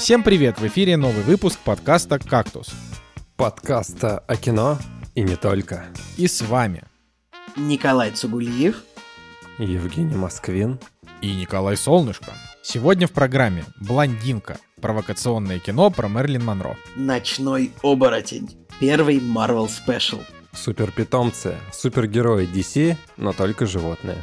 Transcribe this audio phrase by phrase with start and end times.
[0.00, 0.58] Всем привет!
[0.58, 2.70] В эфире новый выпуск подкаста «Кактус».
[3.36, 4.78] Подкаста о кино
[5.14, 5.84] и не только.
[6.16, 6.84] И с вами
[7.54, 8.82] Николай Цугулиев,
[9.58, 10.80] Евгений Москвин
[11.20, 12.32] и Николай Солнышко.
[12.62, 14.56] Сегодня в программе «Блондинка.
[14.80, 16.78] Провокационное кино про Мерлин Монро».
[16.96, 18.56] Ночной оборотень.
[18.80, 20.24] Первый Marvel Special.
[20.54, 24.16] Суперпитомцы, супергерои DC, но только животные.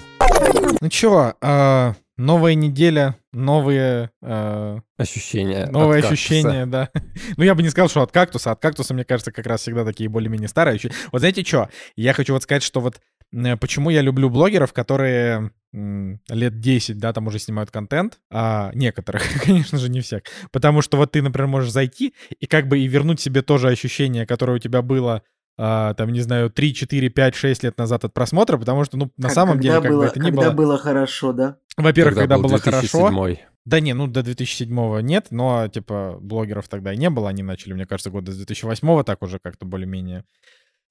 [0.82, 4.12] Ну чё, э, новая неделя, новые...
[4.22, 5.68] э, Ощущения.
[5.68, 6.90] Новые ощущения, да.
[7.38, 8.52] Ну, я бы не сказал, что от кактуса.
[8.52, 10.80] От кактуса, мне кажется, как раз всегда такие более-менее старые.
[11.12, 11.70] Вот знаете что?
[11.96, 13.00] Я хочу вот сказать, что вот
[13.34, 19.22] э, почему я люблю блогеров, которые лет 10, да, там уже снимают контент, а некоторых,
[19.46, 20.24] конечно же, не всех.
[20.52, 23.68] Потому что вот ты, например, можешь зайти и как бы и вернуть себе то же
[23.70, 25.24] ощущение, которое у тебя было
[25.58, 29.12] а, там, не знаю, 3, 4, 5, 6 лет назад от просмотра, потому что, ну,
[29.18, 30.52] на Как- самом деле, когда как было, бы это ни когда было...
[30.52, 31.58] было хорошо, да?
[31.78, 33.46] Во-первых, когда, был было хорошо, 2007.
[33.66, 37.74] да не, ну до 2007 нет, но типа блогеров тогда и не было, они начали,
[37.74, 40.24] мне кажется, года с 2008 так уже как-то более-менее.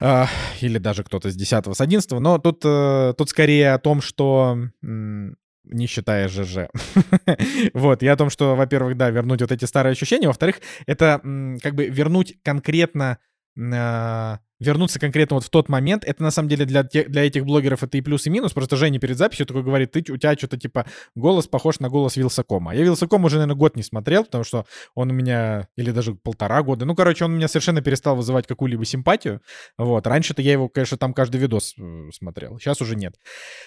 [0.00, 0.28] А,
[0.60, 4.58] или даже кто-то с 10 с 11 но тут, э, тут скорее о том, что
[4.82, 6.68] м, не считая ЖЖ.
[7.74, 11.58] вот, и о том, что, во-первых, да, вернуть вот эти старые ощущения, во-вторых, это м,
[11.62, 13.18] как бы вернуть конкретно
[13.58, 17.44] а, вернуться конкретно вот в тот момент, это на самом деле для, тех, для этих
[17.44, 18.52] блогеров это и плюс, и минус.
[18.52, 22.16] Просто Женя перед записью такой говорит, ты, у тебя что-то типа голос похож на голос
[22.16, 22.74] Вилсакома.
[22.74, 26.62] Я Вилсаком уже, наверное, год не смотрел, потому что он у меня, или даже полтора
[26.62, 29.40] года, ну, короче, он у меня совершенно перестал вызывать какую-либо симпатию.
[29.78, 33.14] Вот, раньше-то я его, конечно, там каждый видос э, смотрел, сейчас уже нет.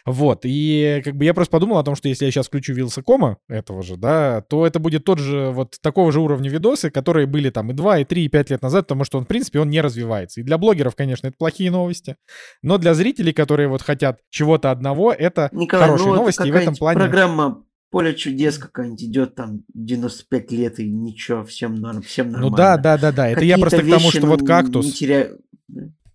[0.05, 3.37] Вот, и как бы я просто подумал о том, что если я сейчас включу Вилсакома,
[3.47, 7.49] этого же, да, то это будет тот же, вот такого же уровня видосы, которые были
[7.49, 9.69] там и 2, и 3, и 5 лет назад, потому что он, в принципе, он
[9.69, 10.41] не развивается.
[10.41, 12.15] И для блогеров, конечно, это плохие новости,
[12.61, 16.55] но для зрителей, которые вот хотят чего-то одного, это Николай, хорошие ну новости, и в
[16.55, 16.99] этом плане...
[16.99, 22.49] программа «Поле чудес» какая-нибудь идет там 95 лет и ничего, всем, норм, всем нормально.
[22.49, 24.91] Ну да, да, да, да, это я просто к тому, что ну, вот кактус, Не
[24.91, 25.39] теряю...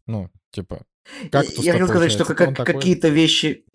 [0.07, 0.85] ну, типа,
[1.31, 3.65] кактус Я хотел сказать, что как- какие-то вещи...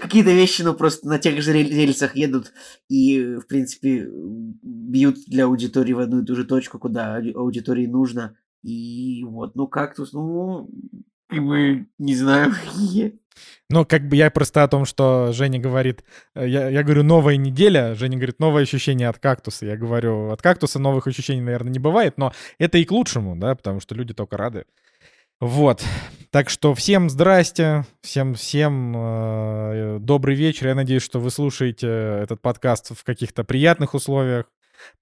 [0.00, 2.52] Какие-то вещи, ну, просто на тех же рель- рельсах едут
[2.88, 4.06] и, в принципе,
[4.62, 8.36] бьют для аудитории в одну и ту же точку, куда ауди- аудитории нужно.
[8.62, 10.70] И вот, ну, кактус, ну,
[11.28, 13.18] как бы, не какие.
[13.70, 17.36] Ну, как бы я просто о том, что Женя говорит, э, я, я говорю, новая
[17.36, 19.64] неделя, Женя говорит, новое ощущение от кактуса.
[19.64, 23.54] Я говорю, от кактуса новых ощущений, наверное, не бывает, но это и к лучшему, да,
[23.54, 24.66] потому что люди только рады.
[25.40, 25.82] Вот.
[26.30, 30.68] Так что всем здрасте, всем, всем э, добрый вечер.
[30.68, 31.88] Я надеюсь, что вы слушаете
[32.22, 34.46] этот подкаст в каких-то приятных условиях.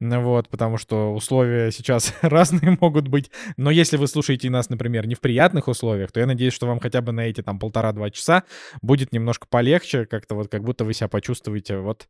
[0.00, 3.30] Вот, потому что условия сейчас разные могут быть.
[3.56, 6.80] Но если вы слушаете нас, например, не в приятных условиях, то я надеюсь, что вам
[6.80, 8.44] хотя бы на эти там полтора-два часа
[8.82, 12.08] будет немножко полегче, как-то вот как будто вы себя почувствуете вот...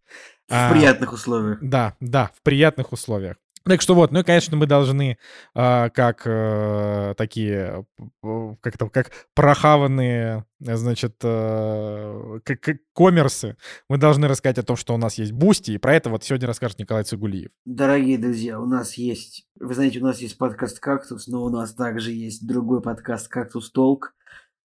[0.48, 1.58] В а, приятных условиях.
[1.60, 3.36] Да, да, в приятных условиях.
[3.65, 5.19] Так что вот, ну и, конечно, мы должны,
[5.54, 7.87] а, как э, такие,
[8.22, 13.56] э, как то как прохаванные, э, значит, э, как, как коммерсы,
[13.88, 16.47] мы должны рассказать о том, что у нас есть Boosty, и про это вот сегодня
[16.47, 17.50] расскажет Николай Цигулиев.
[17.66, 21.75] Дорогие друзья, у нас есть, вы знаете, у нас есть подкаст «Кактус», но у нас
[21.75, 24.14] также есть другой подкаст «Кактус Talk»,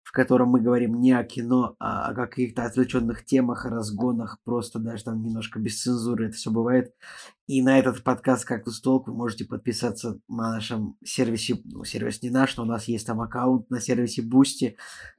[0.04, 5.06] в котором мы говорим не о кино, а о каких-то отвлеченных темах, разгонах, просто даже
[5.06, 6.94] там немножко без цензуры это все бывает.
[7.46, 12.30] И на этот подкаст «Кактус Talk» вы можете подписаться на нашем сервисе, ну, сервис не
[12.30, 14.78] наш, но у нас есть там аккаунт на сервисе Boosty,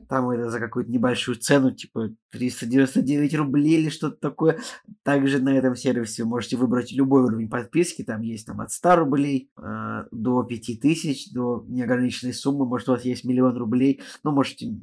[0.08, 4.58] там это за какую-то небольшую цену, типа 399 рублей или что-то такое.
[5.02, 8.02] Также на этом сервисе вы можете выбрать любой уровень подписки.
[8.02, 12.64] Там есть там от 100 рублей э, до 5000, до неограниченной суммы.
[12.64, 14.00] Может, у вас есть миллион рублей.
[14.22, 14.74] Ну, можете,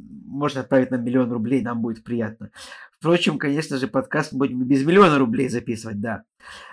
[0.00, 2.50] можете отправить нам миллион рублей, нам будет приятно.
[2.98, 6.22] Впрочем, конечно же, подкаст будем без миллиона рублей записывать, да.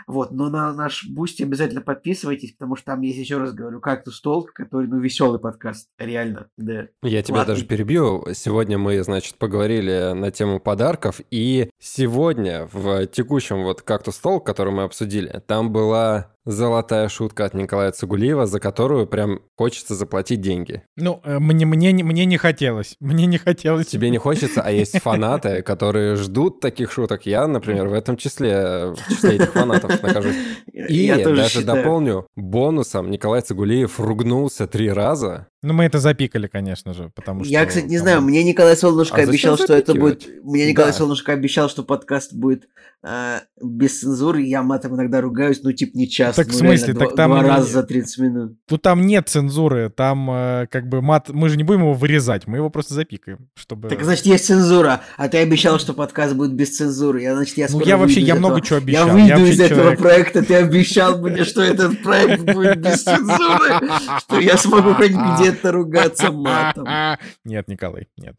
[0.07, 4.21] Вот, но на наш Boosty обязательно подписывайтесь, потому что там есть, еще раз говорю, Кактус
[4.21, 6.87] Talk, который, ну, веселый подкаст, реально, да.
[7.01, 7.53] Я тебя Ладно.
[7.53, 8.25] даже перебью.
[8.33, 14.73] Сегодня мы, значит, поговорили на тему подарков, и сегодня в текущем вот «Кактус Толк», который
[14.73, 20.83] мы обсудили, там была золотая шутка от Николая Цугулиева, за которую прям хочется заплатить деньги.
[20.95, 23.87] Ну, э, мне, мне, не- мне не хотелось, мне не хотелось.
[23.87, 27.25] Тебе не хочется, а есть фанаты, которые ждут таких шуток.
[27.25, 30.35] Я, например, в этом числе, в числе этих фанатов нахожусь.
[30.71, 31.83] И Я даже считаю.
[31.83, 35.47] дополню, бонусом Николай Цигулиев ругнулся три раза.
[35.61, 37.51] Ну, мы это запикали, конечно же, потому что...
[37.53, 40.27] Я, кстати, не знаю, мне Николай Солнышко А обещал, что это будет...
[40.43, 40.97] Мне Николай Да.
[40.97, 42.67] Солнышко обещал, что подкаст будет
[43.01, 44.41] э, без цензуры.
[44.41, 46.32] Я матом иногда ругаюсь, ну, типа, не часто.
[46.35, 46.93] Так в ну, реально, смысле?
[46.93, 48.57] два, Так там два раза за 30 минут.
[48.67, 51.29] Тут там нет цензуры, там э, как бы мат...
[51.29, 53.89] Мы же не будем его вырезать, мы его просто запикаем, чтобы...
[53.89, 55.01] Так, значит, есть цензура.
[55.17, 57.21] А ты обещал, что подкаст будет без цензуры.
[57.21, 59.07] Я, значит, я ну, я вообще, я из много этого- чего обещал.
[59.07, 63.81] Я выйду вообще из этого проекта ты обещал мне, что этот проект будет без цензуры,
[64.19, 66.87] что я смогу хоть где-то ругаться матом.
[67.43, 68.35] Нет, Николай, нет.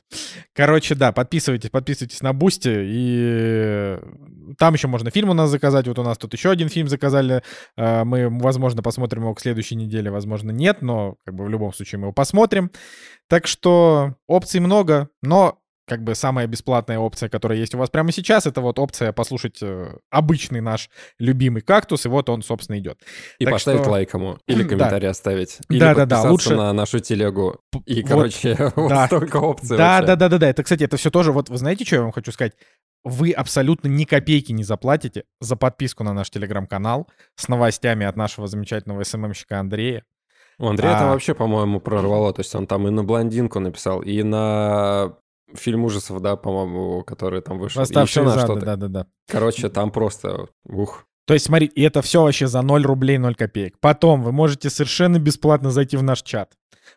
[0.55, 3.99] Короче, да, подписывайтесь, подписывайтесь на Boosty, и
[4.58, 5.87] там еще можно фильм у нас заказать.
[5.88, 7.43] Вот у нас тут еще один фильм заказали.
[7.84, 11.72] Э, мы, возможно, посмотрим его к следующей неделе, возможно, нет, но как бы в любом
[11.75, 12.70] случае мы его посмотрим.
[13.28, 18.10] Так что опций много, но как бы самая бесплатная опция, которая есть у вас прямо
[18.10, 20.88] сейчас, это вот опция послушать э, обычный наш
[21.19, 22.98] любимый кактус, и вот он, собственно, идет.
[23.38, 23.90] И так поставить что...
[23.90, 25.10] лайк ему, или комментарий да.
[25.10, 27.60] оставить, или да, да, да, лучше на нашу телегу.
[27.84, 29.06] И, вот, короче, вот да.
[29.06, 29.76] столько опций.
[29.76, 30.48] Да, да, да, да, да.
[30.48, 32.54] Это, кстати, это все тоже, вот вы знаете, что я вам хочу сказать?
[33.04, 38.46] Вы абсолютно ни копейки не заплатите за подписку на наш телеграм-канал с новостями от нашего
[38.46, 40.04] замечательного СММщика Андрея.
[40.58, 40.98] У Андрея а...
[41.00, 42.32] там вообще, по-моему, прорвало.
[42.32, 45.16] То есть он там и на блондинку написал, и на
[45.55, 47.82] фильм ужасов, да, по-моему, который там вышел.
[47.82, 48.64] Еще на что-то.
[48.64, 49.06] Да-да-да.
[49.29, 51.06] Короче, там просто ух.
[51.26, 53.79] То есть, смотри, и это все вообще за 0 рублей 0 копеек.
[53.81, 56.52] Потом вы можете совершенно бесплатно зайти в наш чат.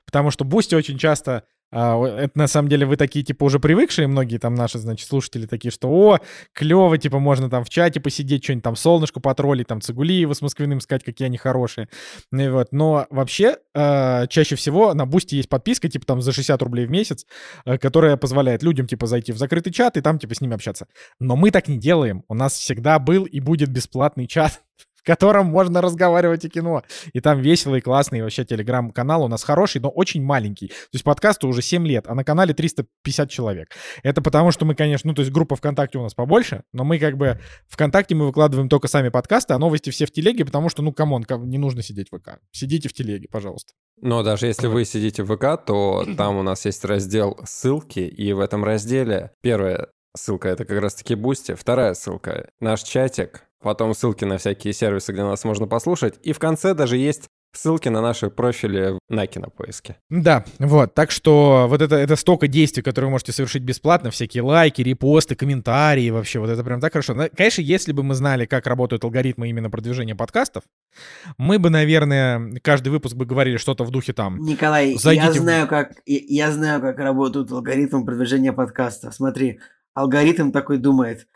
[0.06, 4.08] Потому что Boosty очень часто а, это на самом деле вы такие, типа, уже привыкшие,
[4.08, 6.19] многие там наши, значит, слушатели такие, что, о,
[6.54, 10.80] клево, типа, можно там в чате посидеть, что-нибудь там солнышко потроллить, там Цигулиева с Москвиным
[10.80, 11.90] сказать, какие они хорошие.
[12.31, 12.68] Ну и вот.
[12.72, 16.92] Но вообще, э, чаще всего на Boosty есть подписка, типа, там за 60 рублей в
[16.92, 17.25] месяц,
[17.66, 20.88] э, которая позволяет людям, типа, зайти в закрытый чат и там, типа, с ними общаться.
[21.20, 22.24] Но мы так не делаем.
[22.30, 24.62] У нас всегда был и будет бесплатный чат
[25.07, 26.83] котором можно разговаривать о кино.
[27.13, 27.42] И там
[27.81, 30.68] классно, и вообще телеграм-канал у нас хороший, но очень маленький.
[30.68, 33.69] То есть подкасту уже 7 лет, а на канале 350 человек.
[34.04, 37.00] Это потому, что мы, конечно, ну, то есть группа ВКонтакте у нас побольше, но мы
[37.00, 37.39] как бы
[37.69, 41.11] ВКонтакте мы выкладываем только сами подкасты, а новости все в телеге, потому что, ну, come
[41.11, 42.39] on, не нужно сидеть в ВК.
[42.51, 43.74] Сидите в телеге, пожалуйста.
[44.01, 48.33] Но даже если вы сидите в ВК, то там у нас есть раздел ссылки, и
[48.33, 49.88] в этом разделе первое
[50.18, 55.24] ссылка это как раз-таки Boosty, вторая ссылка наш чатик, потом ссылки на всякие сервисы, где
[55.24, 59.98] нас можно послушать, и в конце даже есть ссылки на наши профили на кинопоиске.
[60.09, 64.44] Да, вот, так что вот это, это столько действий, которые вы можете совершить бесплатно, всякие
[64.44, 67.15] лайки, репосты, комментарии, вообще, вот это прям так хорошо.
[67.36, 70.63] Конечно, если бы мы знали, как работают алгоритмы именно продвижения подкастов,
[71.38, 74.38] мы бы, наверное, каждый выпуск бы говорили что-то в духе там...
[74.39, 79.15] Николай, я знаю, как, я, я знаю, как работают алгоритмы продвижения подкастов.
[79.15, 79.60] Смотри,
[79.94, 81.27] алгоритм такой думает,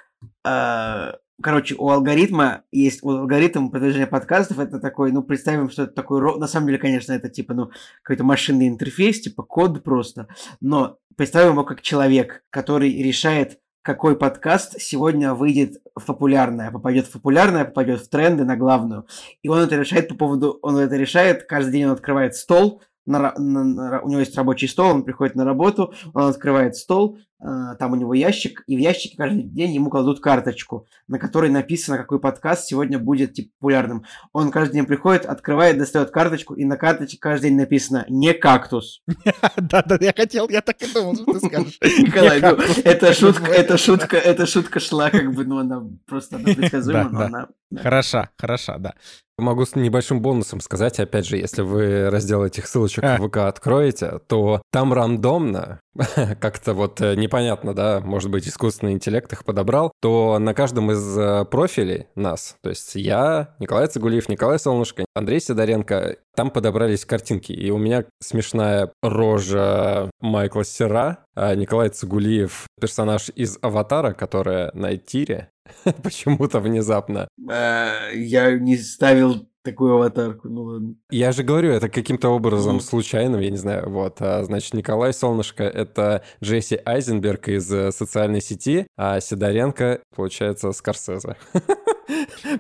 [0.46, 5.94] э, короче, у алгоритма есть, у алгоритма продвижения подкастов это такой, ну, представим, что это
[5.94, 7.72] такой, на самом деле, конечно, это типа, ну,
[8.04, 10.28] какой-то машинный интерфейс, типа код просто,
[10.60, 17.12] но представим его как человек, который решает, какой подкаст сегодня выйдет в популярное, попадет в
[17.12, 19.08] популярное, попадет в тренды на главную.
[19.42, 23.34] И он это решает по поводу, он это решает, каждый день он открывает стол, на,
[23.38, 27.94] на, на, у него есть рабочий стол, он приходит на работу, он открывает стол, там
[27.94, 32.20] у него ящик, и в ящике каждый день ему кладут карточку, на которой написано, какой
[32.20, 34.06] подкаст сегодня будет типа, популярным.
[34.32, 39.02] Он каждый день приходит, открывает, достает карточку, и на карточке каждый день написано «не кактус».
[39.58, 41.80] Да-да, я хотел, я так и думал, что ты скажешь.
[41.82, 47.10] Николай, ну, это шутка, это шутка, эта шутка шла как бы, ну, она просто предсказуема,
[47.10, 47.48] но она...
[47.76, 48.94] Хороша, хороша, да.
[49.38, 53.18] Могу с небольшим бонусом сказать, опять же, если вы раздел этих ссылочек а.
[53.18, 55.80] в ВК откроете, то там рандомно,
[56.40, 61.18] как-то вот э, непонятно, да, может быть, искусственный интеллект их подобрал, то на каждом из
[61.18, 67.52] э, профилей нас, то есть я, Николай Цигулиев, Николай Солнышко, Андрей Сидоренко, там подобрались картинки,
[67.52, 74.96] и у меня смешная рожа Майкла Сера, а Николай Цигулиев, персонаж из «Аватара», которая на
[74.98, 75.50] тире,
[76.04, 77.28] Почему-то внезапно.
[77.50, 80.96] Э, я не ставил такую аватарку, ну ладно.
[81.10, 84.18] Я же говорю, это каким-то образом случайным, я не знаю, вот.
[84.22, 91.36] А, значит, Николай Солнышко— это Джесси Айзенберг из э, социальной сети, а Сидоренко, получается, Скорсезе.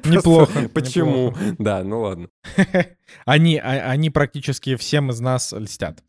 [0.05, 0.69] Неплохо.
[0.73, 1.33] Почему?
[1.57, 2.27] Да, ну ладно.
[3.25, 6.01] Они, а, они практически всем из нас льстят.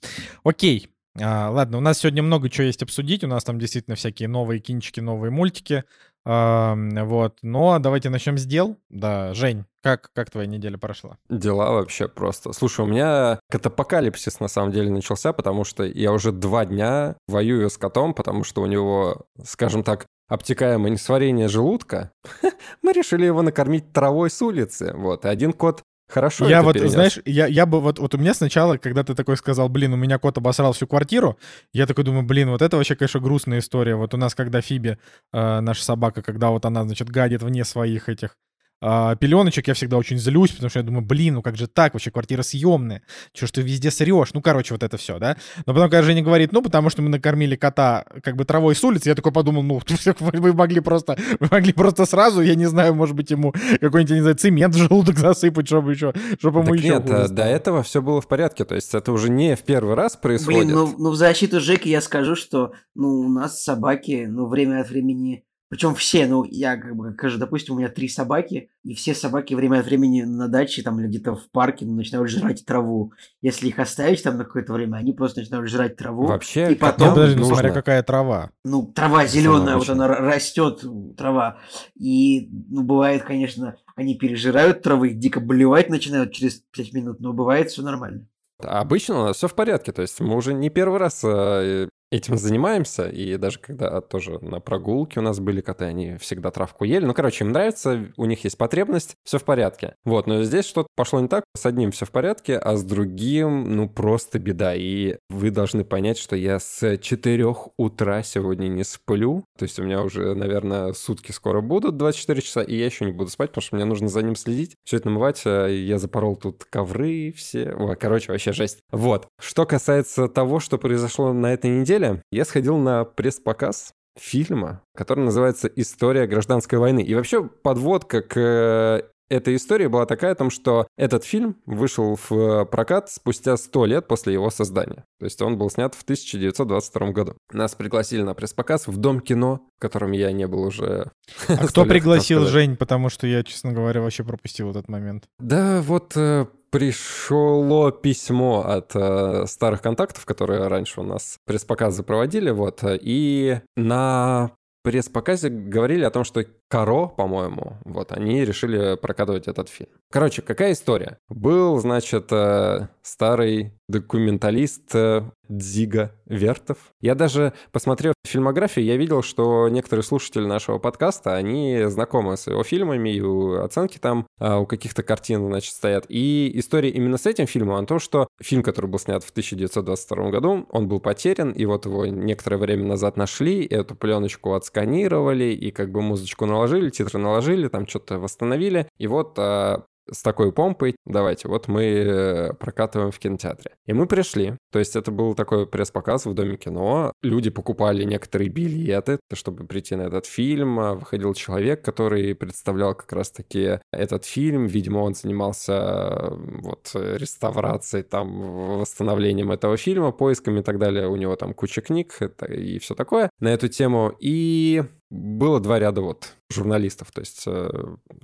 [0.44, 0.88] Окей,
[1.20, 3.22] а, ладно, у нас сегодня много чего есть обсудить.
[3.22, 5.84] У нас там действительно всякие новые кинчики, новые мультики.
[6.24, 7.38] А, вот.
[7.42, 8.76] Но давайте начнем с дел.
[8.88, 11.18] Да, Жень, как, как твоя неделя прошла?
[11.28, 12.52] Дела вообще просто.
[12.52, 17.68] Слушай, у меня катапокалипсис на самом деле начался, потому что я уже два дня воюю
[17.68, 22.12] с котом, потому что у него, скажем так, обтекаемое несварение желудка.
[22.82, 24.92] Мы решили его накормить травой с улицы.
[24.94, 25.24] Вот.
[25.24, 26.46] И один кот Хорошо.
[26.46, 26.92] Я вот, перенес.
[26.92, 29.96] знаешь, я, я бы вот, вот у меня сначала, когда ты такой сказал, блин, у
[29.96, 31.38] меня кот обосрал всю квартиру,
[31.72, 33.94] я такой думаю, блин, вот это вообще, конечно, грустная история.
[33.96, 34.98] Вот у нас, когда Фиби,
[35.32, 38.36] э, наша собака, когда вот она, значит, гадит вне своих этих
[38.84, 41.94] а, пеленочек, я всегда очень злюсь, потому что я думаю, блин, ну как же так,
[41.94, 45.36] вообще квартира съемная, что ж ты везде срешь, ну, короче, вот это все, да.
[45.66, 48.82] Но потом, когда Женя говорит, ну, потому что мы накормили кота как бы травой с
[48.82, 49.80] улицы, я такой подумал, ну,
[50.20, 54.20] вы могли просто, вы могли просто сразу, я не знаю, может быть, ему какой-нибудь, не
[54.20, 57.84] знаю, цемент в желудок засыпать, чтобы еще, чтобы ему так еще нет, э, до этого
[57.84, 60.64] все было в порядке, то есть это уже не в первый раз происходит.
[60.64, 64.80] Блин, ну, ну в защиту Жеки я скажу, что, ну, у нас собаки, ну, время
[64.80, 68.94] от времени причем все, ну, я как бы, скажу, допустим, у меня три собаки, и
[68.94, 72.66] все собаки время от времени на даче там или где-то в парке ну, начинают жрать
[72.66, 73.14] траву.
[73.40, 76.26] Если их оставить там на какое-то время, они просто начинают жрать траву.
[76.26, 77.14] Вообще, и потом...
[77.14, 78.50] Подожди, ну, смотря какая трава.
[78.66, 80.84] Ну, трава зеленая, вот она растет,
[81.16, 81.56] трава.
[81.98, 87.70] И, ну, бывает, конечно, они пережирают травы, дико болевать начинают через 5 минут, но бывает
[87.70, 88.26] все нормально.
[88.58, 92.36] Обычно у нас все в порядке, то есть мы уже не первый раз э, этим
[92.36, 97.04] занимаемся, и даже когда тоже на прогулке у нас были коты, они всегда травку ели.
[97.04, 99.94] Ну, короче, им нравится, у них есть потребность, все в порядке.
[100.04, 103.74] Вот, но здесь что-то пошло не так, с одним все в порядке, а с другим,
[103.74, 104.74] ну, просто беда.
[104.74, 107.46] И вы должны понять, что я с 4
[107.78, 112.62] утра сегодня не сплю, то есть у меня уже, наверное, сутки скоро будут, 24 часа,
[112.62, 115.08] и я еще не буду спать, потому что мне нужно за ним следить, все это
[115.08, 115.42] намывать.
[115.46, 117.74] А я запорол тут ковры все.
[117.74, 118.80] Ой, короче, вообще жесть.
[118.90, 119.28] Вот.
[119.40, 125.24] Что касается того, что произошло на этой неделе, неделе я сходил на пресс-показ фильма, который
[125.24, 127.00] называется «История гражданской войны».
[127.02, 132.18] И вообще подводка к э, этой истории была такая о том, что этот фильм вышел
[132.28, 135.04] в прокат спустя 100 лет после его создания.
[135.18, 137.36] То есть он был снят в 1922 году.
[137.52, 141.10] Нас пригласили на пресс-показ в Дом кино, в котором я не был уже
[141.48, 142.76] А кто пригласил Жень?
[142.76, 145.24] Потому что я, честно говоря, вообще пропустил этот момент.
[145.38, 152.50] Да, вот э, пришло письмо от э, старых контактов, которые раньше у нас пресс-показы проводили,
[152.50, 154.52] вот, и на
[154.82, 159.90] пресс-показе говорили о том, что Каро, по-моему, вот, они решили прокатывать этот фильм.
[160.12, 161.18] Короче, какая история?
[161.30, 166.78] Был, значит, э, старый документалист э, Дзига Вертов.
[167.00, 172.62] Я даже, посмотрев фильмографию, я видел, что некоторые слушатели нашего подкаста, они знакомы с его
[172.62, 173.20] фильмами, и
[173.58, 176.06] оценки там а, у каких-то картин, значит, стоят.
[176.08, 180.30] И история именно с этим фильмом о том, что фильм, который был снят в 1922
[180.30, 185.70] году, он был потерян, и вот его некоторое время назад нашли, эту пленочку отсканировали, и
[185.70, 188.88] как бы музычку наложили наложили, титры наложили, там что-то восстановили.
[188.98, 193.72] И вот а, с такой помпой, давайте, вот мы э, прокатываем в кинотеатре.
[193.86, 198.50] И мы пришли, то есть это был такой пресс-показ в Доме кино, люди покупали некоторые
[198.50, 204.66] билеты, чтобы прийти на этот фильм, а, выходил человек, который представлял как раз-таки этот фильм,
[204.66, 211.36] видимо, он занимался вот реставрацией, там, восстановлением этого фильма, поисками и так далее, у него
[211.36, 212.18] там куча книг
[212.48, 217.10] и все такое на эту тему, и было два ряда вот журналистов.
[217.12, 217.68] То есть, э,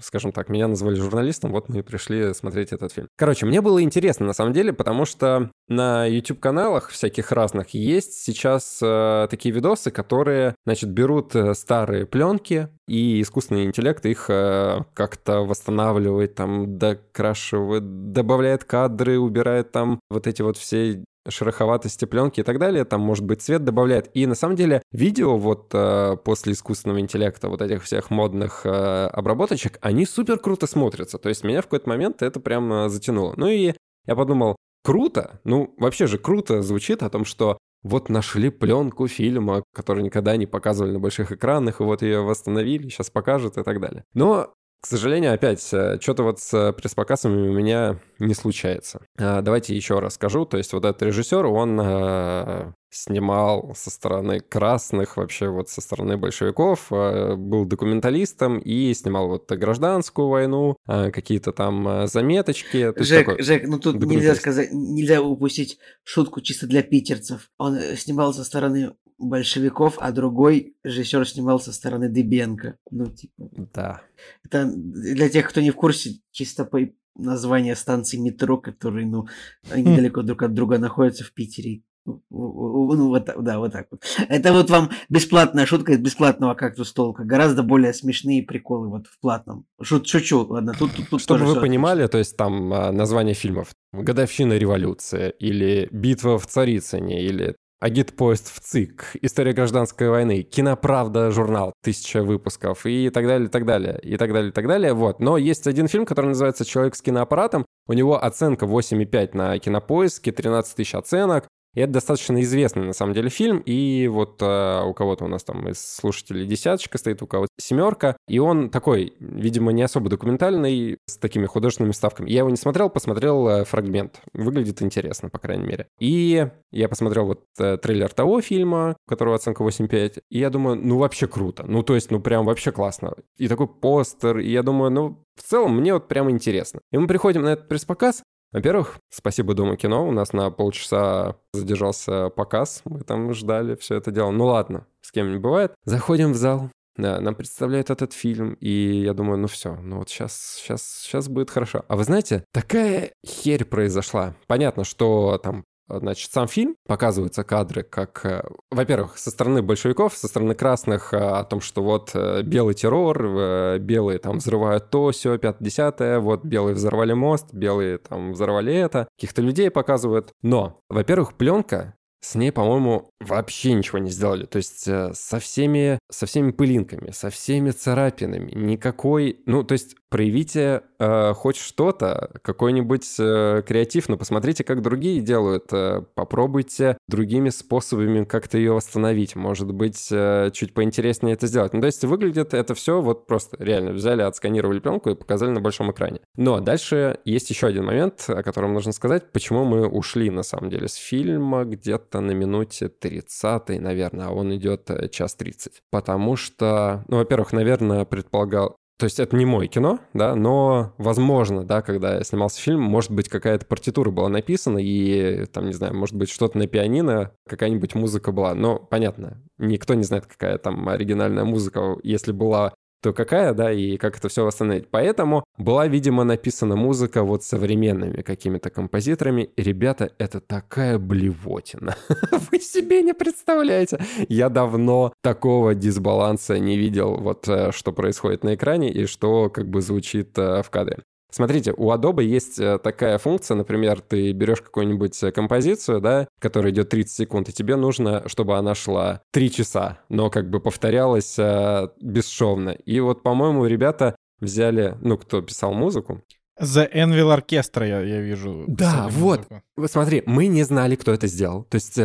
[0.00, 3.08] скажем так, меня назвали журналистом, вот мы и пришли смотреть этот фильм.
[3.16, 8.80] Короче, мне было интересно на самом деле, потому что на YouTube-каналах всяких разных есть сейчас
[8.82, 16.34] э, такие видосы, которые, значит, берут э, старые пленки, и искусственный интеллект их как-то восстанавливает,
[16.34, 22.84] там, докрашивает, добавляет кадры, убирает там вот эти вот все шероховатости пленки и так далее,
[22.84, 24.10] там, может быть, цвет добавляет.
[24.14, 29.06] И на самом деле видео вот э, после искусственного интеллекта, вот этих всех модных э,
[29.06, 31.18] обработочек, они супер круто смотрятся.
[31.18, 33.34] То есть меня в какой-то момент это прям э, затянуло.
[33.36, 33.74] Ну и
[34.06, 39.62] я подумал, круто, ну вообще же круто звучит о том, что вот нашли пленку фильма,
[39.72, 43.80] который никогда не показывали на больших экранах, и вот ее восстановили, сейчас покажут и так
[43.80, 44.04] далее.
[44.14, 49.00] Но к сожалению, опять, э, что-то вот с э, пресс-показами у меня не случается.
[49.18, 50.44] А, давайте еще раз скажу.
[50.44, 56.16] То есть вот этот режиссер, он э, снимал со стороны красных, вообще вот со стороны
[56.16, 62.92] большевиков, был документалистом и снимал вот гражданскую войну, какие-то там заметочки.
[62.96, 67.50] Жек, Жек, ну тут нельзя сказать, нельзя упустить шутку чисто для питерцев.
[67.58, 72.78] Он снимал со стороны большевиков, а другой режиссер снимал со стороны Дыбенко.
[72.90, 73.50] Ну, типа.
[73.74, 74.02] Да.
[74.44, 76.78] Это для тех, кто не в курсе, чисто по
[77.16, 79.26] название станции метро, которые, ну,
[79.70, 81.82] они далеко друг от друга находятся в Питере.
[82.08, 84.02] Ну, вот, да, вот так вот.
[84.28, 87.24] Это вот вам бесплатная шутка из бесплатного кактус толка.
[87.24, 89.66] Гораздо более смешные приколы вот в платном.
[89.82, 93.68] Шут, шучу, ладно, тут, тут, тут Чтобы вы понимали, то есть там а, название фильмов.
[93.92, 101.72] «Годовщина революции» или «Битва в Царицыне» или Агитпоезд в ЦИК, История гражданской войны, Киноправда журнал,
[101.80, 104.94] тысяча выпусков и так далее, и так далее, и так далее, и так далее.
[104.94, 105.20] Вот.
[105.20, 107.64] Но есть один фильм, который называется «Человек с киноаппаратом».
[107.86, 111.46] У него оценка 8,5 на Кинопоиске, 13 тысяч оценок.
[111.74, 113.62] И это достаточно известный, на самом деле, фильм.
[113.64, 118.16] И вот а, у кого-то у нас там из слушателей десяточка стоит, у кого-то семерка.
[118.26, 122.30] И он такой, видимо, не особо документальный, с такими художественными ставками.
[122.30, 124.20] Я его не смотрел, посмотрел э, фрагмент.
[124.32, 125.88] Выглядит интересно, по крайней мере.
[125.98, 130.22] И я посмотрел вот э, трейлер того фильма, у которого оценка 8.5.
[130.30, 131.64] И я думаю, ну вообще круто.
[131.66, 133.14] Ну то есть, ну прям вообще классно.
[133.36, 134.38] И такой постер.
[134.38, 136.80] И я думаю, ну в целом мне вот прям интересно.
[136.90, 140.06] И мы приходим на этот пресс-показ, во-первых, спасибо Дому кино.
[140.06, 142.82] У нас на полчаса задержался показ.
[142.84, 144.30] Мы там ждали все это дело.
[144.30, 145.74] Ну ладно, с кем не бывает.
[145.84, 146.70] Заходим в зал.
[146.96, 151.28] Да, нам представляют этот фильм, и я думаю, ну все, ну вот сейчас, сейчас, сейчас
[151.28, 151.84] будет хорошо.
[151.86, 154.34] А вы знаете, такая херь произошла.
[154.48, 160.28] Понятно, что там Значит, сам фильм показываются кадры, как, э, во-первых, со стороны большевиков, со
[160.28, 165.38] стороны красных, э, о том, что вот э, белый террор, белые там взрывают то, все,
[165.38, 170.32] 50 вот белые взорвали мост, белые там взорвали это, каких-то людей показывают.
[170.42, 174.44] Но, во-первых, пленка с ней, по-моему, вообще ничего не сделали.
[174.44, 179.40] То есть э, со всеми, со всеми пылинками, со всеми царапинами, никакой...
[179.46, 185.72] Ну, то есть проявите э, хоть что-то, какой-нибудь э, креатив, но посмотрите, как другие делают.
[185.72, 189.36] Э, попробуйте другими способами как-то ее восстановить.
[189.36, 191.72] Может быть, э, чуть поинтереснее это сделать.
[191.74, 195.60] Ну, то есть выглядит это все вот просто реально взяли, отсканировали пленку и показали на
[195.60, 196.20] большом экране.
[196.36, 200.70] Но дальше есть еще один момент, о котором нужно сказать, почему мы ушли, на самом
[200.70, 205.82] деле, с фильма где-то на минуте 30, наверное, а он идет э, час 30.
[205.90, 211.64] Потому что, ну, во-первых, наверное, предполагал, то есть это не мой кино, да, но возможно,
[211.64, 215.94] да, когда я снимался фильм, может быть, какая-то партитура была написана, и там, не знаю,
[215.94, 218.54] может быть, что-то на пианино, какая-нибудь музыка была.
[218.54, 221.96] Но понятно, никто не знает, какая там оригинальная музыка.
[222.02, 224.88] Если была то какая, да, и как это все восстановить.
[224.90, 229.50] Поэтому была, видимо, написана музыка вот современными какими-то композиторами.
[229.56, 231.96] Ребята, это такая блевотина.
[232.50, 233.98] Вы себе не представляете.
[234.28, 239.68] Я давно такого дисбаланса не видел, вот э, что происходит на экране и что как
[239.68, 240.98] бы звучит э, в кадре.
[241.30, 246.72] Смотрите, у Adobe есть э, такая функция, например, ты берешь какую-нибудь э, композицию, да, которая
[246.72, 251.38] идет 30 секунд, и тебе нужно, чтобы она шла 3 часа, но как бы повторялась
[251.38, 252.70] э, бесшовно.
[252.70, 256.22] И вот, по-моему, ребята взяли, ну, кто писал музыку,
[256.60, 258.64] The Envil Orchestra я, я вижу.
[258.66, 259.46] Да, вот.
[259.76, 261.62] Вот смотри, мы не знали, кто это сделал.
[261.64, 261.96] То есть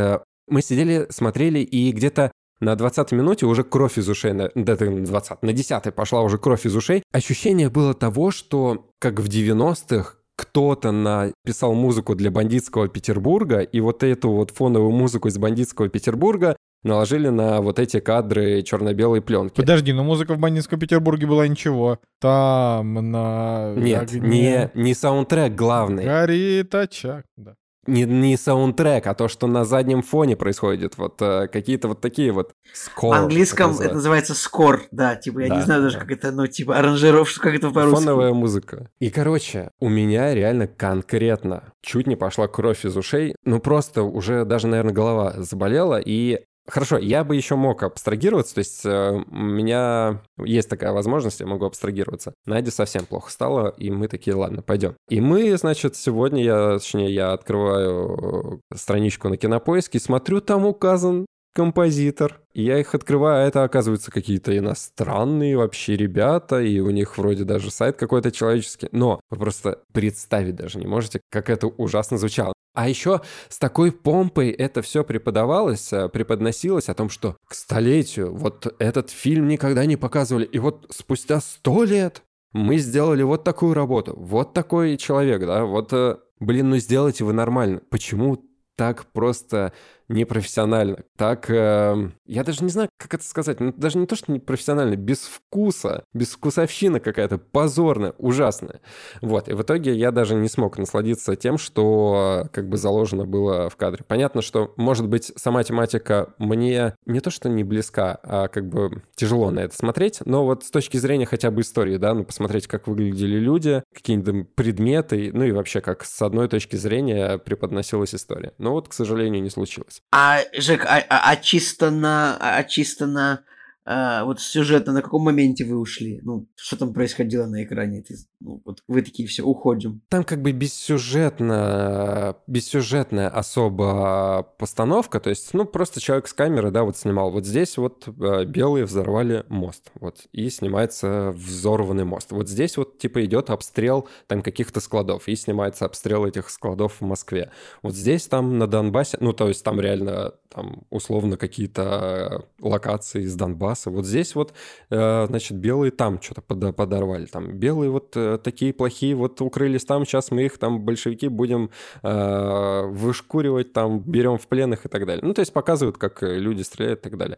[0.48, 2.32] мы сидели, смотрели, и где-то
[2.64, 6.38] на 20 минуте уже кровь из ушей, на, да, на 20, на 10 пошла уже
[6.38, 7.04] кровь из ушей.
[7.12, 14.04] Ощущение было того, что как в 90-х кто-то написал музыку для бандитского Петербурга, и вот
[14.04, 19.56] эту вот фоновую музыку из бандитского Петербурга наложили на вот эти кадры черно-белой пленки.
[19.56, 22.00] Подожди, но музыка в бандитском Петербурге была ничего.
[22.20, 23.74] Там на...
[23.78, 24.72] Нет, огне...
[24.74, 26.04] не, не саундтрек главный.
[26.04, 27.56] Горит очаг, да
[27.88, 30.98] не, не саундтрек, а то, что на заднем фоне происходит.
[30.98, 33.16] Вот э, какие-то вот такие вот скор.
[33.16, 36.02] В английском это называется скор, да, типа, я да, не знаю даже, да.
[36.02, 38.06] как это, ну, типа, аранжировка, как это по-русски.
[38.06, 38.90] Фоновая музыка.
[39.00, 44.46] И, короче, у меня реально конкретно чуть не пошла кровь из ушей, ну, просто уже
[44.46, 49.36] даже, наверное, голова заболела, и Хорошо, я бы еще мог абстрагироваться, то есть э, у
[49.36, 52.34] меня есть такая возможность, я могу абстрагироваться.
[52.46, 54.96] Надя совсем плохо стало, и мы такие, ладно, пойдем.
[55.10, 61.26] И мы, значит, сегодня я, точнее, я открываю э, страничку на Кинопоиске, смотрю, там указан
[61.54, 62.42] композитор.
[62.54, 67.72] Я их открываю, а это оказывается какие-то иностранные вообще ребята, и у них вроде даже
[67.72, 68.90] сайт какой-то человеческий.
[68.92, 72.54] Но вы просто представить даже не можете, как это ужасно звучало.
[72.74, 78.36] А еще с такой помпой это все преподавалось, э, преподносилось о том, что к столетию
[78.36, 80.46] вот этот фильм никогда не показывали.
[80.46, 84.16] И вот спустя сто лет мы сделали вот такую работу.
[84.18, 87.82] Вот такой человек, да, вот, э, блин, ну сделайте вы нормально.
[87.92, 88.44] Почему
[88.76, 89.72] так просто
[90.14, 94.32] непрофессионально, так, э, я даже не знаю, как это сказать, ну, даже не то, что
[94.32, 98.82] непрофессионально, без вкуса, без вкусовщина какая-то, позорная, ужасная.
[99.22, 103.70] Вот, и в итоге я даже не смог насладиться тем, что как бы заложено было
[103.70, 104.06] в кадре.
[104.08, 109.04] Понятно, что, может быть, сама тематика мне не то, что не близка, а как бы
[109.16, 112.68] тяжело на это смотреть, но вот с точки зрения хотя бы истории, да, ну, посмотреть,
[112.68, 118.54] как выглядели люди, какие-нибудь предметы, ну и вообще, как с одной точки зрения преподносилась история.
[118.58, 120.03] Но вот, к сожалению, не случилось.
[120.12, 122.38] А, Жек, а, а, а чисто на...
[122.40, 123.44] А чисто на...
[123.86, 126.20] А, вот сюжетно, на каком моменте вы ушли?
[126.24, 128.02] Ну, что там происходило на экране?
[128.02, 130.02] Ты ну, вот вы такие все уходим.
[130.10, 136.84] Там как бы бессюжетно, бессюжетная особо постановка, то есть, ну, просто человек с камеры, да,
[136.84, 137.32] вот снимал.
[137.32, 142.32] Вот здесь вот э, белые взорвали мост, вот, и снимается взорванный мост.
[142.32, 147.06] Вот здесь вот, типа, идет обстрел там каких-то складов, и снимается обстрел этих складов в
[147.06, 147.50] Москве.
[147.82, 153.36] Вот здесь там на Донбассе, ну, то есть там реально там условно какие-то локации из
[153.36, 153.90] Донбасса.
[153.90, 154.54] Вот здесь вот,
[154.90, 157.26] э, значит, белые там что-то подорвали.
[157.26, 161.70] Там белые вот э, такие плохие, вот укрылись там, сейчас мы их там, большевики, будем
[162.02, 165.24] э, вышкуривать, там, берем в пленных и так далее.
[165.26, 167.38] Ну, то есть показывают, как люди стреляют и так далее.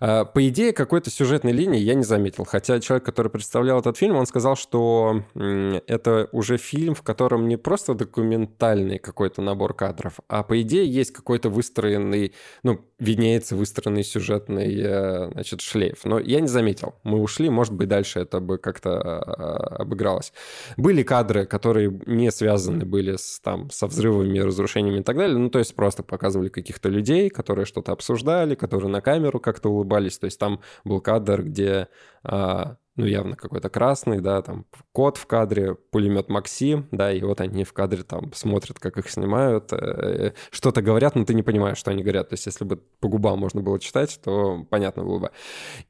[0.00, 2.44] По идее, какой-то сюжетной линии я не заметил.
[2.44, 7.56] Хотя человек, который представлял этот фильм, он сказал, что это уже фильм, в котором не
[7.56, 14.80] просто документальный какой-то набор кадров, а по идее есть какой-то выстроенный ну, виднеется выстроенный сюжетный,
[14.80, 16.04] э, значит, шлейф.
[16.04, 16.94] Но я не заметил.
[17.02, 20.32] Мы ушли, может быть, дальше это бы как-то э, обыгралось.
[20.76, 25.38] Были кадры, которые не связаны были с, там, со взрывами, разрушениями и так далее.
[25.38, 30.18] Ну, то есть просто показывали каких-то людей, которые что-то обсуждали, которые на камеру как-то улыбались.
[30.18, 31.88] То есть там был кадр, где
[32.22, 37.40] а, ну, явно какой-то красный, да, там кот в кадре, пулемет Максим, да, и вот
[37.40, 41.78] они в кадре там смотрят, как их снимают, э, что-то говорят, но ты не понимаешь,
[41.78, 42.28] что они говорят.
[42.28, 45.30] То есть если бы по губам можно было читать, то понятно было бы.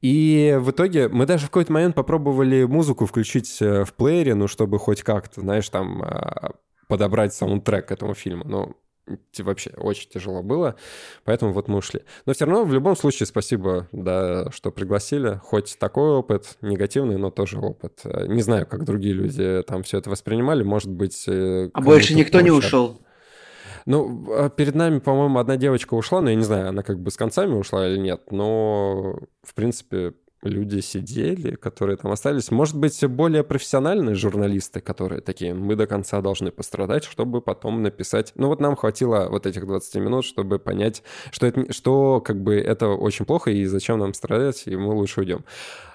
[0.01, 4.49] И в итоге мы даже в какой-то момент попробовали музыку включить э, в плеере, ну,
[4.49, 6.53] чтобы хоть как-то, знаешь, там а,
[6.89, 8.45] подобрать саундтрек к этому фильму.
[8.47, 8.73] Но
[9.39, 10.77] вообще очень тяжело было,
[11.25, 12.03] поэтому вот мы ушли.
[12.27, 15.41] Но все равно в любом случае спасибо, да, что пригласили.
[15.43, 18.01] Хоть такой опыт негативный, но тоже опыт.
[18.05, 21.25] Не знаю, как другие люди там все это воспринимали, может быть...
[21.29, 23.01] Э, а больше никто не ушел?
[23.87, 27.11] Ну, а перед нами, по-моему, одна девочка ушла, но я не знаю, она как бы
[27.11, 30.15] с концами ушла или нет, но, в принципе,
[30.51, 32.51] люди сидели, которые там остались.
[32.51, 38.33] Может быть, более профессиональные журналисты, которые такие, мы до конца должны пострадать, чтобы потом написать.
[38.37, 42.57] Ну вот нам хватило вот этих 20 минут, чтобы понять, что, это, что как бы
[42.57, 45.45] это очень плохо и зачем нам страдать, и мы лучше уйдем.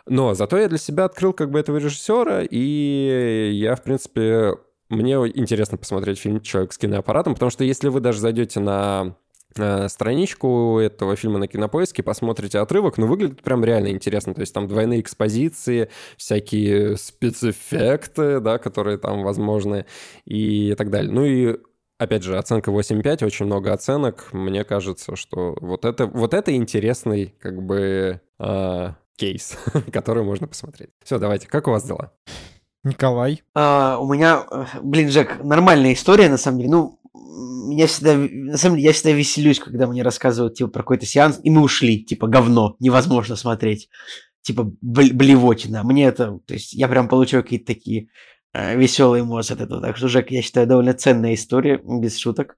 [0.06, 4.56] Но зато я для себя открыл как бы этого режиссера, и я, в принципе,
[4.90, 9.16] мне интересно посмотреть фильм «Человек с киноаппаратом», потому что если вы даже зайдете на
[9.56, 14.34] страничку этого фильма на Кинопоиске, посмотрите отрывок, ну, выглядит прям реально интересно.
[14.34, 19.86] То есть там двойные экспозиции, всякие спецэффекты, да, которые там возможны
[20.26, 21.12] и так далее.
[21.12, 21.58] Ну и
[22.00, 24.30] Опять же, оценка 8,5, очень много оценок.
[24.32, 29.58] Мне кажется, что вот это, вот это интересный, как бы, э, кейс,
[29.92, 30.92] который можно посмотреть.
[31.04, 32.14] Все, давайте, как у вас дела?
[32.86, 33.44] Николай.
[33.54, 36.70] А, у меня, э, блин, Жек, нормальная история, на самом деле.
[36.72, 36.99] Ну,
[37.70, 41.40] меня всегда, на самом деле, я всегда веселюсь, когда мне рассказывают, типа, про какой-то сеанс,
[41.44, 43.90] и мы ушли, типа, говно, невозможно смотреть,
[44.42, 45.84] типа, блевотина.
[45.84, 48.10] Мне это, то есть, я прям получаю какие-то такие
[48.54, 49.82] э, веселые эмоции от этого.
[49.82, 52.58] Так что, Жек, я считаю, довольно ценная история, без шуток.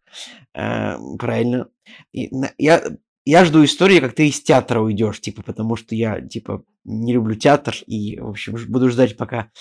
[0.54, 1.68] Э, правильно.
[2.12, 2.84] И, я,
[3.26, 7.36] я жду истории, как ты из театра уйдешь, типа, потому что я, типа, не люблю
[7.36, 9.52] театр, и, в общем, буду ждать, пока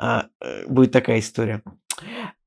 [0.00, 0.22] э,
[0.68, 1.62] будет такая история.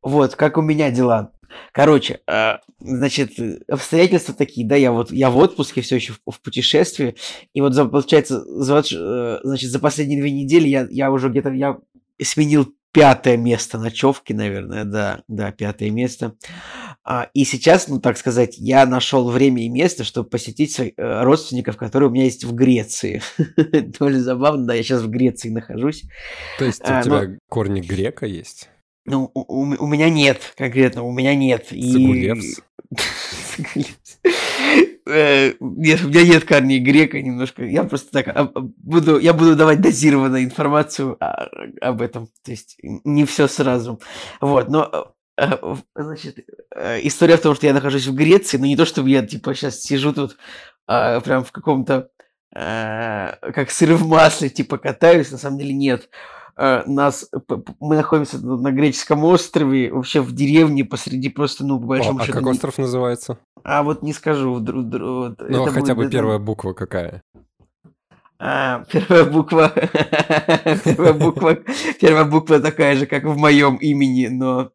[0.01, 1.31] Вот, как у меня дела.
[1.71, 3.31] Короче, э, значит,
[3.67, 7.15] обстоятельства такие, да, я вот я в отпуске все еще в, в путешествии,
[7.53, 11.51] и вот за, получается, за, э, значит, за последние две недели я, я уже где-то
[11.51, 11.77] я
[12.21, 16.35] сменил пятое место ночевки, наверное, да, да, пятое место.
[17.03, 21.23] А, и сейчас, ну так сказать, я нашел время и место, чтобы посетить своих э,
[21.23, 23.21] родственников, которые у меня есть в Греции.
[23.97, 26.03] Довольно забавно, да, я сейчас в Греции нахожусь.
[26.59, 28.69] То есть у а, тебя корни грека есть?
[29.05, 31.67] Ну, у, у меня нет, конкретно, у меня нет.
[31.69, 32.61] Загулевс?
[35.07, 37.65] Э, нет, у меня нет корней грека немножко.
[37.65, 41.17] Я просто так а, буду, я буду давать дозированную информацию
[41.81, 42.29] об этом.
[42.43, 43.99] То есть не все сразу.
[44.39, 46.45] Вот, но э, э, Значит,
[47.01, 49.81] история в том, что я нахожусь в Греции, но не то, чтобы я, типа, сейчас
[49.81, 50.37] сижу тут
[50.87, 52.09] а, прям в каком-то,
[52.55, 56.09] а, как сыр в масле, типа, катаюсь, на самом деле нет.
[56.09, 56.40] Э,
[56.85, 57.27] нас,
[57.79, 62.25] мы находимся на греческом острове, вообще в деревне посреди просто, ну, по большому О, а
[62.25, 62.37] счету...
[62.37, 63.39] А как остров называется?
[63.63, 64.53] А вот не скажу.
[64.53, 66.45] Вдруг, вот, ну, хотя будет, бы первая это...
[66.45, 67.23] буква какая?
[68.39, 69.69] А, первая буква...
[70.83, 71.57] первая буква...
[71.99, 74.69] Первая буква такая же, как в моем имени, но...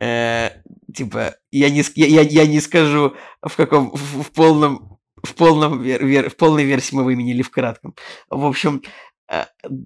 [0.00, 0.48] Э,
[0.92, 3.90] типа, я не, я, я не скажу в каком...
[3.90, 4.98] В, в полном...
[5.20, 7.96] В, полном вер, вер, в полной версии моего имени или в кратком.
[8.30, 9.07] В общем, Э,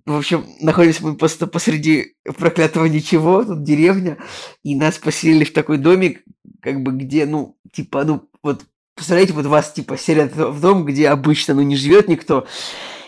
[0.07, 4.19] в общем, находимся мы просто посреди проклятого ничего, тут деревня,
[4.63, 6.23] и нас поселили в такой домик,
[6.61, 11.09] как бы где, ну, типа, ну, вот, представляете, вот вас, типа, селят в дом, где
[11.09, 12.47] обычно, ну, не живет никто,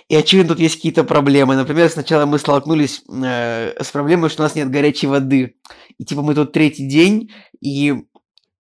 [0.08, 1.54] И очевидно, тут есть какие-то проблемы.
[1.56, 5.56] Например, сначала мы столкнулись э, с проблемой, что у нас нет горячей воды.
[5.98, 7.94] И типа мы тут третий день, и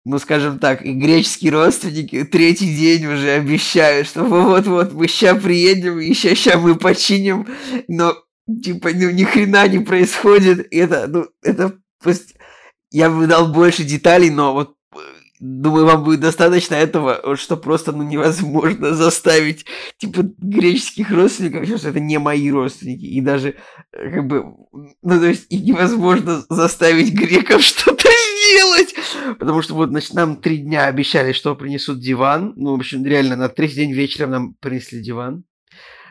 [0.06, 6.00] ну, скажем так, и греческие родственники третий день уже обещают, что вот-вот мы сейчас приедем,
[6.00, 7.48] и сейчас, сейчас мы починим,
[7.88, 8.16] но,
[8.64, 12.36] типа, ну, ни хрена не происходит, это, ну, это, пусть,
[12.92, 14.76] я бы дал больше деталей, но вот
[15.46, 19.66] Думаю, вам будет достаточно этого, что просто ну, невозможно заставить,
[19.98, 23.56] типа, греческих родственников, что это не мои родственники, и даже,
[23.92, 28.08] э, как бы, ну, то есть, и невозможно заставить греков что-то
[28.52, 28.96] сделать,
[29.40, 33.36] потому что вот, значит, нам три дня обещали, что принесут диван, ну, в общем, реально,
[33.36, 35.44] на третий день вечером нам принесли диван,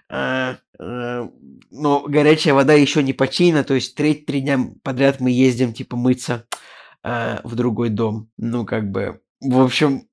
[0.08, 1.28] а, а,
[1.70, 5.96] но горячая вода еще не починена, то есть треть три дня подряд мы ездим, типа,
[5.96, 6.46] мыться
[7.02, 8.28] а, в другой дом.
[8.36, 10.08] Ну, как бы, в общем,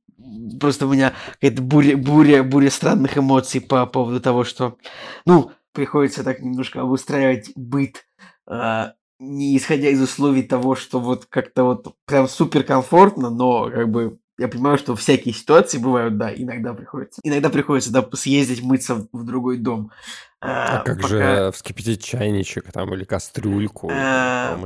[0.60, 4.78] просто у меня какая-то буря, буря, буря странных эмоций по поводу того, что,
[5.26, 8.06] ну, приходится так немножко обустраивать быт,
[8.50, 13.90] э, не исходя из условий того, что вот как-то вот прям супер комфортно, но как
[13.90, 17.20] бы я понимаю, что всякие ситуации бывают, да, иногда приходится.
[17.26, 19.92] Иногда приходится, да, съездить мыться в другой дом.
[20.40, 21.08] А, а как пока...
[21.10, 23.90] же вскипятить чайничек там или кастрюльку?
[23.92, 24.58] А,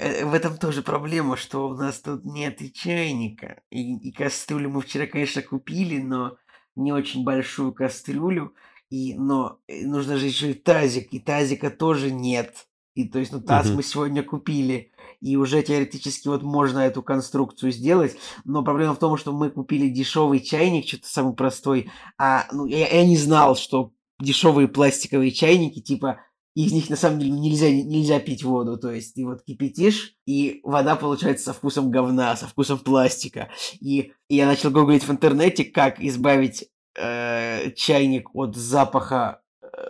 [0.00, 3.60] э, в этом тоже проблема, что у нас тут нет и чайника.
[3.70, 6.38] И, и кастрюлю мы вчера, конечно, купили, но
[6.74, 8.54] не очень большую кастрюлю.
[8.88, 12.66] И, но э, нужно же еще и тазик, и тазика тоже нет.
[12.98, 13.76] И то есть, ну, таз угу.
[13.76, 19.16] мы сегодня купили, и уже теоретически вот можно эту конструкцию сделать, но проблема в том,
[19.16, 23.92] что мы купили дешевый чайник, что-то самый простой, а ну, я, я не знал, что
[24.18, 26.18] дешевые пластиковые чайники, типа,
[26.56, 28.76] из них на самом деле нельзя, нельзя пить воду.
[28.76, 33.48] То есть ты вот кипятишь, и вода получается со вкусом говна, со вкусом пластика.
[33.78, 39.40] И, и я начал гуглить в интернете, как избавить э, чайник от запаха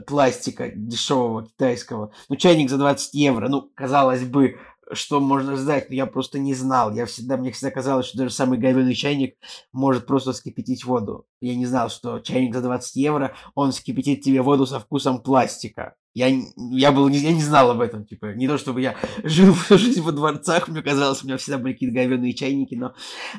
[0.07, 2.13] пластика дешевого китайского.
[2.29, 3.49] Ну, чайник за 20 евро.
[3.49, 4.59] Ну, казалось бы,
[4.93, 6.95] что можно ждать, но я просто не знал.
[6.95, 9.37] Я всегда, мне всегда казалось, что даже самый говяный чайник
[9.73, 11.27] может просто вскипятить воду.
[11.41, 15.95] Я не знал, что чайник за 20 евро, он вскипятит тебе воду со вкусом пластика.
[16.19, 19.79] Я, я, был, я не знал об этом, типа, не то чтобы я жил всю
[19.79, 22.93] жизнь во дворцах, мне казалось, у меня всегда были какие-то говяные чайники, но...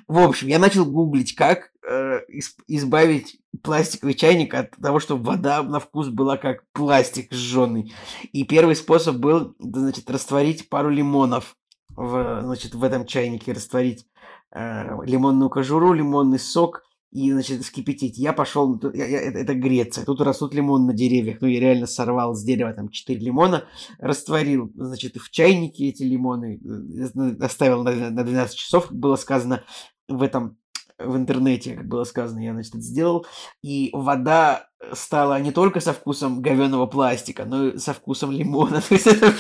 [0.08, 2.22] В общем, я начал гуглить, как э,
[2.68, 7.94] избавить пластиковый чайник от того, чтобы вода на вкус была как пластик сжженный.
[8.32, 11.58] И первый способ был, значит, растворить пару лимонов
[11.90, 14.08] в, значит, в этом чайнике, растворить
[14.54, 18.18] э, лимонную кожуру, лимонный сок, и, значит, вскипятить.
[18.18, 21.88] Я пошел, я, я, это, это Греция, тут растут лимоны на деревьях, ну, я реально
[21.88, 23.66] сорвал с дерева там 4 лимона,
[23.98, 29.64] растворил, значит, в чайнике эти лимоны, э, оставил на, на 12 часов, как было сказано
[30.08, 30.58] в этом,
[31.00, 33.26] в интернете, как было сказано, я, значит, это сделал,
[33.64, 38.94] и вода стала не только со вкусом говеного пластика, но и со вкусом лимона, то
[38.94, 39.28] есть это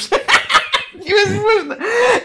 [0.93, 1.77] невозможно.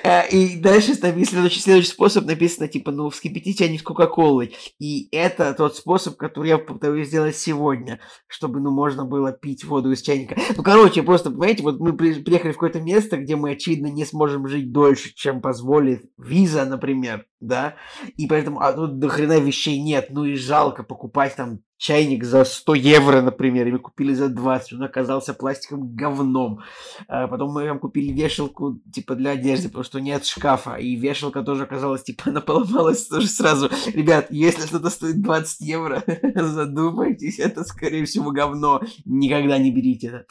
[0.05, 4.55] Э, и дальше следующий, следующий способ написано, типа, ну, вскипятить чайник с Кока-Колой.
[4.79, 9.93] И это тот способ, который я попытаюсь сделать сегодня, чтобы, ну, можно было пить воду
[9.93, 10.37] из чайника.
[10.57, 14.47] Ну, короче, просто, понимаете, вот мы приехали в какое-то место, где мы, очевидно, не сможем
[14.47, 17.77] жить дольше, чем позволит виза, например, да,
[18.17, 22.45] и поэтому, а тут до хрена вещей нет, ну и жалко покупать там чайник за
[22.45, 26.61] 100 евро, например, и мы купили за 20, он оказался пластиковым говном.
[27.09, 31.42] А потом мы там купили вешалку, типа, для одежды, потому что нет шкафа, и вешалка
[31.42, 33.70] тоже оказалась, типа, она поломалась тоже сразу.
[33.87, 36.02] Ребят, если что-то стоит 20 евро,
[36.35, 40.26] задумайтесь, это, скорее всего, говно, никогда не берите это.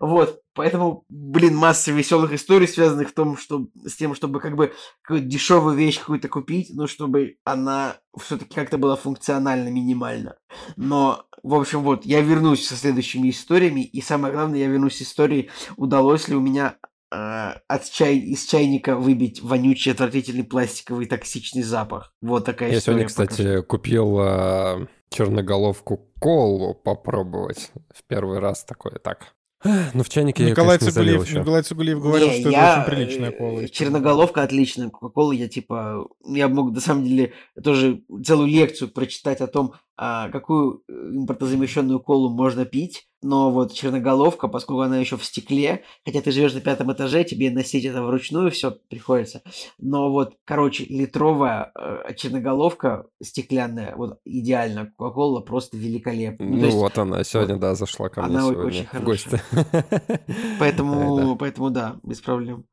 [0.00, 4.72] Вот, Поэтому, блин, масса веселых историй, связанных в том, что, с тем, чтобы как бы
[5.02, 10.34] какую-то дешевую вещь какую-то купить, но чтобы она все-таки как-то была функциональна минимально.
[10.74, 15.02] Но, в общем, вот, я вернусь со следующими историями, и самое главное, я вернусь с
[15.02, 16.74] историей, удалось ли у меня
[17.10, 22.12] от чай, из чайника выбить вонючий, отвратительный пластиковый токсичный запах.
[22.20, 23.02] Вот такая я история.
[23.02, 23.62] Я сегодня, кстати, покажу.
[23.64, 27.72] купил э, черноголовку колу попробовать.
[27.94, 29.34] В первый раз такое так.
[29.94, 32.72] Ну, в чайнике Николай я, конечно, Цугулиев, Николай Цугулиев говорил, не, что я...
[32.72, 33.60] это очень приличная кола.
[33.60, 36.06] Э, черноголовка отличная, Кока-Кола я типа...
[36.24, 41.98] Я мог, на самом деле, тоже целую лекцию прочитать о том, а, какую э, импортозамещенную
[41.98, 46.60] колу можно пить, но вот черноголовка, поскольку она еще в стекле, хотя ты живешь на
[46.60, 49.42] пятом этаже, тебе носить это вручную все приходится.
[49.78, 56.48] Но вот, короче, литровая э, черноголовка стеклянная, вот идеально, Кока-Кола просто великолепная.
[56.48, 59.02] Ну, ну есть, вот она сегодня, вот, да, зашла ко мне она сегодня очень в
[59.02, 59.40] гости.
[60.60, 62.66] Поэтому, поэтому да, без проблем.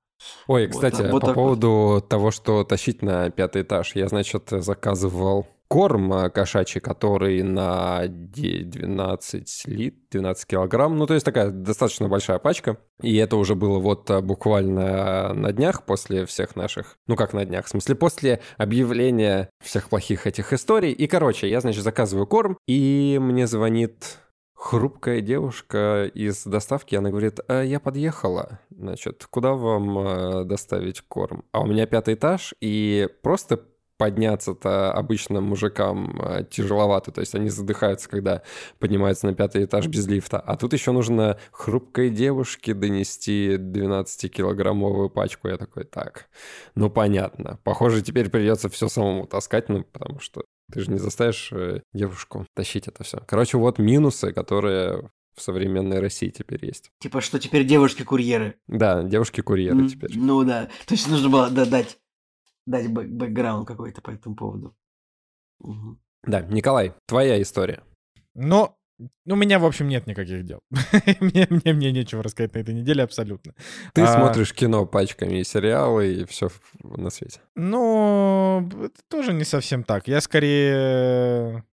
[0.46, 5.48] Ой, кстати, вот, вот по поводу того, что тащить на пятый этаж, я, значит, заказывал
[5.68, 10.98] корм э, кошачий, который на 12 лит, 12 килограмм.
[10.98, 12.78] Ну, то есть такая достаточно большая пачка.
[13.02, 16.98] И это уже было вот э, буквально на днях после всех наших...
[17.08, 17.66] Ну, как на днях?
[17.66, 20.92] В смысле, после объявления всех плохих этих историй.
[20.92, 24.20] И, короче, я, значит, заказываю корм, и мне звонит
[24.54, 31.44] хрупкая девушка из доставки, она говорит, а, я подъехала, значит, куда вам доставить корм?
[31.52, 33.60] А у меня пятый этаж, и просто
[33.98, 38.42] подняться-то обычно мужикам а, тяжеловато, то есть они задыхаются, когда
[38.80, 40.40] поднимаются на пятый этаж без лифта.
[40.40, 45.48] А тут еще нужно хрупкой девушке донести 12-килограммовую пачку.
[45.48, 46.28] Я такой, так,
[46.76, 47.60] ну понятно.
[47.64, 52.46] Похоже, теперь придется все самому таскать, ну потому что ты же не заставишь э, девушку
[52.56, 53.22] тащить это все.
[53.28, 56.90] Короче, вот минусы, которые в современной России теперь есть.
[57.00, 58.56] Типа, что теперь девушки-курьеры.
[58.68, 60.12] Да, девушки-курьеры mm, теперь.
[60.16, 60.70] Ну да.
[60.86, 61.66] То есть нужно было да,
[62.66, 64.76] дать, дать бэк бэкграунд какой-то по этому поводу.
[65.60, 65.98] Угу.
[66.24, 67.84] Да, Николай, твоя история.
[68.34, 68.76] Ну,
[69.28, 70.60] у меня, в общем, нет никаких дел.
[71.20, 73.54] мне, мне, мне нечего рассказать на этой неделе абсолютно.
[73.94, 74.08] Ты а...
[74.08, 76.50] смотришь кино пачками и сериалы, и все
[76.82, 77.42] на свете.
[77.56, 80.08] Ну, это тоже не совсем так.
[80.08, 81.66] Я скорее...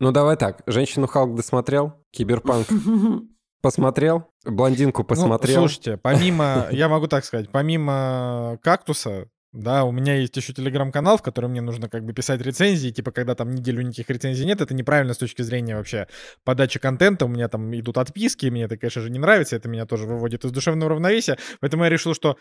[0.00, 0.62] Ну, давай так.
[0.66, 1.94] «Женщину Халк» досмотрел?
[2.12, 2.68] «Киберпанк»
[3.62, 4.30] посмотрел?
[4.44, 5.62] «Блондинку» ну, посмотрел?
[5.62, 6.68] Ну, слушайте, помимо...
[6.70, 7.50] Я могу так сказать.
[7.50, 12.40] Помимо «Кактуса», да, у меня есть еще телеграм-канал, в котором мне нужно как бы писать
[12.40, 16.06] рецензии, типа, когда там неделю никаких рецензий нет, это неправильно с точки зрения вообще
[16.44, 19.84] подачи контента, у меня там идут отписки, мне это, конечно же, не нравится, это меня
[19.84, 22.36] тоже выводит из душевного равновесия, поэтому я решил, что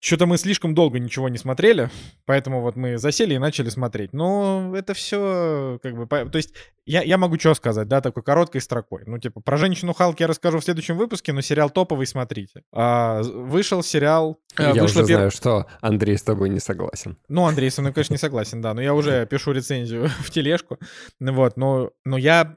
[0.00, 1.90] что-то мы слишком долго ничего не смотрели,
[2.24, 4.12] поэтому вот мы засели и начали смотреть.
[4.12, 6.06] Но это все как бы...
[6.06, 6.54] То есть
[6.86, 9.02] я, я могу что сказать, да, такой короткой строкой.
[9.06, 12.62] Ну, типа, про «Женщину Халк» я расскажу в следующем выпуске, но сериал топовый, смотрите.
[12.72, 14.38] А, вышел сериал...
[14.56, 15.04] Э, я уже пер...
[15.04, 17.18] знаю, что Андрей с тобой не согласен.
[17.28, 20.78] Ну, Андрей со мной, конечно, не согласен, да, но я уже пишу рецензию в тележку.
[21.20, 22.56] Вот, но, но я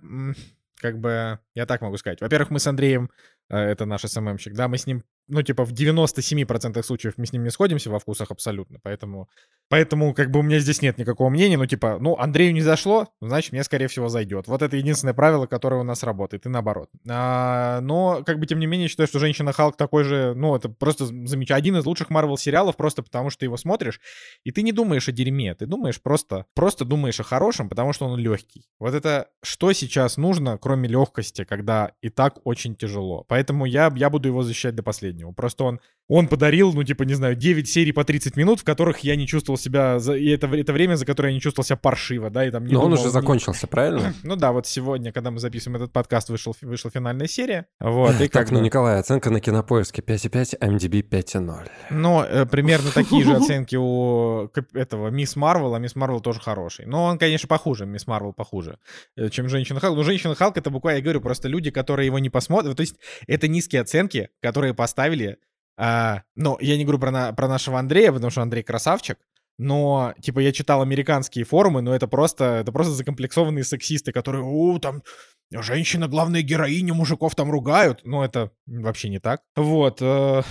[0.81, 2.21] как бы, я так могу сказать.
[2.21, 3.09] Во-первых, мы с Андреем,
[3.49, 7.33] э, это наш СММщик, да, мы с ним ну, типа, в 97% случаев мы с
[7.33, 9.29] ним не сходимся во вкусах абсолютно, поэтому,
[9.69, 13.07] поэтому, как бы, у меня здесь нет никакого мнения, ну, типа, ну, Андрею не зашло,
[13.21, 14.47] значит, мне, скорее всего, зайдет.
[14.47, 16.89] Вот это единственное правило, которое у нас работает, и наоборот.
[17.09, 20.67] А, но, как бы, тем не менее, считаю, что «Женщина Халк» такой же, ну, это
[20.67, 24.01] просто замечательно, один из лучших Марвел сериалов, просто потому что его смотришь,
[24.43, 28.05] и ты не думаешь о дерьме, ты думаешь просто, просто думаешь о хорошем, потому что
[28.05, 28.65] он легкий.
[28.79, 33.23] Вот это что сейчас нужно, кроме легкости, когда и так очень тяжело.
[33.27, 35.31] Поэтому я, я буду его защищать до последнего последнего.
[35.33, 35.79] Просто он,
[36.11, 39.25] он подарил, ну, типа, не знаю, 9 серий по 30 минут, в которых я не
[39.25, 39.97] чувствовал себя...
[39.97, 42.65] За, и это, это время, за которое я не чувствовал себя паршиво, да, и там
[42.65, 43.69] не Но думал, он уже закончился, не...
[43.69, 44.13] правильно?
[44.23, 47.67] ну да, вот сегодня, когда мы записываем этот подкаст, вышел, вышла финальная серия.
[47.79, 51.69] Вот, и так, ну, Николай, оценка на Кинопоиске 5,5, MDB 5,0.
[51.91, 56.87] Ну, э, примерно такие же оценки у этого Мисс Марвел, а Мисс Марвел тоже хороший.
[56.87, 58.79] Но он, конечно, похуже, Мисс Марвел похуже,
[59.15, 59.95] э, чем Женщина Халк.
[59.95, 62.75] Ну, Женщина Халк это буквально, я говорю, просто люди, которые его не посмотрят.
[62.75, 62.97] То есть
[63.27, 65.37] это низкие оценки, которые поставили
[65.77, 69.17] а, ну, я не говорю про, на, про нашего Андрея, потому что Андрей красавчик,
[69.57, 74.79] но, типа, я читал американские форумы, но это просто, это просто закомплексованные сексисты, которые, о,
[74.79, 75.03] там,
[75.51, 78.01] женщина, главная героиня, мужиков там ругают.
[78.03, 79.41] Ну, это вообще не так.
[79.55, 80.01] Вот.
[80.01, 80.41] Э,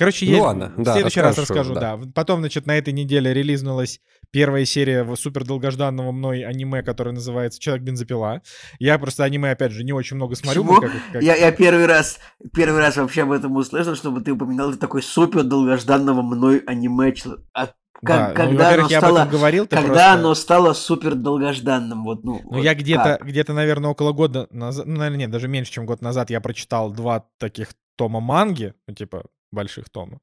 [0.00, 1.96] короче, ну, я ладно, в следующий раз расскажу, да.
[1.98, 2.10] да.
[2.14, 8.40] Потом, значит, на этой неделе релизнулась первая серия супер долгожданного мной аниме, которое называется «Человек-бензопила».
[8.78, 10.64] Я просто аниме, опять же, не очень много смотрю.
[10.64, 11.22] Как, как...
[11.22, 12.18] Я, я первый раз
[12.54, 17.12] первый раз вообще об этом услышал, чтобы ты упоминал такой супер долгожданного мной аниме.
[17.52, 17.66] А
[18.02, 20.12] как, да, когда ну, оно стало, говорил, когда просто...
[20.12, 22.40] оно стало супер долгожданным, вот, ну.
[22.42, 25.84] Ну вот я где-то, где-то, наверное, около года назад, ну, наверное, нет, даже меньше, чем
[25.84, 30.20] год назад я прочитал два таких тома манги, ну, типа, больших тома.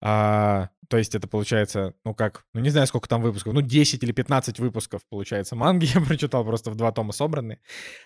[0.00, 4.02] А, то есть это получается, ну как, ну не знаю, сколько там выпусков, ну 10
[4.02, 7.60] или 15 выпусков, получается, манги я прочитал просто в два тома собранные.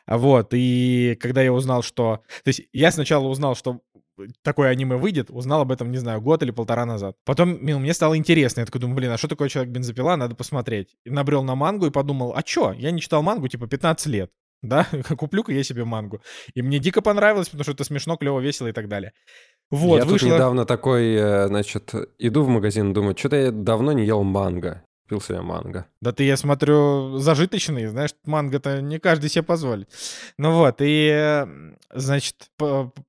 [0.06, 2.22] Вот, и когда я узнал, что...
[2.44, 3.82] То есть я сначала узнал, что
[4.42, 7.16] такое аниме выйдет, узнал об этом, не знаю, год или полтора назад.
[7.24, 10.96] Потом ну, мне стало интересно, я такой думаю, блин, а что такое Человек-бензопила, надо посмотреть.
[11.04, 14.30] И набрел на мангу и подумал, а чё, я не читал мангу типа 15 лет.
[14.62, 14.86] Да,
[15.18, 16.22] куплю-ка я себе мангу.
[16.54, 19.12] И мне дико понравилось, потому что это смешно, клево, весело и так далее.
[19.72, 20.28] Вот, я вышло...
[20.28, 24.84] тут недавно такой, э, значит, иду в магазин, думаю, что-то я давно не ел манго.
[25.04, 25.86] Купил себе манго.
[26.02, 29.88] Да ты, я смотрю, зажиточный, знаешь, манго-то не каждый себе позволит.
[30.36, 31.46] Ну вот, и,
[31.90, 32.50] значит,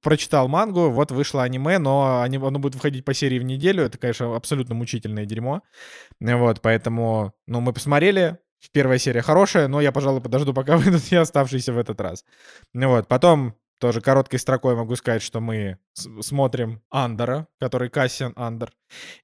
[0.02, 4.34] прочитал мангу, вот вышло аниме, но оно будет выходить по серии в неделю, это, конечно,
[4.34, 5.63] абсолютно мучительное дерьмо.
[6.21, 8.38] Вот, поэтому, ну, мы посмотрели,
[8.71, 12.23] Первая серия хорошая, но я, пожалуй, подожду, пока выйдут все оставшиеся в этот раз.
[12.73, 18.72] Ну вот, потом тоже короткой строкой могу сказать, что мы смотрим Андера, который Кассиан Андер.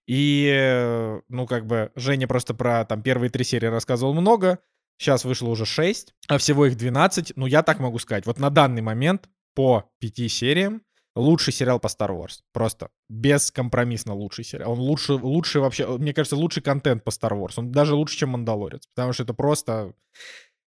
[0.05, 4.59] И, э, ну, как бы, Женя просто про там первые три серии рассказывал много.
[4.97, 7.37] сейчас вышло уже 6, а всего их 12.
[7.37, 10.81] Ну, я так могу сказать, вот на данный момент по пяти сериям
[11.15, 12.39] лучший сериал по Star Wars.
[12.51, 14.73] Просто бескомпромиссно лучший сериал.
[14.73, 17.53] Он лучше, лучше вообще, мне кажется, лучший контент по Star Wars.
[17.55, 18.87] Он даже лучше, чем Мандалорец.
[18.93, 19.93] Потому что это просто...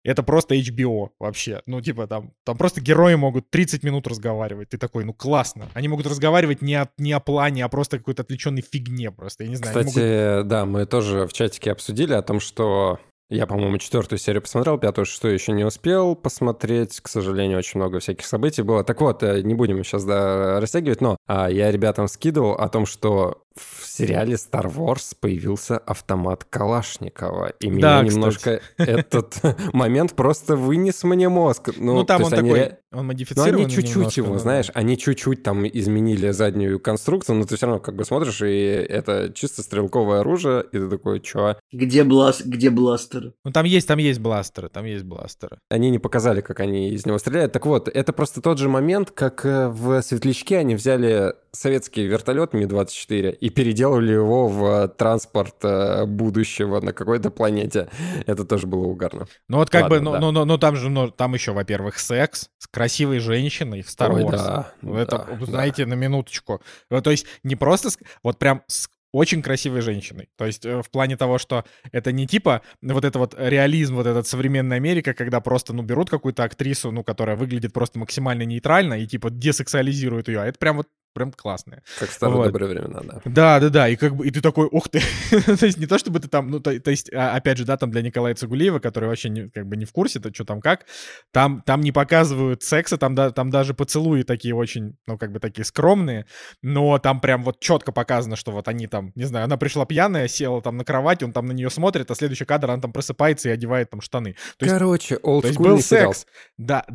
[0.03, 1.61] Это просто HBO вообще.
[1.65, 4.69] Ну, типа, там, там просто герои могут 30 минут разговаривать.
[4.69, 5.69] Ты такой, ну, классно.
[5.73, 9.43] Они могут разговаривать не, о, не о плане, а просто какой-то отвлеченной фигне просто.
[9.43, 9.75] Я не знаю.
[9.75, 10.47] Кстати, могут...
[10.47, 12.99] да, мы тоже в чатике обсудили о том, что
[13.31, 16.99] я, по-моему, четвертую серию посмотрел, пятую, шестую еще не успел посмотреть.
[16.99, 18.83] К сожалению, очень много всяких событий было.
[18.83, 22.87] Так вот, э, не будем сейчас да, растягивать, но а, я ребятам скидывал о том,
[22.87, 27.53] что в сериале Star Wars появился автомат Калашникова.
[27.59, 29.41] И меня немножко этот
[29.73, 31.71] момент просто вынес мне мозг.
[31.77, 32.79] Ну, ну там он такой, ре...
[32.91, 37.57] он модифицированный Ну, они чуть-чуть его, знаешь, они чуть-чуть там изменили заднюю конструкцию, но ты
[37.57, 41.57] все равно как бы смотришь, и это чисто стрелковое оружие, и ты такой, чё?
[41.71, 42.41] Где, блас...
[42.41, 43.33] Где бластеры?
[43.43, 45.59] Ну, там есть, там есть бластеры, там есть бластеры.
[45.69, 47.51] Они не показали, как они из него стреляют.
[47.51, 52.53] Так вот, это просто тот же момент, как э, в «Светлячке» они взяли советский вертолет
[52.53, 57.89] Ми-24 и переделали его в транспорт э, будущего на какой-то планете.
[58.25, 59.27] Это тоже было угарно.
[59.47, 60.19] Ну вот как Ладно, бы, ну, да.
[60.19, 64.11] ну, ну, ну там же, ну там еще, во-первых, секс с красивой женщиной в Star
[64.11, 64.23] Wars.
[64.23, 65.91] Ой, да, Это, да, знаете, да.
[65.91, 66.61] на минуточку.
[66.89, 67.89] То есть не просто,
[68.23, 70.29] вот прям с очень красивой женщиной.
[70.37, 74.05] То есть э, в плане того, что это не типа вот это вот реализм, вот
[74.05, 78.99] этот современная Америка, когда просто, ну, берут какую-то актрису, ну, которая выглядит просто максимально нейтрально
[78.99, 81.83] и типа десексуализируют ее, а это прям вот прям классные.
[81.99, 82.45] Как старые вот.
[82.45, 83.21] добрые времена, да.
[83.25, 85.01] Да, да, да, и как бы, и ты такой, ух ты.
[85.31, 87.77] то есть не то, чтобы ты там, ну, то, то есть, а, опять же, да,
[87.77, 90.61] там для Николая Цигулиева, который вообще не, как бы не в курсе, то что там
[90.61, 90.85] как,
[91.31, 95.39] там, там не показывают секса, там, да, там даже поцелуи такие очень, ну, как бы
[95.39, 96.25] такие скромные,
[96.61, 100.27] но там прям вот четко показано, что вот они там, не знаю, она пришла пьяная,
[100.27, 103.49] села там на кровать, он там на нее смотрит, а следующий кадр она там просыпается
[103.49, 104.35] и одевает там штаны.
[104.57, 106.13] То есть, Короче, олдскульный сериал.
[106.13, 106.27] секс.
[106.57, 106.85] Да,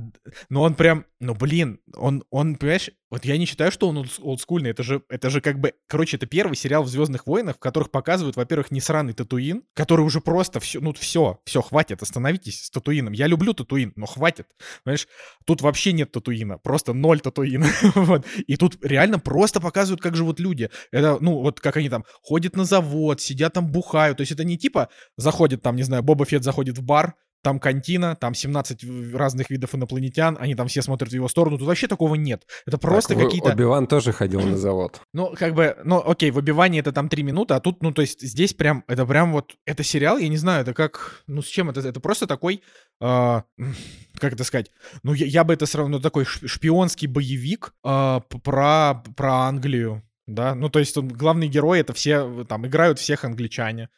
[0.49, 4.71] но он прям, ну, блин, он, он, понимаешь, вот я не считаю, что он олдскульный.
[4.71, 5.75] Это же, это же как бы...
[5.87, 10.01] Короче, это первый сериал в «Звездных войнах», в которых показывают, во-первых, не сраный Татуин, который
[10.01, 10.81] уже просто все...
[10.81, 13.13] Ну, все, все, хватит, остановитесь с Татуином.
[13.13, 14.49] Я люблю Татуин, но хватит.
[14.83, 15.07] Понимаешь,
[15.45, 17.69] тут вообще нет Татуина, просто ноль Татуина.
[17.95, 18.27] вот.
[18.49, 20.69] И тут реально просто показывают, как живут люди.
[20.91, 24.17] Это, ну, вот как они там ходят на завод, сидят там, бухают.
[24.17, 27.15] То есть это не типа заходит там, не знаю, Боба Фетт заходит в бар,
[27.45, 31.59] там кантина, там 17 разных видов инопланетян, они там все смотрят в его сторону.
[31.59, 32.47] Тут вообще такого нет.
[32.67, 33.53] Это просто какие-то...
[33.53, 35.01] Оби-Ван тоже ходил на завод.
[35.13, 38.03] Ну, как бы, ну, окей, в Оби-Ване это там 3 минуты, а тут, ну, то
[38.03, 41.47] есть здесь прям, это прям вот, это сериал, я не знаю, это как, ну, с
[41.47, 41.81] чем это?
[41.81, 42.63] Это просто такой,
[43.01, 43.43] э,
[44.19, 44.71] как это сказать,
[45.03, 50.71] ну, я, я бы это сравнил, такой шпионский боевик э, про, про Англию, да, ну,
[50.71, 53.91] то есть он, главный герой это все, там, играют всех англичане,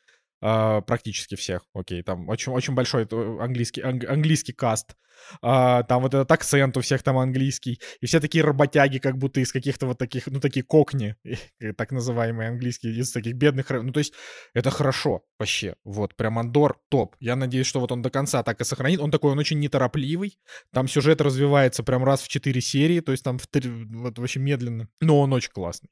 [0.42, 3.08] Uh, практически всех, окей, там очень, очень большой
[3.40, 4.94] английский, анг, английский каст,
[5.42, 9.40] uh, там вот этот акцент у всех там английский, и все такие работяги, как будто
[9.40, 11.16] из каких-то вот таких, ну, такие кокни,
[11.78, 14.12] так называемые английские, из таких бедных, ну, то есть
[14.52, 18.60] это хорошо вообще, вот, прям Андор топ, я надеюсь, что вот он до конца так
[18.60, 20.38] и сохранит, он такой, он очень неторопливый,
[20.70, 24.38] там сюжет развивается прям раз в четыре серии, то есть там в три, вот вообще
[24.38, 25.88] медленно, но он очень классный.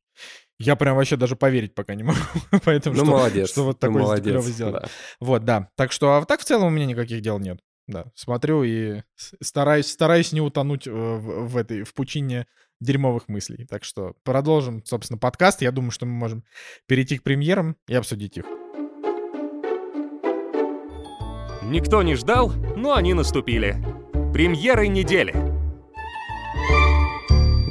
[0.58, 2.18] Я прям вообще даже поверить пока не могу.
[2.64, 3.50] Поэтому ну, что, молодец.
[3.50, 4.74] Что вот такой молодец, сделали.
[4.74, 4.88] Да.
[5.20, 5.68] Вот, да.
[5.76, 7.60] Так что, а так в целом у меня никаких дел нет.
[7.86, 9.02] Да, смотрю и
[9.42, 12.46] стараюсь, стараюсь не утонуть в, в этой, в пучине
[12.80, 13.66] дерьмовых мыслей.
[13.66, 15.60] Так что продолжим, собственно, подкаст.
[15.60, 16.44] Я думаю, что мы можем
[16.86, 18.44] перейти к премьерам и обсудить их.
[21.62, 23.76] Никто не ждал, но они наступили.
[24.32, 25.53] Премьеры недели.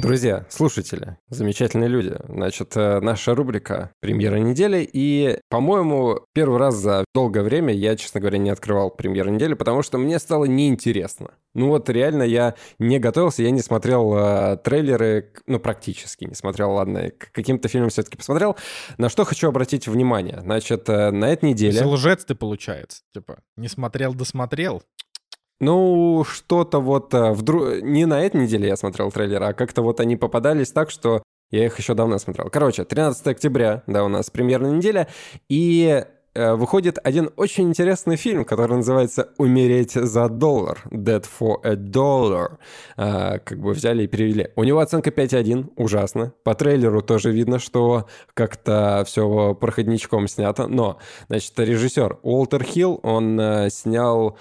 [0.04, 2.14] Друзья, слушатели, замечательные люди.
[2.28, 4.86] Значит, э, наша рубрика «Премьера недели».
[4.92, 9.82] И, по-моему, первый раз за долгое время я, честно говоря, не открывал премьеру недели, потому
[9.82, 11.30] что мне стало неинтересно.
[11.54, 16.72] Ну вот реально я не готовился, я не смотрел э, трейлеры, ну практически не смотрел,
[16.72, 18.56] ладно, к каким-то фильмам все-таки посмотрел.
[18.98, 20.38] На что хочу обратить внимание.
[20.42, 21.82] Значит, э, на этой неделе...
[21.82, 23.00] Лжец ты, получается.
[23.14, 24.82] Типа, не смотрел, досмотрел.
[25.60, 27.82] Ну, что-то вот э, вдруг...
[27.82, 31.66] Не на этой неделе я смотрел трейлеры, а как-то вот они попадались так, что я
[31.66, 32.50] их еще давно смотрел.
[32.50, 35.06] Короче, 13 октября, да, у нас премьерная неделя,
[35.48, 41.74] и э, выходит один очень интересный фильм, который называется «Умереть за доллар», «Dead for a
[41.74, 42.58] Dollar»,
[42.96, 44.50] э, как бы взяли и перевели.
[44.56, 46.32] У него оценка 5.1, ужасно.
[46.42, 50.98] По трейлеру тоже видно, что как-то все проходничком снято, но,
[51.28, 54.36] значит, режиссер Уолтер Хилл, он э, снял...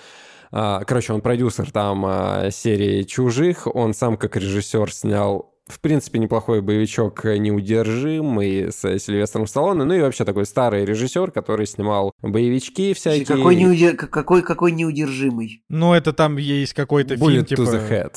[0.56, 6.20] А, короче, он продюсер там а, серии «Чужих», он сам как режиссер снял В принципе,
[6.20, 9.86] неплохой боевичок «Неудержимый» с Сильвестром Сталлоне.
[9.86, 13.26] Ну и вообще такой старый режиссер, который снимал боевички всякие.
[13.26, 13.96] Какой, неудер...
[13.96, 15.64] какой, какой неудержимый?
[15.70, 17.62] Ну, это там есть какой-то фильм, типа...
[17.62, 18.16] to the Head.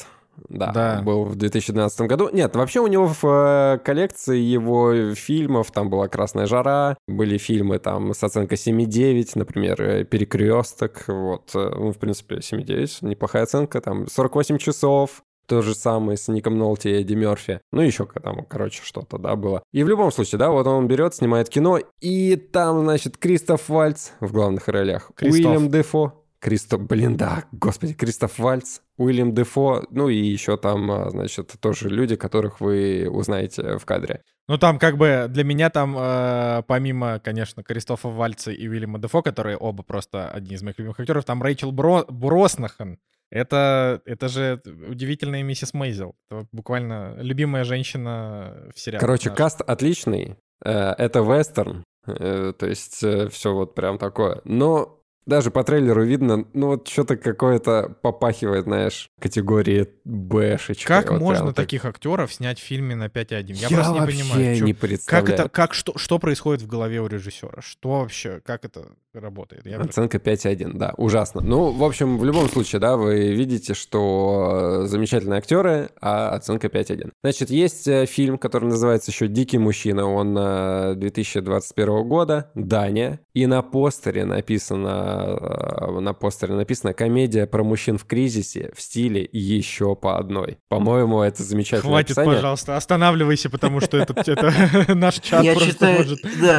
[0.48, 1.02] Да, Да.
[1.02, 2.28] был в 2012 году.
[2.32, 7.78] Нет, вообще у него в э, коллекции его фильмов, там была «Красная жара», были фильмы
[7.78, 13.80] там с оценкой 7,9, например, э, «Перекресток», вот, э, ну, в принципе, 7,9, неплохая оценка,
[13.80, 17.60] там, 48 часов, то же самое с Ником Нолти и Эдди Мерфи.
[17.72, 19.62] Ну, еще там, короче, что-то, да, было.
[19.72, 24.10] И в любом случае, да, вот он берет, снимает кино, и там, значит, Кристоф Вальц
[24.20, 25.10] в главных ролях.
[25.14, 25.44] Кристоф.
[25.46, 26.24] Уильям Дефо.
[26.46, 31.88] Кристоф, блин, да, господи, Кристоф Вальц, Уильям Дефо, ну и еще там, а, значит, тоже
[31.88, 34.22] люди, которых вы узнаете в кадре.
[34.46, 39.22] Ну, там как бы для меня там, э, помимо, конечно, Кристофа Вальца и Уильяма Дефо,
[39.22, 42.04] которые оба просто одни из моих любимых актеров, там Рэйчел Бро...
[42.08, 43.00] Броснахан.
[43.28, 46.14] Это, это же удивительная миссис Мейзел.
[46.30, 49.00] Это буквально любимая женщина в сериале.
[49.00, 49.36] Короче, нашем.
[49.36, 54.42] каст отличный, э, это вестерн, э, то есть все вот прям такое.
[54.44, 54.96] Но
[55.26, 60.86] даже по трейлеру видно, ну вот что-то какое-то попахивает, знаешь, категории Бэшечка.
[60.86, 61.56] Как Вот можно так.
[61.56, 63.52] таких актеров снять в фильме на 5.1?
[63.52, 64.64] Я, Я, просто не понимаю.
[64.64, 65.34] не Как представляю.
[65.34, 67.60] это, как, что, что происходит в голове у режиссера?
[67.60, 69.66] Что вообще, как это работает?
[69.66, 71.40] Я Оценка 5,1, да, ужасно.
[71.40, 76.68] Ну, в общем, в любом случае, да, вы видите, что э, замечательные актеры, а оценка
[76.68, 77.10] 5,1.
[77.22, 83.46] Значит, есть э, фильм, который называется еще «Дикий мужчина», он э, 2021 года, Дания, и
[83.46, 89.96] на постере написано, э, на постере написано «Комедия про мужчин в кризисе в стиле еще
[89.96, 90.58] по одной».
[90.68, 92.34] По-моему, это замечательное Хватит, описание.
[92.34, 96.06] пожалуйста, останавливайся, потому что это, наш чат просто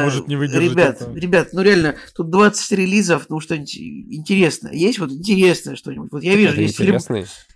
[0.02, 4.72] может, не выдержать ребят, ребят, ну реально, тут 20 релизов, ну что-нибудь интересное.
[4.72, 6.10] Есть вот интересное что-нибудь?
[6.12, 6.98] Вот я вижу, есть фильм,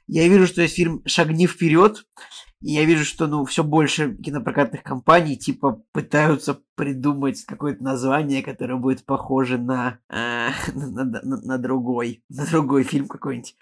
[0.06, 2.04] я вижу, что есть фильм «Шагни вперед»,
[2.62, 8.76] и я вижу, что ну все больше кинопрокатных компаний типа пытаются придумать какое-то название, которое
[8.76, 13.56] будет похоже на, э, на, на- на- на другой, на другой фильм какой-нибудь.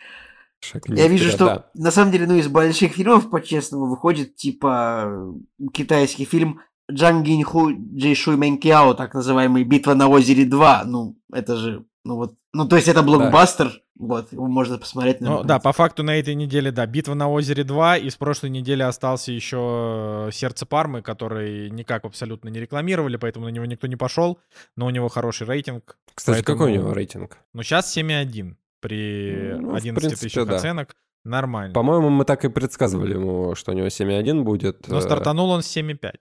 [0.88, 1.70] Я вижу, что да.
[1.74, 5.34] на самом деле, ну, из больших фильмов, по-честному, выходит, типа,
[5.72, 10.82] китайский фильм Джан Гиньху Джейшуй Мэнкяо, так называемый «Битва на озере 2».
[10.84, 15.20] Ну, это же, ну вот, ну, то есть это блокбастер, вот, его можно посмотреть.
[15.20, 18.50] Ну да, по факту на этой неделе, да, «Битва на озере 2», и с прошлой
[18.50, 23.96] недели остался еще «Сердце Пармы», который никак абсолютно не рекламировали, поэтому на него никто не
[23.96, 24.38] пошел,
[24.76, 25.98] но у него хороший рейтинг.
[26.14, 27.38] Кстати, какой у поэтому- него рейтинг?
[27.52, 30.56] Но сейчас 7,1 при Ну, в 11 принципе, тысячах да.
[30.56, 30.96] оценок.
[31.24, 31.74] Нормально.
[31.74, 34.88] По-моему, мы так и предсказывали ему, что у него 7,1 будет.
[34.88, 36.14] Но э, стартанул он с 7,5.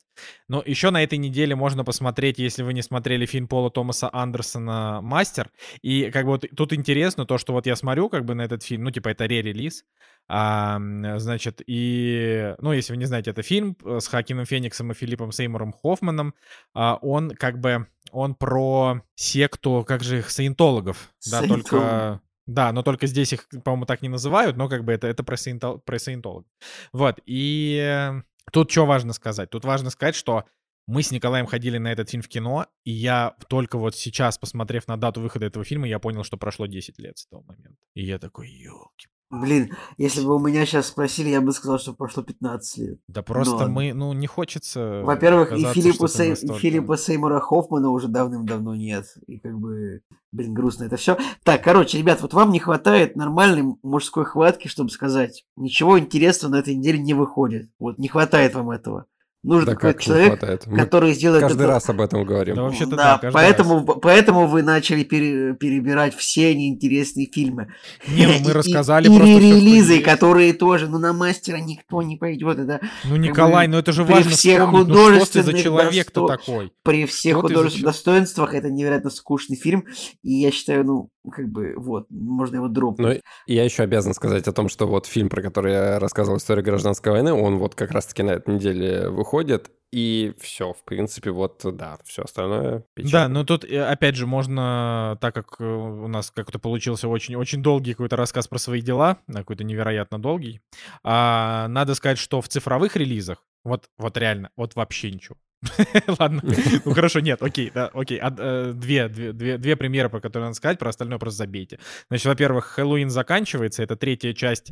[0.49, 4.99] Но еще на этой неделе можно посмотреть, если вы не смотрели фильм Пола Томаса Андерсона
[5.01, 5.51] «Мастер».
[5.81, 8.63] И как бы вот тут интересно то, что вот я смотрю как бы на этот
[8.63, 9.85] фильм, ну типа это ре-релиз,
[10.27, 10.79] а,
[11.17, 15.31] значит, и, ну если вы не знаете, это фильм э, с Хакином Фениксом и Филиппом
[15.31, 16.35] Сеймуром Хоффманом,
[16.75, 22.21] а, он как бы, он про секту, как же их, саентологов, да, только...
[22.49, 25.35] Да, но только здесь их, по-моему, так не называют, но как бы это, это про,
[25.35, 26.49] саентол- про саентологов.
[26.91, 28.11] Вот, и
[28.51, 29.51] тут что важно сказать?
[29.51, 30.45] Тут важно сказать, что
[30.87, 34.87] мы с Николаем ходили на этот фильм в кино, и я только вот сейчас, посмотрев
[34.87, 37.77] на дату выхода этого фильма, я понял, что прошло 10 лет с того момента.
[37.93, 39.09] И я такой, елки.
[39.31, 42.99] Блин, если бы у меня сейчас спросили, я бы сказал, что прошло 15 лет.
[43.07, 43.73] Да просто ладно.
[43.73, 45.01] мы, ну, не хочется...
[45.03, 49.05] Во-первых, и Филиппа, Сей- настолько- Филиппа Сеймура Хоффмана уже давным-давно нет.
[49.27, 50.01] И как бы,
[50.31, 51.15] блин, грустно это все.
[51.43, 56.59] Так, короче, ребят, вот вам не хватает нормальной мужской хватки, чтобы сказать, ничего интересного на
[56.59, 57.69] этой неделе не выходит.
[57.77, 59.05] Вот, не хватает вам этого.
[59.41, 60.67] Нужен Да какой-то человек, хватает?
[60.67, 62.55] Мы который сделает каждый это- раз об этом говорим.
[62.55, 67.67] Да вообще-то да, да, поэтому, поэтому вы начали пере- перебирать все неинтересные фильмы.
[68.05, 70.05] Не, ну мы рассказали и, просто и релизы, есть.
[70.05, 72.59] которые тоже, ну на мастера никто не пойдет.
[72.59, 75.51] Это Ну, Николай, бы ну это же при важно всех вспомнить, ну что ты за
[75.51, 76.71] художественных человек-то досто- такой?
[76.83, 79.85] при всех Что художественных за достоинствах это невероятно скучный фильм.
[80.21, 83.07] И я считаю, ну, как бы, вот, можно его дропнуть.
[83.07, 83.21] Но и
[83.53, 87.11] я еще обязан сказать о том, что вот фильм, про который я рассказывал, «История гражданской
[87.11, 91.97] войны», он вот как раз-таки на этой неделе выходит, и все, в принципе, вот, да,
[92.05, 93.29] все остальное Да, печально.
[93.29, 97.63] но тут, э, опять же, можно, так как э, у нас как-то получился очень, очень
[97.63, 100.61] долгий какой-то рассказ про свои дела, а, какой-то невероятно долгий,
[101.03, 105.37] а, надо сказать, что в цифровых релизах, вот, вот реально, вот вообще ничего.
[106.19, 106.41] Ладно,
[106.85, 108.19] ну хорошо, нет, окей, да, окей.
[108.21, 111.79] Од- э, Две, две, две, примеры, про которые надо сказать, про остальное просто забейте.
[112.09, 114.71] Значит, во-первых, Хэллоуин заканчивается, это третья часть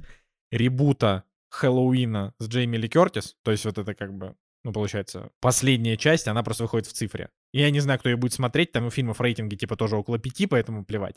[0.52, 5.98] ребута Хэллоуина с Джейми Ли Кертис, то есть вот это как бы, ну, получается, последняя
[5.98, 7.30] часть, она просто выходит в цифре.
[7.54, 10.46] Я не знаю, кто ее будет смотреть, там у фильмов рейтинги типа тоже около пяти,
[10.46, 11.16] поэтому плевать.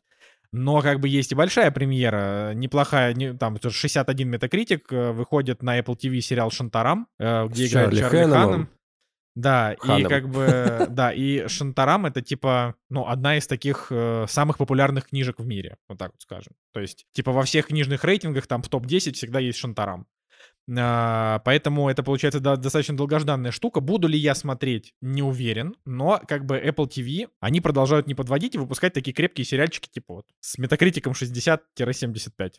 [0.53, 5.79] Но как бы есть и большая премьера, неплохая, не, там 61 метакритик, э, выходит на
[5.79, 8.69] Apple TV сериал «Шантарам», э, где С играет Чарли Чарли
[9.35, 9.77] Хэннемом.
[9.81, 10.03] Ханом.
[10.03, 14.59] Да, и как бы, да, и Шантарам это типа, ну, одна из таких э, самых
[14.59, 16.55] популярных книжек в мире, вот так вот скажем.
[16.73, 20.07] То есть, типа, во всех книжных рейтингах там в топ-10 всегда есть Шантарам.
[20.79, 23.81] А, поэтому это, получается, да- достаточно долгожданная штука.
[23.81, 25.75] Буду ли я смотреть, не уверен.
[25.85, 30.15] Но как бы Apple TV, они продолжают не подводить и выпускать такие крепкие сериальчики, типа
[30.15, 32.53] вот с метакритиком 60-75.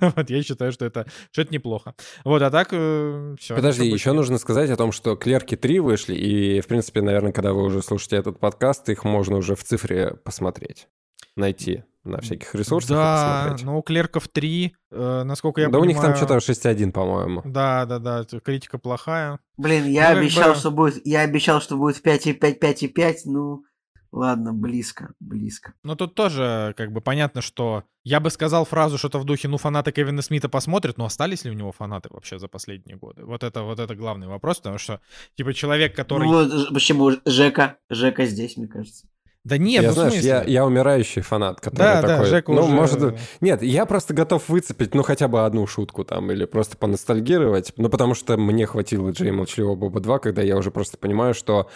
[0.16, 1.94] Вот я считаю, что это, что это неплохо.
[2.24, 3.54] Вот, а так все.
[3.54, 7.52] Подожди, еще нужно сказать о том, что «Клерки 3» вышли, и, в принципе, наверное, когда
[7.52, 10.88] вы уже слушаете этот подкаст, их можно уже в цифре посмотреть,
[11.36, 13.64] найти на всяких ресурсах Да, посмотреть.
[13.66, 17.42] но у клерков 3, э, насколько я да у них там понимаю- что-то 6.1, по-моему.
[17.44, 19.38] Да, да, да, критика плохая.
[19.56, 23.62] Блин, я Ну, обещал, бы- что будет, я обещал, что будет 5,5, 5,5, ну,
[24.10, 25.74] ладно, близко, близко.
[25.84, 29.56] Но тут тоже, как бы, понятно, что я бы сказал фразу что-то в духе, ну,
[29.56, 33.24] фанаты Кевина Смита посмотрят, но остались ли у него фанаты вообще за последние годы?
[33.24, 35.00] Вот это, вот это главный вопрос, потому что,
[35.36, 36.24] типа, человек, который...
[36.26, 39.06] Ну, вот, почему Жека, Жека здесь, мне кажется.
[39.44, 40.28] Да нет, я, ну, знаешь, смысле?
[40.28, 42.26] я, я умирающий фанат, который Да, да, такой...
[42.26, 43.18] Жека ну, уже- может...
[43.40, 47.88] Нет, я просто готов выцепить, ну, хотя бы одну шутку там, или просто поностальгировать, ну,
[47.88, 51.68] потому что мне хватило Джей Молчаливого Боба 2, когда я уже просто понимаю, что,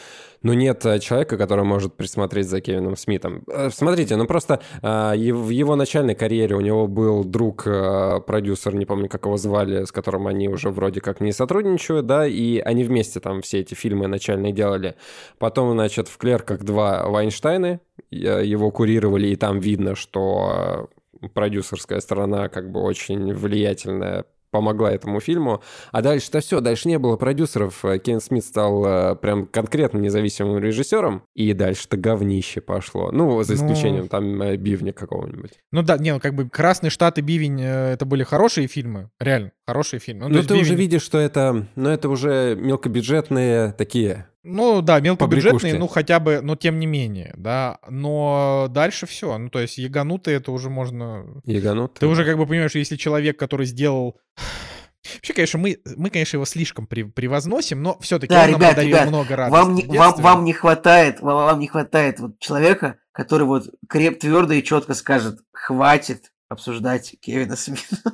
[0.43, 3.43] ну, нет э, человека, который может присмотреть за Кевином Смитом.
[3.49, 8.75] Э, Смотрите, ну, просто э, в его начальной карьере у него был друг, э, продюсер,
[8.75, 12.59] не помню, как его звали, с которым они уже вроде как не сотрудничают, да, и
[12.59, 14.97] они вместе там все эти фильмы начальные делали.
[15.39, 17.81] Потом, значит, в «Клерках 2» Вайнштейны,
[18.11, 20.89] э, его курировали, и там видно, что
[21.35, 24.25] продюсерская сторона как бы очень влиятельная
[24.57, 25.63] помогла этому фильму.
[25.93, 27.85] А дальше-то все, дальше не было продюсеров.
[28.03, 33.11] Кен Смит стал э, прям конкретно независимым режиссером, и дальше-то говнище пошло.
[33.13, 33.59] Ну, за Ну.
[33.59, 35.53] исключением там э, бивня какого-нибудь.
[35.73, 39.11] Ну да, не, ну как бы «Красный штат» и «Бивень» э, это были хорошие фильмы,
[39.21, 40.29] реально, хорошие фильмы.
[40.29, 45.01] Ну, Ну, ты уже «Бивень», видишь, что это, ну, это уже мелкобюджетные такие Ну да,
[45.01, 47.79] мелкобюджетные, ну хотя бы, но тем не менее, да.
[47.89, 49.37] Но дальше все.
[49.39, 51.27] Ну то есть яганутые это уже можно...
[51.45, 52.01] яганутые.
[52.01, 54.19] Ты уже как бы понимаешь, если человек, который сделал...
[55.17, 58.71] Вообще, конечно, мы, мы конечно, его слишком при- превозносим, но все-таки Да, он нам ребят,
[58.71, 59.65] подарил ребят, много радости.
[59.65, 64.19] Вам не, вам, вам не хватает, вам, вам не хватает вот человека, который вот креп
[64.19, 67.97] твердо и четко скажет, хватит обсуждать Кевина Смита.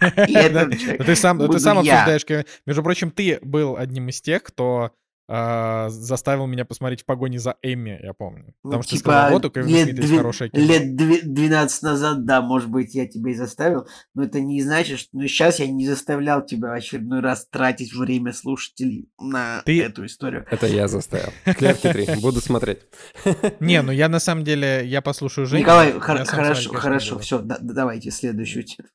[0.00, 0.66] Да
[1.04, 2.24] Ты сам, обсуждаешь.
[2.24, 2.44] Кевин.
[2.66, 4.92] Между прочим, ты был одним из тех, кто
[5.32, 8.46] а, заставил меня посмотреть в погоне за Эмми, я помню.
[8.64, 10.64] Ну, Потому что ты типа, сказал, вот у Кевина лет Смита есть две- хорошее кино.
[10.64, 14.98] Лет две- 12 назад, да, может быть, я тебя и заставил, но это не значит,
[14.98, 19.80] что ну, сейчас я не заставлял тебя в очередной раз тратить время слушателей на Ты-
[19.84, 20.46] эту историю.
[20.50, 21.32] Это я заставил.
[21.44, 22.20] Клерки 3.
[22.20, 22.80] Буду смотреть.
[23.60, 25.62] Не, ну я на самом деле, я послушаю Женю.
[25.62, 28.88] Николай, хорошо, хорошо, все, давайте следующую тему.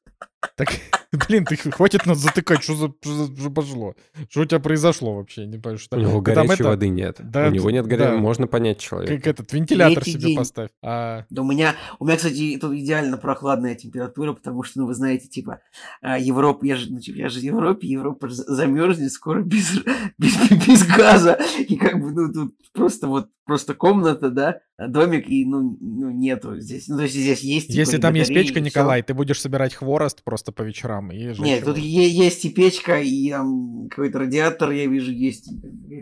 [0.55, 0.69] Так,
[1.27, 3.95] блин, ты хватит нас затыкать, что за, что за- что пошло?
[4.29, 5.45] Что у тебя произошло вообще?
[5.45, 7.17] Не понимаю, что У него горячей это, воды нет.
[7.19, 8.11] Да, У него нет горячей...
[8.11, 8.17] да.
[8.17, 9.15] Можно понять человека.
[9.15, 10.37] Как этот вентилятор Третий себе день.
[10.37, 10.69] поставь.
[10.81, 14.93] А, Да у меня, у меня, кстати, тут идеально прохладная температура, потому что, ну, вы
[14.93, 15.59] знаете, типа,
[16.01, 19.71] а, Европа, я же, ну, типа, я же в Европе, Европа замерзнет скоро без,
[20.17, 20.37] без,
[20.67, 25.77] без газа, и как бы, ну, тут просто вот, просто комната, да, домик, и, ну,
[25.79, 28.59] ну нету здесь, ну, то есть здесь есть, типа, если там есть печка.
[28.59, 31.73] Николай, ты будешь собирать хворост просто по вечерам и жечь Нет, его.
[31.73, 35.49] тут е- есть и печка, и там какой-то радиатор, я вижу, есть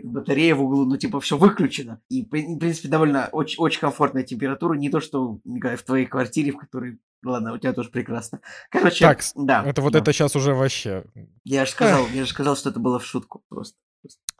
[0.04, 2.00] батарея в углу, ну, типа, все выключено.
[2.08, 6.52] И, в принципе, довольно очень, очень комфортная температура, не то, что, Николай, в твоей квартире,
[6.52, 6.98] в которой...
[7.24, 8.40] Ладно, у тебя тоже прекрасно.
[8.70, 9.64] Короче, Так, да.
[9.64, 10.00] Это вот да.
[10.00, 11.04] это сейчас уже вообще.
[11.44, 13.76] Я же сказал, я же сказал, что это было в шутку просто.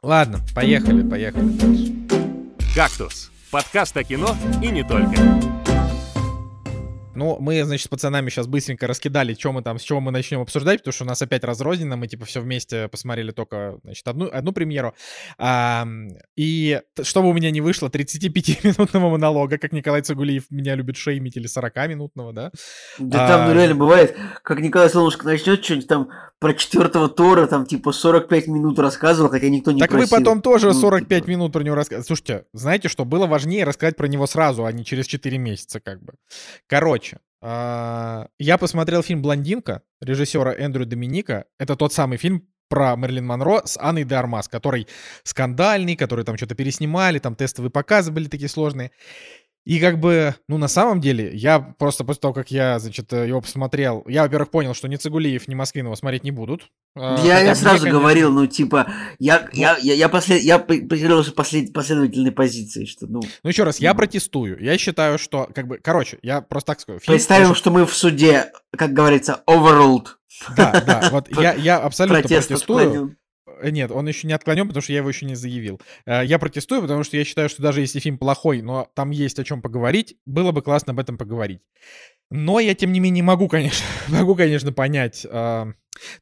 [0.03, 1.95] Ладно, поехали, поехали дальше.
[2.75, 5.64] «Кактус»— подкаст о кино и не только.
[7.15, 10.41] Ну, мы, значит, с пацанами сейчас быстренько раскидали, что мы там, с чего мы начнем
[10.41, 14.29] обсуждать, потому что у нас опять разрознено, мы, типа, все вместе посмотрели только, значит, одну,
[14.31, 14.93] одну премьеру.
[15.37, 21.37] Ам, и чтобы у меня не вышло 35-минутного монолога, как Николай Цигулиев меня любит шеймить,
[21.37, 22.51] или 40-минутного, да?
[22.99, 23.53] Да там, ну, А.
[23.53, 26.09] реально бывает, как Николай Солнышко начнет что-нибудь там
[26.39, 30.07] про четвертого Тора, там, типа, 45 минут рассказывал, хотя никто не так просил.
[30.07, 31.29] вы потом тоже Ну, 45 типа.
[31.29, 32.07] минут про него рассказываете.
[32.07, 36.03] Слушайте, знаете, что было важнее рассказать про него сразу, а не через 4 месяца, как
[36.03, 36.13] бы.
[36.67, 37.04] Короче, а,
[37.45, 41.45] я посмотрел фильм «Блондинка» режиссера Эндрю Доминика.
[41.59, 44.87] Это тот самый фильм про Мерлин Монро с Анной де Армас, который
[45.23, 48.91] скандальный, который там что-то переснимали, там тестовые показы были такие сложные.
[49.65, 53.27] И как бы, ну, на самом деле, я просто после того, как я, значит, э,
[53.27, 56.69] его посмотрел, я, во-первых, понял, что ни Цигулиев, ни Москвинова смотреть не будут.
[56.95, 57.99] А, я, я сразу конечно...
[57.99, 58.87] говорил, ну, типа,
[59.17, 63.21] я, я, я, я, послед, я придерживался послед, последовательной позиции, что, ну...
[63.41, 64.61] Ну, еще раз, я протестую.
[64.61, 66.99] Я считаю, что, как бы, короче, я просто так скажу.
[67.03, 70.09] Представим, фильм, что мы в суде, как говорится, overruled.
[70.55, 72.87] Да, да, вот я, я абсолютно протестую.
[72.87, 73.17] Отклонен.
[73.47, 75.79] Э, нет, он еще не отклонен, потому что я его еще не заявил.
[76.05, 79.39] Э, я протестую, потому что я считаю, что даже если фильм плохой, но там есть
[79.39, 81.61] о чем поговорить, было бы классно об этом поговорить.
[82.31, 85.25] Но я, тем не менее, могу, конечно, могу, конечно, понять.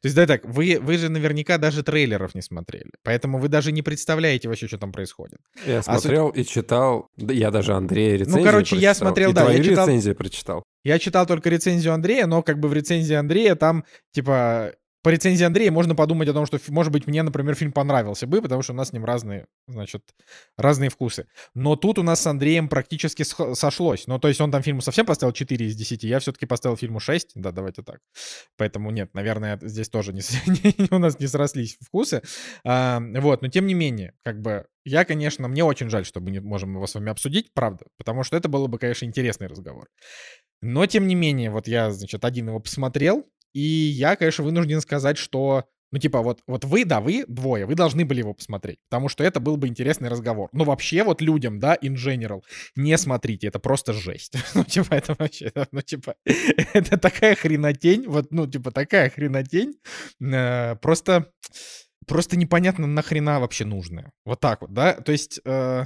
[0.00, 3.72] То есть, да, так, вы, вы же наверняка даже трейлеров не смотрели, поэтому вы даже
[3.72, 5.38] не представляете вообще, что там происходит.
[5.66, 6.38] Я а смотрел суть...
[6.38, 9.64] и читал, я даже Андрея рецензию Ну, короче, прочитал, я смотрел, и да, твою я
[9.64, 9.86] читал...
[9.88, 10.62] рецензию прочитал.
[10.84, 15.44] Я читал только рецензию Андрея, но как бы в рецензии Андрея там, типа, по рецензии
[15.44, 18.72] Андрея можно подумать о том, что, может быть, мне, например, фильм понравился бы, потому что
[18.72, 20.02] у нас с ним разные, значит,
[20.56, 21.26] разные вкусы.
[21.54, 24.06] Но тут у нас с Андреем практически сошлось.
[24.06, 27.00] Ну, то есть он там фильму совсем поставил 4 из 10, я все-таки поставил фильму
[27.00, 28.00] 6, да, давайте так.
[28.56, 30.22] Поэтому нет, наверное, здесь тоже не,
[30.90, 32.22] у нас не срослись вкусы.
[32.64, 36.30] А, вот, но тем не менее, как бы, я, конечно, мне очень жаль, что мы
[36.30, 39.88] не можем его с вами обсудить, правда, потому что это было бы, конечно, интересный разговор.
[40.62, 45.16] Но, тем не менее, вот я, значит, один его посмотрел, и я, конечно, вынужден сказать,
[45.16, 49.08] что ну, типа, вот, вот вы, да, вы двое, вы должны были его посмотреть, потому
[49.08, 50.48] что это был бы интересный разговор.
[50.52, 52.42] Но вообще вот людям, да, in general,
[52.74, 54.34] не смотрите, это просто жесть.
[54.54, 59.76] ну, типа, это вообще, ну, типа, это такая хренотень, вот, ну, типа, такая хренотень,
[60.20, 61.30] э, просто,
[62.08, 64.10] просто непонятно нахрена вообще нужная.
[64.24, 65.40] Вот так вот, да, то есть...
[65.44, 65.84] Э,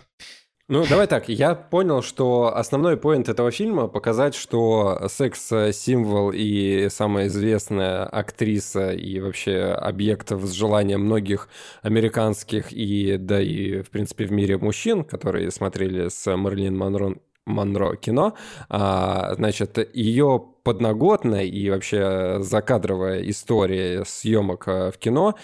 [0.68, 7.28] ну, давай так, я понял, что основной поинт этого фильма показать, что секс-символ и самая
[7.28, 11.48] известная актриса и вообще объект желания многих
[11.80, 17.14] американских и, да и, в принципе, в мире мужчин, которые смотрели с Марлин Монро
[17.46, 18.34] Монро кино,
[18.68, 25.34] а, значит, ее подноготная и вообще закадровая история съемок э, в кино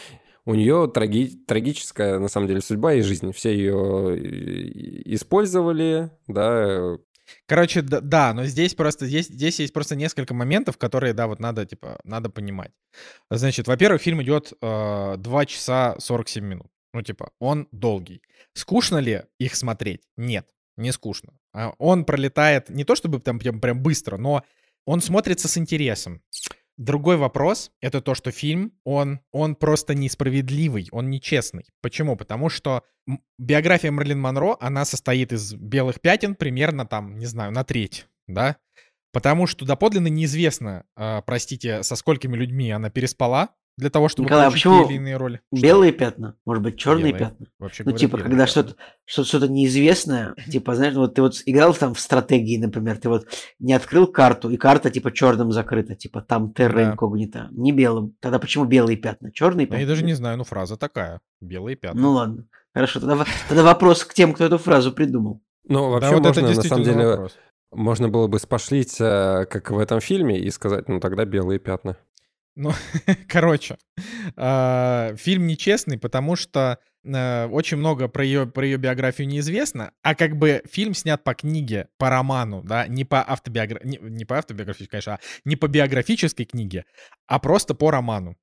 [0.46, 1.28] у нее траги...
[1.46, 3.32] трагическая, на самом деле, судьба и жизнь.
[3.32, 4.16] Все ее
[5.14, 6.98] использовали, да.
[7.46, 11.40] Короче, да, да, но здесь просто здесь, здесь есть просто несколько моментов, которые, да, вот
[11.40, 12.72] надо, типа, надо понимать.
[13.30, 16.66] Значит, во-первых, фильм идет э, 2 часа 47 минут.
[16.92, 18.22] Ну, типа, он долгий.
[18.52, 20.02] Скучно ли их смотреть?
[20.16, 21.32] Нет, не скучно.
[21.52, 24.44] А он пролетает не то чтобы там прям, прям быстро, но
[24.84, 26.22] он смотрится с интересом.
[26.76, 31.66] Другой вопрос— это то, что фильм, он, он просто несправедливый, он нечестный.
[31.80, 32.16] Почему?
[32.16, 32.82] Потому что
[33.38, 38.56] биография Мерлин Монро, она состоит из белых пятен примерно там, не знаю, на треть, да?
[39.12, 44.46] Потому что доподлинно неизвестно, э, простите, со сколькими людьми она переспала, для того, чтобы Николай,
[44.46, 45.40] а почему или иные роли.
[45.50, 45.98] Белые что?
[45.98, 46.36] пятна?
[46.46, 47.30] Может быть, черные белые.
[47.30, 47.46] пятна?
[47.58, 51.94] Вообще ну, типа, когда что-то что что неизвестное, типа, знаешь, вот ты вот играл там
[51.94, 53.26] в стратегии, например, ты вот
[53.58, 58.14] не открыл карту, и карта типа черным закрыта, типа там терра инкогнита, не белым.
[58.20, 59.32] Тогда почему белые пятна?
[59.32, 59.80] Черные пятна?
[59.80, 61.20] Я даже не знаю, ну фраза такая.
[61.40, 62.00] Белые пятна.
[62.00, 62.46] Ну ладно.
[62.74, 65.40] Хорошо, тогда, тогда вопрос к тем, кто эту фразу придумал.
[65.66, 67.36] Ну, вообще да, вот можно, это на самом деле, вопрос.
[67.72, 71.96] можно было бы спошлить, э, как в этом фильме, и сказать, ну тогда белые пятна.
[72.56, 72.72] Ну,
[73.28, 73.76] короче,
[74.36, 80.14] э, фильм нечестный, потому что э, очень много про ее, про ее биографию неизвестно, а
[80.14, 84.38] как бы фильм снят по книге, по роману, да, не по автобиографии, не, не по
[84.38, 86.84] автобиографической, конечно, а не по биографической книге,
[87.26, 88.36] а просто по роману.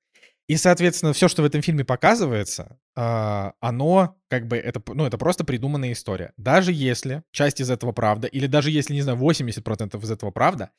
[0.48, 5.18] И, соответственно, все, что в этом фильме показывается, э, оно как бы это, ну, это
[5.18, 6.34] просто придуманная история.
[6.36, 10.72] Даже если часть из этого правда, или даже если, не знаю, 80% из этого правда,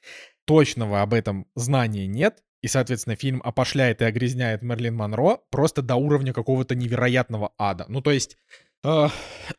[0.45, 5.97] точного об этом знания нет, и, соответственно, фильм опошляет и огрязняет Мерлин Монро просто до
[5.97, 7.87] уровня какого-то невероятного ада.
[7.89, 8.39] Ну, то есть,
[8.85, 9.09] э,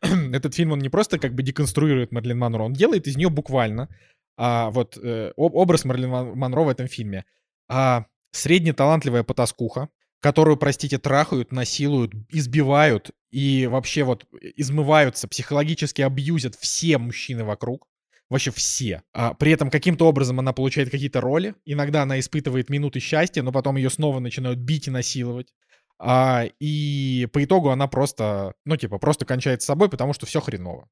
[0.00, 3.88] этот фильм, он не просто как бы деконструирует Мерлин Монро, он делает из нее буквально
[4.36, 7.24] а, вот э, образ Мерлин Монро в этом фильме.
[7.68, 9.90] А, среднеталантливая потаскуха,
[10.20, 17.86] которую, простите, трахают, насилуют, избивают и вообще вот измываются, психологически абьюзят все мужчины вокруг
[18.34, 19.02] вообще все.
[19.12, 21.54] А, при этом каким-то образом она получает какие-то роли.
[21.64, 25.54] Иногда она испытывает минуты счастья, но потом ее снова начинают бить и насиловать.
[25.98, 30.40] А, и по итогу она просто, ну, типа, просто кончает с собой, потому что все
[30.40, 30.88] хреново.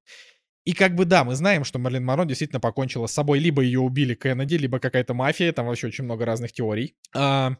[0.65, 3.41] И как бы да, мы знаем, что Марлин Монро действительно покончила с собой.
[3.41, 5.53] Либо ее убили Кеннеди, либо какая-то мафия.
[5.53, 6.95] Там вообще очень много разных теорий.
[7.15, 7.57] А,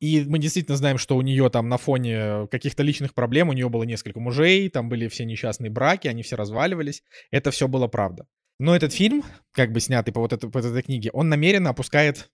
[0.00, 3.68] и мы действительно знаем, что у нее там на фоне каких-то личных проблем, у нее
[3.68, 7.02] было несколько мужей, там были все несчастные браки, они все разваливались.
[7.30, 8.26] Это все было правда.
[8.60, 12.30] Но этот фильм, как бы снятый по вот, этой, по этой книге, он намеренно опускает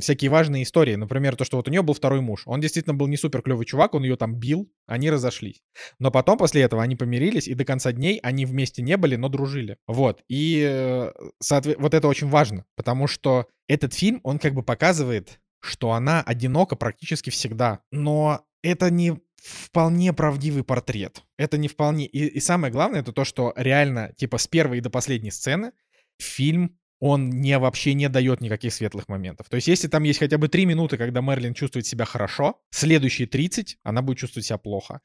[0.00, 0.94] всякие важные истории.
[0.94, 2.42] Например, то, что вот у нее был второй муж.
[2.46, 5.62] Он действительно был не супер клевый чувак, он ее там бил, они разошлись.
[5.98, 9.28] Но потом, после этого, они помирились, и до конца дней они вместе не были, но
[9.28, 9.76] дружили.
[9.88, 10.22] Вот.
[10.28, 11.10] И э,
[11.40, 11.76] соответ...
[11.80, 16.76] вот это очень важно, потому что этот фильм, он как бы показывает, что она одинока
[16.76, 17.80] практически всегда.
[17.90, 21.22] Но это не вполне правдивый портрет.
[21.36, 22.06] Это не вполне...
[22.06, 25.72] И, и самое главное, это то, что реально, типа, с первой до последней сцены
[26.18, 29.48] фильм он не вообще не дает никаких светлых моментов.
[29.50, 33.28] То есть, если там есть хотя бы 3 минуты, когда Мерлин чувствует себя хорошо, следующие
[33.28, 35.00] 30 она будет чувствовать себя плохо.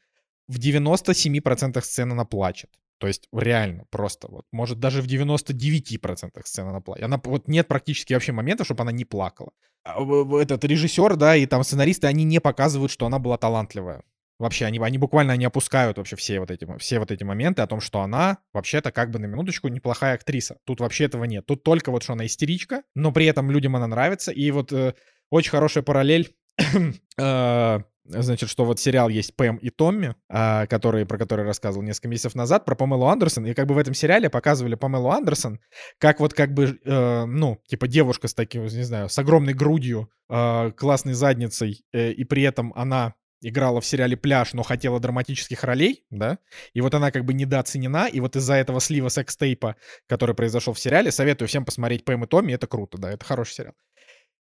[0.48, 2.70] В 97% сцен она плачет.
[3.00, 7.04] То есть реально просто вот, может даже в 99% сцен она плачет.
[7.04, 9.52] Она вот нет практически вообще момента, чтобы она не плакала.
[9.84, 10.02] А
[10.42, 14.04] этот режиссер, да, и там сценаристы, они не показывают, что она была талантливая.
[14.40, 17.68] Вообще, они, они буквально не опускают вообще все вот, эти, все вот эти моменты о
[17.68, 20.58] том, что она вообще-то как бы на минуточку неплохая актриса.
[20.66, 21.46] Тут вообще этого нет.
[21.46, 24.32] Тут только вот, что она истеричка, но при этом людям она нравится.
[24.32, 24.94] И вот э,
[25.30, 26.34] очень хорошая параллель
[27.18, 27.80] э,
[28.10, 32.36] значит, что вот сериал есть Пэм и Томми, а, который, про который рассказывал несколько месяцев
[32.36, 35.60] назад, про Памелу Андерсон, и как бы в этом сериале показывали Памелу Андерсон,
[36.00, 40.10] как вот как бы, э, ну, типа девушка с таким, не знаю, с огромной грудью,
[40.30, 45.64] э, классной задницей, э, и при этом она играла в сериале «Пляж», но хотела драматических
[45.64, 46.40] ролей, да,
[46.74, 49.76] и вот она как бы недооценена, и вот из-за этого слива секс-тейпа,
[50.08, 53.54] который произошел в сериале, советую всем посмотреть Пэм и Томми, это круто, да, это хороший
[53.54, 53.74] сериал.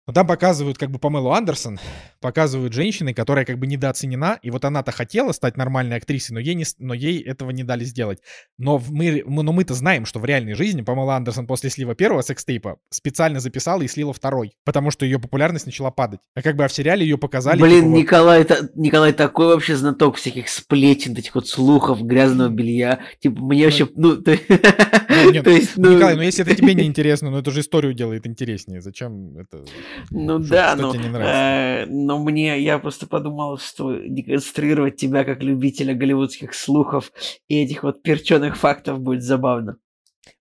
[0.07, 1.81] Но там показывают как бы Памелу Андерсон,
[2.21, 6.55] показывают женщины, которая как бы недооценена, и вот она-то хотела стать нормальной актрисой, но ей,
[6.55, 8.21] не, но ей этого не дали сделать.
[8.57, 12.23] Но, мы, мы, но мы-то знаем, что в реальной жизни Памела Андерсон после слива первого
[12.23, 16.21] секстейпа специально записала и слила второй, потому что ее популярность начала падать.
[16.37, 17.61] А как бы а в сериале ее показали...
[17.61, 18.49] Блин, типа, Николай, вот...
[18.49, 23.01] та, Николай такой вообще знаток всяких сплетен, этих вот слухов, грязного белья.
[23.19, 24.23] Типа, мне вообще, ну...
[24.25, 25.97] ну нет, то есть, ну...
[25.97, 28.81] Николай, ну если это тебе не интересно, ну это же историю делает интереснее.
[28.81, 29.65] Зачем это...
[30.11, 35.25] Ну что, да, что но, не э, но мне, я просто подумал, что деконструировать тебя
[35.25, 37.13] как любителя голливудских слухов
[37.49, 39.77] и этих вот перченых фактов будет забавно.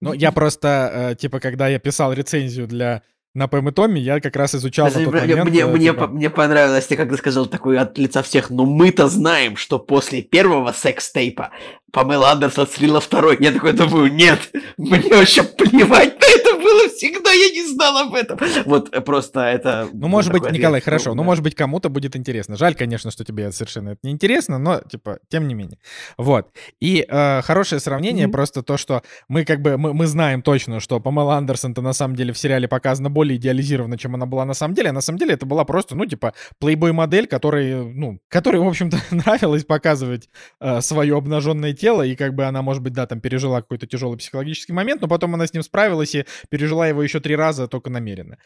[0.02, 3.04] Ну, я просто, э, типа, когда я писал рецензию для
[3.36, 5.50] на Пэм и Томми я как раз изучал Даже, на тот мне, момент...
[5.50, 6.08] Мне, мне, типа...
[6.08, 10.72] мне понравилось, ты когда сказал такой от лица всех, но мы-то знаем, что после первого
[10.72, 11.52] секс-тейпа
[11.92, 13.38] Памела Андерсон слила второй.
[13.42, 14.40] Я такой думаю, нет,
[14.78, 16.45] мне вообще плевать на это
[16.96, 18.40] всегда, я не знал об этом.
[18.66, 19.90] Вот э, просто это...
[19.94, 20.86] Ну, может быть, Николай, ответ.
[20.86, 21.18] хорошо, ну, да.
[21.18, 22.56] ну, может быть, кому-то будет интересно.
[22.56, 25.78] Жаль, конечно, что тебе совершенно это не интересно, но, типа, тем не менее.
[26.18, 26.50] Вот.
[26.80, 28.32] И э, хорошее сравнение mm-hmm.
[28.32, 32.16] просто то, что мы как бы, мы, мы знаем точно, что Памела Андерсон-то на самом
[32.16, 34.90] деле в сериале показана более идеализированно, чем она была на самом деле.
[34.90, 38.98] А на самом деле это была просто, ну, типа, плейбой-модель, которой, ну, которой, в общем-то,
[39.12, 40.30] нравилось показывать
[40.60, 44.18] э, свое обнаженное тело, и как бы она, может быть, да, там пережила какой-то тяжелый
[44.18, 47.90] психологический момент, но потом она с ним справилась и пережила его еще три раза только
[47.90, 48.38] намеренно.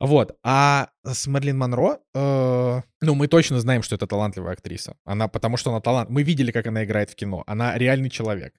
[0.00, 0.36] Вот.
[0.42, 4.96] А с Мерлин Монро, э, ну, мы точно знаем, что это талантливая актриса.
[5.04, 6.10] Она, потому что она талант.
[6.10, 7.44] Мы видели, как она играет в кино.
[7.46, 8.54] Она реальный человек.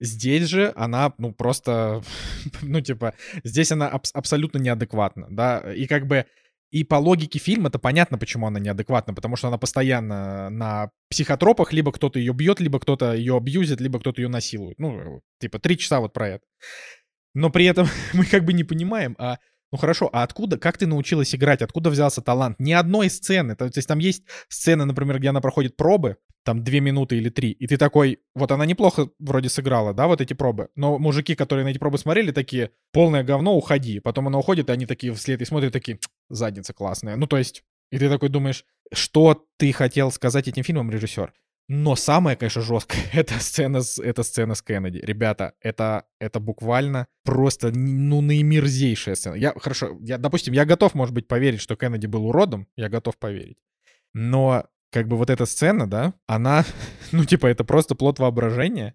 [0.00, 2.02] Здесь же она, ну, просто,
[2.62, 3.14] ну, типа,
[3.44, 6.26] здесь она аб- абсолютно неадекватна, да, и как бы
[6.72, 11.72] и по логике фильма это понятно, почему она неадекватна, потому что она постоянно на психотропах,
[11.72, 14.78] либо кто-то ее бьет, либо кто-то ее абьюзит, либо кто-то ее насилует.
[14.78, 16.44] Ну, типа, три часа вот про это.
[17.36, 19.38] Но при этом мы как бы не понимаем, а
[19.70, 22.58] ну хорошо, а откуда, как ты научилась играть, откуда взялся талант?
[22.58, 26.64] Ни одной сцены, то, то есть там есть сцены, например, где она проходит пробы, там
[26.64, 30.32] две минуты или три, и ты такой, вот она неплохо вроде сыграла, да, вот эти
[30.32, 34.70] пробы, но мужики, которые на эти пробы смотрели, такие, полное говно, уходи, потом она уходит,
[34.70, 35.98] и они такие вслед и смотрят, такие,
[36.30, 40.90] задница классная, ну то есть, и ты такой думаешь, что ты хотел сказать этим фильмом,
[40.90, 41.34] режиссер?
[41.68, 44.98] Но самое, конечно, жесткое, это сцена, с, это сцена с Кеннеди.
[44.98, 49.34] Ребята, это, это буквально просто, ну, наимерзейшая сцена.
[49.34, 53.16] Я, хорошо, я, допустим, я готов, может быть, поверить, что Кеннеди был уродом, я готов
[53.18, 53.58] поверить.
[54.14, 56.64] Но, как бы, вот эта сцена, да, она,
[57.12, 58.94] ну, типа, это просто плод воображения.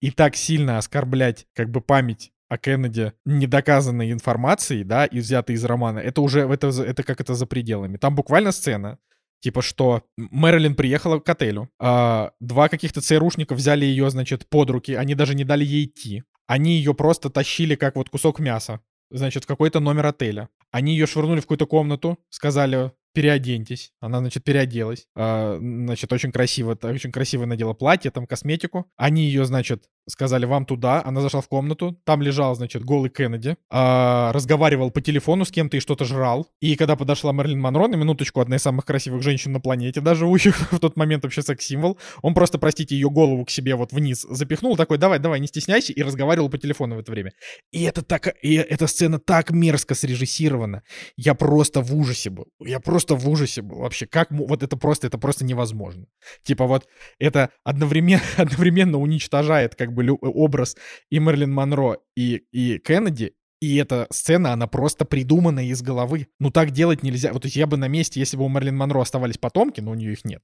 [0.00, 5.64] И так сильно оскорблять, как бы, память о Кеннеди недоказанной информацией, да, и взятой из
[5.64, 7.96] романа, это уже, это, это как это за пределами.
[7.96, 8.98] Там буквально сцена,
[9.42, 14.94] Типа, что Мэрилин приехала к отелю, а, два каких-то ЦРУшника взяли ее, значит, под руки,
[14.94, 16.22] они даже не дали ей идти.
[16.46, 18.80] Они ее просто тащили как вот кусок мяса,
[19.10, 20.48] значит, в какой-то номер отеля.
[20.70, 23.92] Они ее швырнули в какую-то комнату, сказали, переоденьтесь.
[24.00, 25.06] Она, значит, переоделась.
[25.14, 28.86] А, значит, очень красиво, очень красиво надела платье, там, косметику.
[28.96, 31.02] Они ее, значит, сказали, вам туда.
[31.04, 35.76] Она зашла в комнату, там лежал, значит, голый Кеннеди, а, разговаривал по телефону с кем-то
[35.76, 36.48] и что-то жрал.
[36.60, 40.26] И когда подошла Мерлин Монро, на минуточку, одна из самых красивых женщин на планете, даже
[40.26, 44.26] у в тот момент вообще секс-символ, он просто, простите, ее голову к себе вот вниз
[44.28, 47.32] запихнул, такой, давай, давай, не стесняйся, и разговаривал по телефону в это время.
[47.70, 50.82] И это так, и эта сцена так мерзко срежиссирована.
[51.16, 52.46] Я просто в ужасе был.
[52.60, 54.06] Я просто в ужасе был вообще.
[54.06, 56.06] Как, вот это просто, это просто невозможно.
[56.42, 56.86] Типа вот
[57.18, 60.76] это одновременно, одновременно уничтожает как бы образ
[61.10, 66.26] и Мерлин Монро, и, и Кеннеди, и эта сцена, она просто придумана из головы.
[66.40, 67.32] Ну так делать нельзя.
[67.32, 70.12] Вот я бы на месте, если бы у Мерлин Монро оставались потомки, но у нее
[70.14, 70.42] их нет,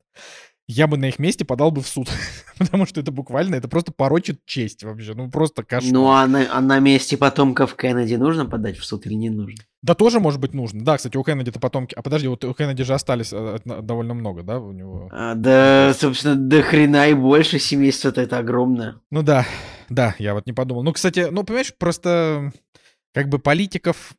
[0.69, 2.09] я бы на их месте подал бы в суд.
[2.59, 5.15] Потому что это буквально, это просто порочит честь вообще.
[5.15, 5.93] Ну просто кошмар.
[5.93, 9.63] Ну а на, а на месте потомков Кеннеди нужно подать в суд или не нужно?
[9.81, 10.85] Да тоже может быть нужно.
[10.85, 11.95] Да, кстати, у Кеннеди-то потомки...
[11.95, 15.09] А подожди, вот у Кеннеди же остались э, довольно много, да, у него?
[15.13, 18.97] А, да, собственно, до хрена и больше семейства-то это огромное.
[19.11, 19.47] Ну да,
[19.89, 20.83] да, я вот не подумал.
[20.83, 22.53] Ну, кстати, ну, понимаешь, просто
[23.15, 24.15] как бы политиков...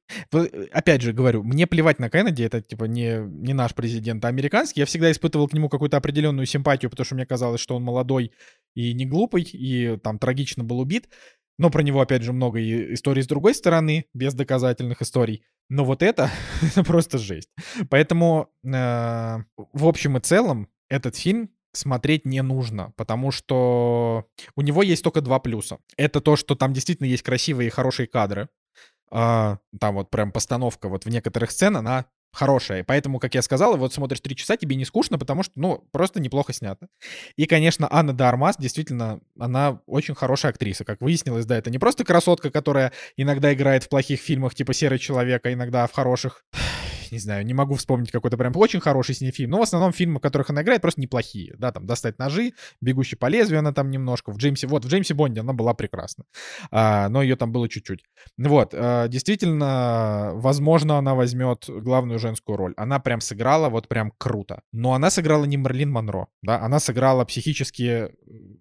[0.72, 4.82] Опять же говорю, мне плевать на Кеннеди, это типа не, не наш президент, а американский.
[4.82, 8.32] Я всегда испытывал к нему какую-то определенную симпатию, потому что мне казалось, что он молодой
[8.76, 11.10] и не глупый, и там трагично был убит.
[11.58, 15.44] Но про него, опять же, много и историй с другой стороны, без доказательных историй.
[15.70, 16.32] Но вот это,
[16.62, 17.50] это просто жесть.
[17.90, 24.26] Поэтому, э, в общем и целом, этот фильм смотреть не нужно, потому что
[24.56, 25.78] у него есть только два плюса.
[25.98, 28.50] Это то, что там действительно есть красивые и хорошие кадры.
[29.12, 32.84] А, там вот прям постановка вот в некоторых сцен, она хорошая.
[32.84, 36.20] Поэтому, как я сказал, вот смотришь три часа, тебе не скучно, потому что, ну, просто
[36.20, 36.88] неплохо снято.
[37.36, 40.86] И, конечно, Анна Дармас, действительно, она очень хорошая актриса.
[40.86, 45.00] Как выяснилось, да, это не просто красотка, которая иногда играет в плохих фильмах, типа «Серый
[45.00, 46.44] человек», а иногда в хороших
[47.12, 49.92] не знаю, не могу вспомнить какой-то прям очень хороший с ней фильм, но в основном
[49.94, 53.74] фильмы, в которых она играет, просто неплохие, да, там «Достать ножи», «Бегущий по лезвию» она
[53.74, 56.26] там немножко, в Джеймсе, вот, в Джеймсе Бонде она была прекрасна,
[56.72, 58.04] а, но ее там было чуть-чуть.
[58.38, 62.74] Вот, а, действительно, возможно, она возьмет главную женскую роль.
[62.78, 67.26] Она прям сыграла вот прям круто, но она сыграла не Мерлин Монро, да, она сыграла
[67.26, 68.10] психически,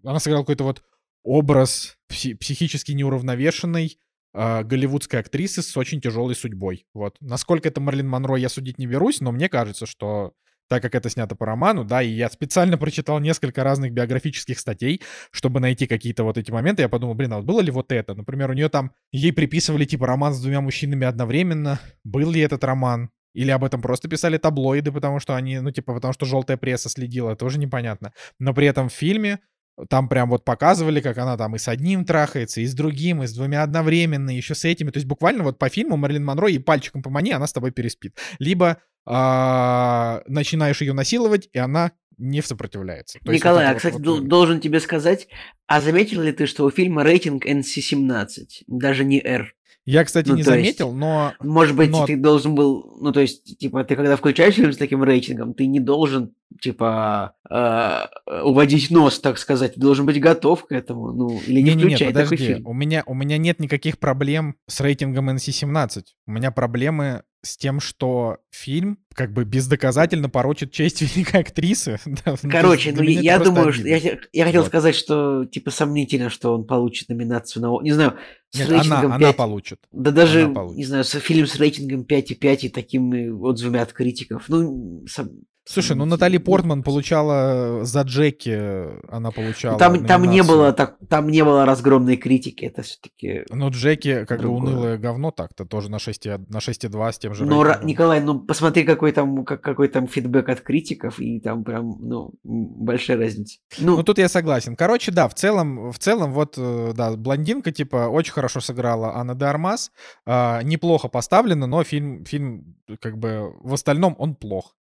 [0.05, 0.83] она сыграла какой-то вот
[1.23, 3.99] образ пси- психически неуравновешенный,
[4.39, 6.87] э, голливудской актрисы с очень тяжелой судьбой.
[6.95, 7.17] Вот.
[7.21, 10.33] Насколько это Марлин Монро, я судить не берусь, но мне кажется, что
[10.69, 15.01] так как это снято по роману, да, и я специально прочитал несколько разных биографических статей,
[15.31, 18.15] чтобы найти какие-то вот эти моменты, я подумал, блин, а вот было ли вот это?
[18.15, 22.63] Например, у нее там, ей приписывали типа роман с двумя мужчинами одновременно, был ли этот
[22.65, 23.11] роман?
[23.35, 26.89] Или об этом просто писали таблоиды, потому что они, ну, типа, потому что желтая пресса
[26.89, 28.13] следила, тоже непонятно.
[28.39, 29.41] Но при этом в фильме
[29.89, 33.27] там прям вот показывали, как она там и с одним трахается, и с другим, и
[33.27, 34.91] с двумя одновременно, еще с этими.
[34.91, 38.17] То есть буквально вот по фильму Марлин Монро и пальчиком помани, она с тобой переспит.
[38.39, 43.19] Либо а, начинаешь ее насиловать, и она не сопротивляется.
[43.25, 44.27] То Николай, вот а, кстати, вот...
[44.27, 45.29] должен тебе сказать,
[45.67, 48.29] а заметил ли ты, что у фильма рейтинг NC-17,
[48.67, 49.55] даже не R?
[49.87, 51.33] Я, кстати, ну, не заметил, есть, но...
[51.41, 52.05] Может быть, но...
[52.05, 52.99] ты должен был...
[53.01, 57.35] Ну, то есть, типа, ты когда включаешь фильм с таким рейтингом, ты не должен, типа,
[57.51, 59.75] э, уводить нос, так сказать.
[59.75, 61.13] Ты должен быть готов к этому.
[61.13, 62.37] Ну, или не, не включай не, подожди.
[62.37, 62.67] такой фильм.
[62.67, 66.03] У меня, у меня нет никаких проблем с рейтингом NC-17.
[66.27, 71.99] У меня проблемы с тем, что фильм как бы бездоказательно порочит честь великой актрисы.
[72.51, 74.69] Короче, ну я думаю, что я, я хотел вот.
[74.69, 77.83] сказать, что типа сомнительно, что он получит номинацию на...
[77.83, 78.17] Не знаю,
[78.51, 79.23] с Нет, рейтингом она, 5.
[79.23, 79.79] она получит.
[79.93, 80.79] Да даже, получит.
[80.79, 84.45] не знаю, фильм с рейтингом 5,5 и такими отзывами от критиков.
[84.49, 85.31] Ну, сам,
[85.69, 89.79] Слушай, ну Натали Портман получала за Джеки, она получала.
[89.79, 93.45] Там, там не было так, там не было разгромной критики, это все-таки.
[93.51, 97.45] Ну Джеки как бы унылое говно так-то тоже на 6, на 6,2 с тем же.
[97.45, 101.99] Ну Николай, ну посмотри какой там как, какой там фидбэк от критиков и там прям
[102.01, 103.59] ну большая разница.
[103.79, 104.75] Ну, ну тут я согласен.
[104.75, 109.35] Короче, да, в целом в целом вот э, да блондинка типа очень хорошо сыграла Анна
[109.35, 109.93] де Армас,
[110.25, 114.75] э, неплохо поставлена, но фильм фильм как бы в остальном он плох.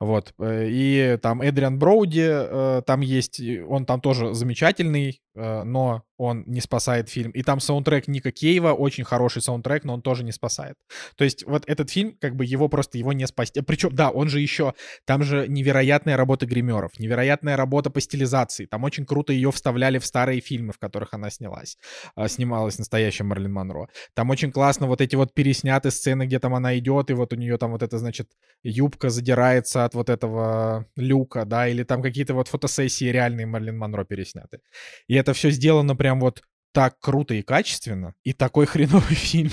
[0.00, 0.32] Вот.
[0.38, 6.44] Э, и там Эдриан Броуди, э, там есть, он там тоже замечательный, э, но он
[6.46, 7.32] не спасает фильм.
[7.32, 10.76] И там саундтрек Ника Кейва, очень хороший саундтрек, но он тоже не спасает.
[11.16, 13.60] То есть вот этот фильм, как бы его просто, его не спасти.
[13.60, 14.74] Причем, да, он же еще,
[15.04, 18.66] там же невероятная работа гримеров, невероятная работа по стилизации.
[18.66, 21.76] Там очень круто ее вставляли в старые фильмы, в которых она снялась.
[22.26, 23.88] Снималась настоящая Марлин Монро.
[24.14, 27.36] Там очень классно вот эти вот пересняты сцены, где там она идет, и вот у
[27.36, 28.28] нее там вот это, значит,
[28.62, 34.04] юбка задирается от вот этого люка, да, или там какие-то вот фотосессии реальные Марлин Монро
[34.04, 34.60] пересняты.
[35.08, 36.42] И это все сделано прям вот
[36.72, 39.50] так круто и качественно, и такой хреновый фильм.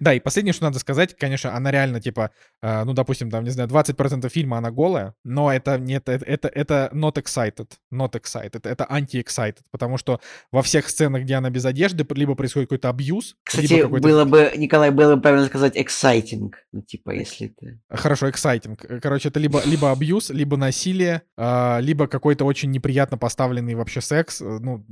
[0.00, 2.30] да, и последнее, что надо сказать, конечно, она реально, типа,
[2.62, 6.48] э, ну, допустим, там, не знаю, 20% фильма она голая, но это нет, это, это,
[6.48, 10.20] это not excited, not excited, это anti-excited, потому что
[10.50, 14.90] во всех сценах, где она без одежды, либо происходит какой-то абьюз, Кстати, было бы, Николай,
[14.90, 17.80] было бы правильно сказать exciting, ну, типа, если ты...
[17.88, 18.76] Хорошо, exciting.
[19.00, 24.40] Короче, это либо, либо абьюз, либо насилие, э, либо какой-то очень неприятно поставленный вообще секс,
[24.40, 24.84] э, ну,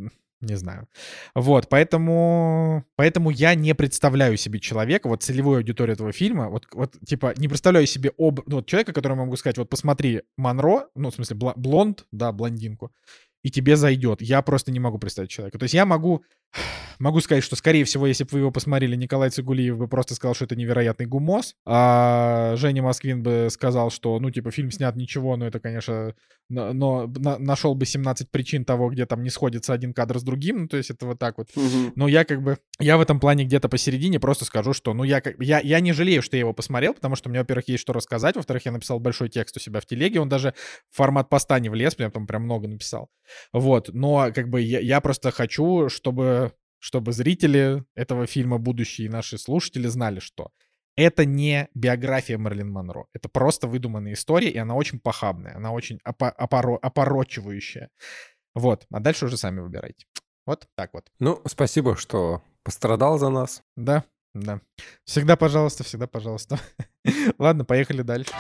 [0.44, 0.88] не знаю.
[1.34, 6.94] Вот, поэтому, поэтому я не представляю себе человека, вот целевую аудиторию этого фильма, вот, вот
[7.06, 11.10] типа, не представляю себе об, ну, вот человека, которому могу сказать, вот посмотри Монро, ну,
[11.10, 12.92] в смысле, блонд, да, блондинку,
[13.42, 14.22] и тебе зайдет.
[14.22, 15.58] Я просто не могу представить человека.
[15.58, 16.24] То есть я могу
[16.98, 20.34] Могу сказать, что, скорее всего, если бы вы его посмотрели, Николай Цигулиев бы просто сказал,
[20.34, 25.36] что это невероятный гумос, а Женя Москвин бы сказал, что, ну, типа, фильм снят ничего,
[25.36, 26.14] но это, конечно,
[26.48, 30.22] но, но на, нашел бы 17 причин того, где там не сходится один кадр с
[30.22, 31.48] другим, ну, то есть это вот так вот.
[31.56, 31.92] Мгм.
[31.96, 35.20] Но я как бы, я в этом плане где-то посередине просто скажу, что, ну, я,
[35.20, 37.92] как, я, я не жалею, что я его посмотрел, потому что мне, во-первых, есть что
[37.92, 40.54] рассказать, во-вторых, я написал большой текст у себя в телеге, он даже
[40.90, 43.08] в формат поста не влез, я там прям много написал.
[43.52, 46.52] Вот, но как бы я, я просто хочу, чтобы
[46.84, 50.50] чтобы зрители этого фильма, будущие наши слушатели, знали, что
[50.96, 53.06] это не биография Мерлин Монро.
[53.14, 57.88] Это просто выдуманная история, и она очень похабная, она очень опо- опоро- опорочивающая.
[58.54, 60.04] Вот, а дальше уже сами выбирайте.
[60.44, 61.10] Вот так вот.
[61.20, 63.62] Ну, спасибо, что пострадал за нас.
[63.76, 64.04] Да,
[64.34, 64.60] да.
[65.06, 66.60] Всегда пожалуйста, всегда пожалуйста.
[67.38, 68.30] Ладно, поехали дальше.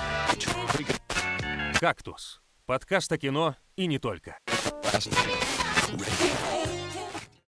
[1.80, 4.36] «Кактус»— подкаст о кино и не только.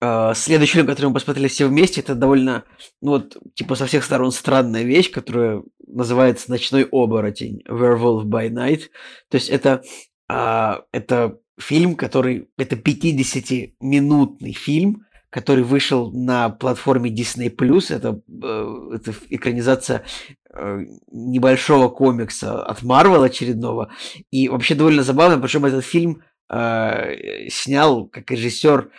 [0.05, 2.65] А, Следующий фильм, который мы посмотрели все вместе, это довольно,
[3.01, 8.91] ну вот, типа со всех сторон странная вещь, которая называется «Ночной оборотень» Werewolf by Night.
[9.31, 9.83] То есть это,
[10.29, 17.49] а, это фильм, который, это 50-минутный фильм, который вышел на платформе Disney+.
[17.95, 20.05] Это, э, это экранизация
[20.53, 20.81] э,
[21.13, 23.93] небольшого комикса от Marvel очередного.
[24.33, 28.91] И вообще довольно забавно, причем этот фильм э, снял как режиссер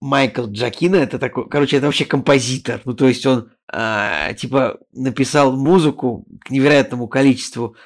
[0.00, 2.80] Майкл Джакина, это такой, короче, это вообще композитор.
[2.84, 7.76] Ну, то есть он, э, типа, написал музыку к невероятному количеству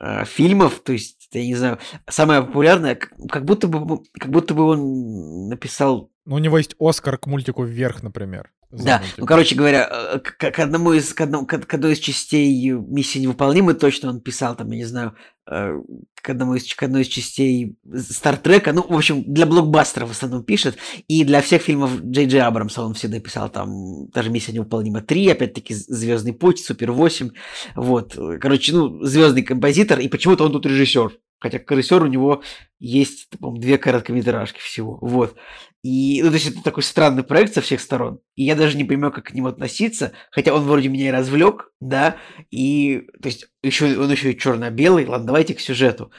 [0.00, 1.78] э, фильмов, то есть, я не знаю,
[2.08, 7.18] самое популярное, как, будто бы, как будто бы он написал Ну, у него есть Оскар
[7.18, 8.52] к мультику «Вверх», например.
[8.70, 9.18] да, мультик.
[9.18, 12.70] ну, короче говоря, э, к, к одному из, к, одному, к, к одной из частей
[12.70, 15.16] «Миссии невыполнимы» точно он писал, там, я не знаю,
[15.50, 15.80] э,
[16.14, 20.44] к, одному из, к одной из частей Стартрека, ну, в общем, для блокбастеров в основном
[20.44, 25.00] пишет, и для всех фильмов Джей Джей Абрамса он всегда писал, там, даже «Миссия невыполнима
[25.00, 27.32] 3», опять-таки «Звездный путь», «Супер 8»,
[27.74, 32.42] вот, короче, ну, звездный композитор, и почему-то он тут режиссер, хотя режиссер у него
[32.78, 35.36] есть, по-моему, две короткометражки всего, вот.
[35.82, 38.20] И, ну, то есть это такой странный проект со всех сторон.
[38.36, 40.12] И я даже не понимаю, как к нему относиться.
[40.30, 42.16] Хотя он вроде меня и развлек, да.
[42.52, 45.06] И, то есть, еще, он еще и черно-белый.
[45.06, 46.12] Ладно, давайте к сюжету.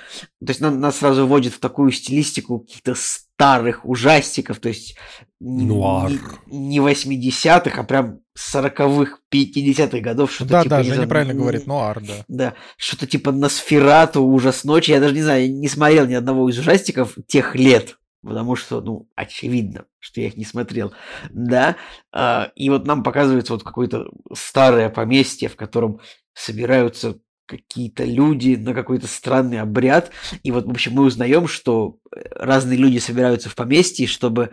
[0.46, 4.60] То есть, нас, нас сразу вводит в такую стилистику каких-то старых ужастиков.
[4.60, 4.98] То есть,
[5.40, 6.12] не, Нуар.
[6.48, 10.34] не, не 80-х, а прям 40-х, 50-х годов.
[10.34, 12.26] Что-то Да, типа, да, Женя знаю, правильно говорит, нуар, да.
[12.28, 14.92] да, что-то типа Носферату, Ужас ночи.
[14.92, 18.82] Я даже не знаю, я не смотрел ни одного из ужастиков тех лет, потому что,
[18.82, 20.94] ну, очевидно, что я их не смотрел.
[21.30, 21.76] Да,
[22.12, 26.00] а, и вот нам показывается вот какое-то старое поместье, в котором
[26.34, 30.12] собираются какие-то люди на какой-то странный обряд.
[30.44, 34.52] И вот, в общем, мы узнаем, что э, разные люди собираются в поместье, чтобы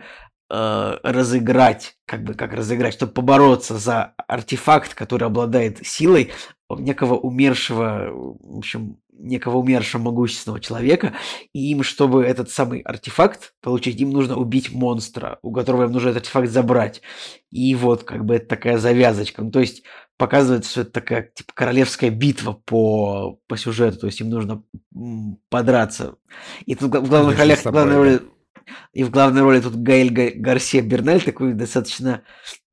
[0.49, 6.31] э, разыграть, как бы как разыграть, чтобы побороться за артефакт, который обладает силой
[6.69, 11.13] некого умершего, в общем, некого умершего могущественного человека,
[11.53, 16.09] и им, чтобы этот самый артефакт получить, им нужно убить монстра, у которого им нужно
[16.09, 17.01] этот артефакт забрать.
[17.51, 19.43] И вот, как бы, это такая завязочка.
[19.43, 19.83] Ну, то есть,
[20.17, 24.63] показывается, что это такая, типа, королевская битва по, по сюжету, то есть, им нужно
[25.49, 26.15] подраться.
[26.65, 28.21] И тут в главных ролях, в главной роли
[28.93, 32.23] и в главной роли тут Гаэль Га- Гарсия Берналь, такой достаточно...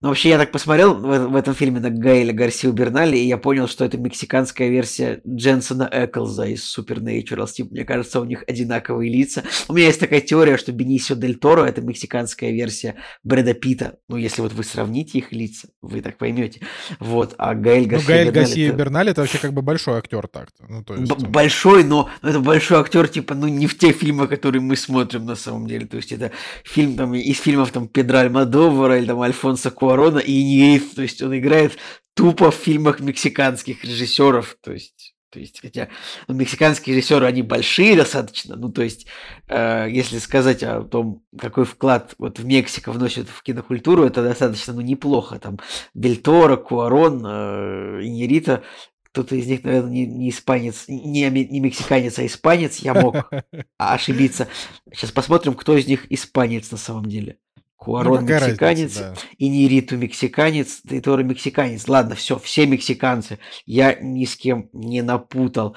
[0.00, 3.36] Ну, вообще, я так посмотрел в, в этом фильме на Гаэля Гарсию Берналь, и я
[3.36, 7.48] понял, что это мексиканская версия Дженсона Эклза из Supernatural.
[7.48, 9.42] Типа, мне кажется, у них одинаковые лица.
[9.66, 12.94] У меня есть такая теория, что Бенисио Дель Торо– это мексиканская версия
[13.24, 13.96] Брэда Питта.
[14.08, 16.60] Ну, если вот вы сравните их лица, вы так поймете.
[17.00, 20.28] Вот, а Гаэль Ну, Гарсия Гаэль Берналь Гарсия это- это вообще как бы большой актер
[20.28, 20.64] так-то.
[20.68, 21.10] Ну, то есть...
[21.12, 24.76] Б- большой, но но это большой актер, типа, ну, не в те фильмы, которые мы
[24.76, 25.86] смотрим на самом деле.
[25.86, 26.30] То есть это
[26.64, 31.22] фильм там из фильмов там Педро Альмадовара или там Альфонса Куарона и не то есть
[31.22, 31.78] он играет
[32.14, 34.58] тупо в фильмах мексиканских режиссеров.
[34.60, 35.88] То есть То есть, хотя
[36.26, 38.56] ну, мексиканские режиссеры, они большие достаточно.
[38.56, 39.06] Ну, то есть,
[39.46, 44.74] э, если сказать о том, какой вклад вот в Мексика вносит в кинокультуру, это достаточно
[44.74, 45.38] ну, неплохо.
[45.38, 45.58] Там
[45.94, 48.62] Дель Торо, Куарон, э, Иньерита,
[49.04, 52.78] кто-то из них, наверное, не, не испанец, не, не мексиканец, а испанец.
[52.78, 53.30] Я мог
[53.78, 54.48] ошибиться.
[54.92, 57.38] Сейчас посмотрим, кто из них испанец на самом деле.
[57.78, 59.20] Куарон ну, мексиканец, разница, да.
[59.38, 61.86] Инириту мексиканец, Тейторо мексиканец.
[61.86, 63.38] Ладно, все, все мексиканцы.
[63.66, 65.76] Я ни с кем не напутал.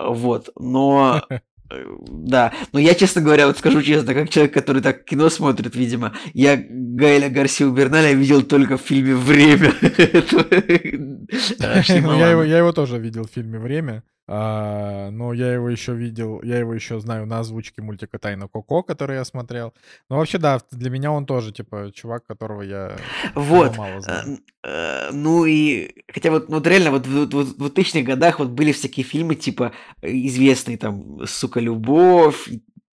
[0.00, 1.22] Вот, но...
[2.08, 6.14] Да, но я, честно говоря, вот скажу честно, как человек, который так кино смотрит, видимо,
[6.32, 9.72] я Гайля Гарсию Берналя видел только в фильме «Время».
[12.02, 14.04] Ну, я его тоже видел в фильме «Время».
[14.34, 18.82] А, но я его еще видел, я его еще знаю на озвучке мультика Тайна Коко,
[18.82, 19.74] который я смотрел.
[20.08, 22.96] Но вообще, да, для меня он тоже, типа, чувак, которого я
[23.34, 23.76] вот.
[23.76, 24.38] мало знаю.
[24.64, 28.48] Э, ну и, хотя вот, ну, вот реально, вот в, в, в 2000-х годах вот
[28.48, 32.48] были всякие фильмы, типа, известные там, сука, любовь,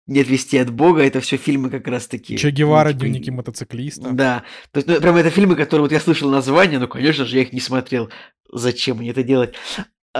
[0.08, 2.36] нет вести от Бога, это все фильмы как раз таки.
[2.36, 4.10] Че Гевара, ну, типа, дневники мотоциклиста.
[4.10, 4.42] Да.
[4.72, 7.42] То есть, ну, прям это фильмы, которые вот я слышал название, но, конечно же, я
[7.42, 8.10] их не смотрел.
[8.52, 9.54] Зачем мне это делать?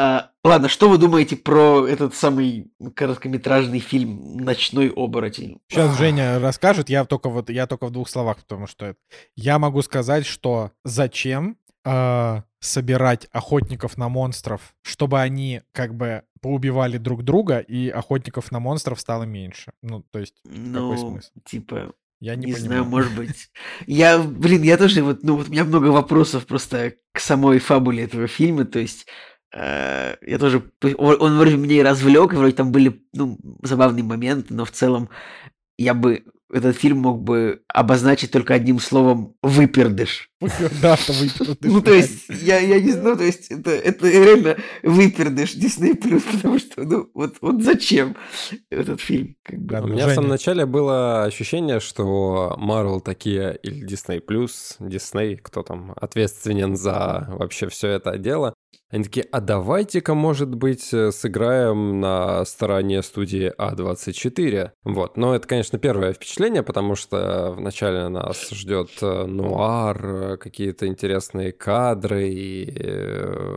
[0.01, 5.59] А, ладно, что вы думаете про этот самый короткометражный фильм «Ночной оборотень»?
[5.67, 8.95] Сейчас Женя расскажет, я только вот я только в двух словах, потому что
[9.35, 16.97] я могу сказать, что зачем э, собирать охотников на монстров, чтобы они как бы поубивали
[16.99, 19.73] друг друга и охотников на монстров стало меньше.
[19.83, 21.31] Ну, то есть ну, какой смысл?
[21.45, 23.51] Типа я не, не знаю, может быть.
[23.89, 28.05] Я, блин, я тоже вот, ну вот у меня много вопросов просто к самой фабуле
[28.05, 29.09] этого фильма, то есть
[29.53, 30.63] я тоже...
[30.97, 35.09] Он вроде меня и развлек, вроде там были ну, забавные моменты, но в целом
[35.79, 40.31] я бы этот фильм мог бы обозначить только одним словом «выпердыш».
[40.83, 41.57] Да, выпердыш.
[41.61, 45.95] Ну, то есть, я, я не знаю, то есть, это, это реально выпердыш Disney+,
[46.33, 48.17] потому что, ну, вот, вот зачем
[48.71, 49.37] этот фильм?
[49.43, 49.81] Как бы.
[49.81, 54.23] У меня в самом начале было ощущение, что Marvel такие, или Disney+,
[54.81, 58.55] Disney, кто там ответственен за вообще все это дело,
[58.91, 64.71] они такие, а давайте-ка, может быть, э, сыграем на стороне студии А24.
[64.85, 70.87] Вот, но это, конечно, первое впечатление, потому что вначале нас ждет э, нуар, э, какие-то
[70.87, 72.71] интересные кадры, и,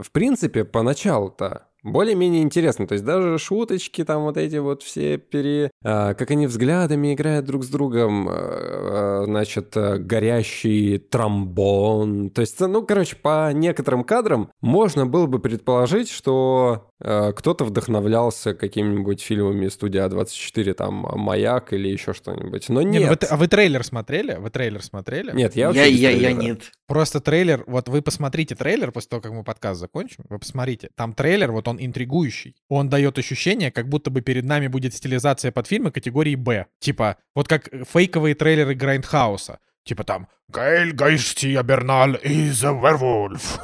[0.03, 2.87] в принципе, поначалу-то более-менее интересно.
[2.87, 5.71] То есть даже шуточки там вот эти вот все пере...
[5.83, 8.27] А, как они взглядами играют друг с другом.
[8.29, 12.29] А, значит, горящий тромбон.
[12.29, 18.53] То есть, ну, короче, по некоторым кадрам можно было бы предположить, что а, кто-то вдохновлялся
[18.53, 22.69] какими-нибудь фильмами студии A24, там, «Маяк» или еще что-нибудь.
[22.69, 23.09] Но нет.
[23.09, 24.35] нет вы, а вы трейлер смотрели?
[24.35, 25.31] Вы трейлер смотрели?
[25.33, 26.71] Нет, я Я, я, я нет.
[26.87, 30.89] Просто трейлер, вот вы посмотрите трейлер после того, как мы подкаст закончим, вы посмотрите.
[30.95, 32.55] Там трейлер, вот он интригующий.
[32.69, 36.65] Он дает ощущение, как будто бы перед нами будет стилизация под фильмы категории «Б».
[36.79, 39.59] Типа, вот как фейковые трейлеры Грайндхауса.
[39.83, 43.59] Типа там «Гаэль Гарсиа Берналь is a werewolf».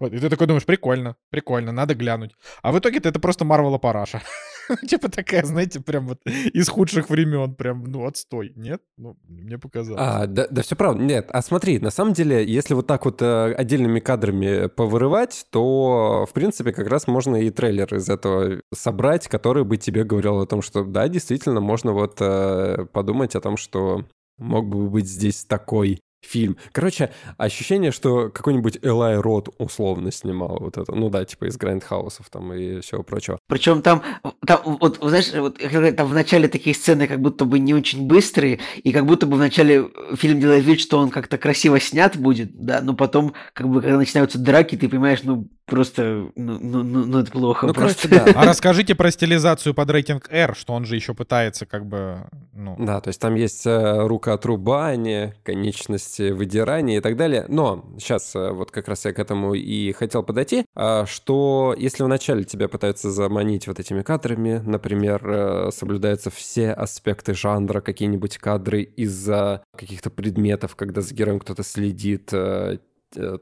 [0.00, 2.32] Вот, и ты такой думаешь, прикольно, прикольно, надо глянуть.
[2.62, 4.22] А в итоге это просто Марвела параша.
[4.88, 8.52] типа такая, знаете, прям вот из худших времен, прям, ну, отстой.
[8.56, 8.82] Нет?
[8.96, 10.00] Ну, мне показалось.
[10.02, 11.02] А, да, да все правда.
[11.02, 16.26] Нет, а смотри, на самом деле, если вот так вот э, отдельными кадрами повырывать, то,
[16.28, 20.46] в принципе, как раз можно и трейлер из этого собрать, который бы тебе говорил о
[20.46, 24.04] том, что, да, действительно, можно вот э, подумать о том, что
[24.38, 26.56] мог бы быть здесь такой фильм.
[26.72, 30.94] Короче, ощущение, что какой-нибудь Элай Рот условно снимал вот это.
[30.94, 33.38] Ну да, типа из Грандхаусов там и всего прочего.
[33.46, 34.02] Причем там,
[34.46, 35.58] там вот, знаешь, вот,
[35.96, 39.36] там в начале такие сцены как будто бы не очень быстрые, и как будто бы
[39.36, 43.68] в начале фильм делает вид, что он как-то красиво снят будет, да, но потом, как
[43.68, 47.74] бы, когда начинаются драки, ты понимаешь, ну, просто, ну, ну, ну, ну это плохо ну,
[47.74, 48.08] просто.
[48.08, 48.40] Короче, да.
[48.40, 52.76] А расскажите про стилизацию под рейтинг R, что он же еще пытается как бы, ну...
[52.78, 57.44] Да, то есть там есть э, рукоотрубание, конечности выдирания и так далее.
[57.48, 62.02] Но сейчас э, вот как раз я к этому и хотел подойти, э, что если
[62.02, 68.82] вначале тебя пытаются заманить вот этими кадрами, например, э, соблюдаются все аспекты жанра, какие-нибудь кадры
[68.82, 72.32] из-за каких-то предметов, когда за героем кто-то следит,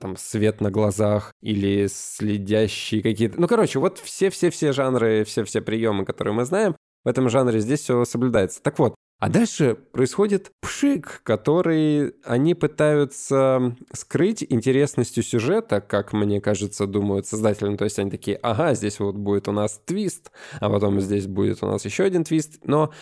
[0.00, 3.40] там свет на глазах или следящие какие-то...
[3.40, 8.04] Ну, короче, вот все-все-все жанры, все-все приемы, которые мы знаем, в этом жанре здесь все
[8.04, 8.62] соблюдается.
[8.62, 16.86] Так вот, а дальше происходит пшик, который они пытаются скрыть интересностью сюжета, как мне кажется,
[16.86, 17.68] думают создатели.
[17.68, 21.26] Ну, то есть они такие, ага, здесь вот будет у нас твист, а потом здесь
[21.26, 22.58] будет у нас еще один твист.
[22.64, 22.92] Но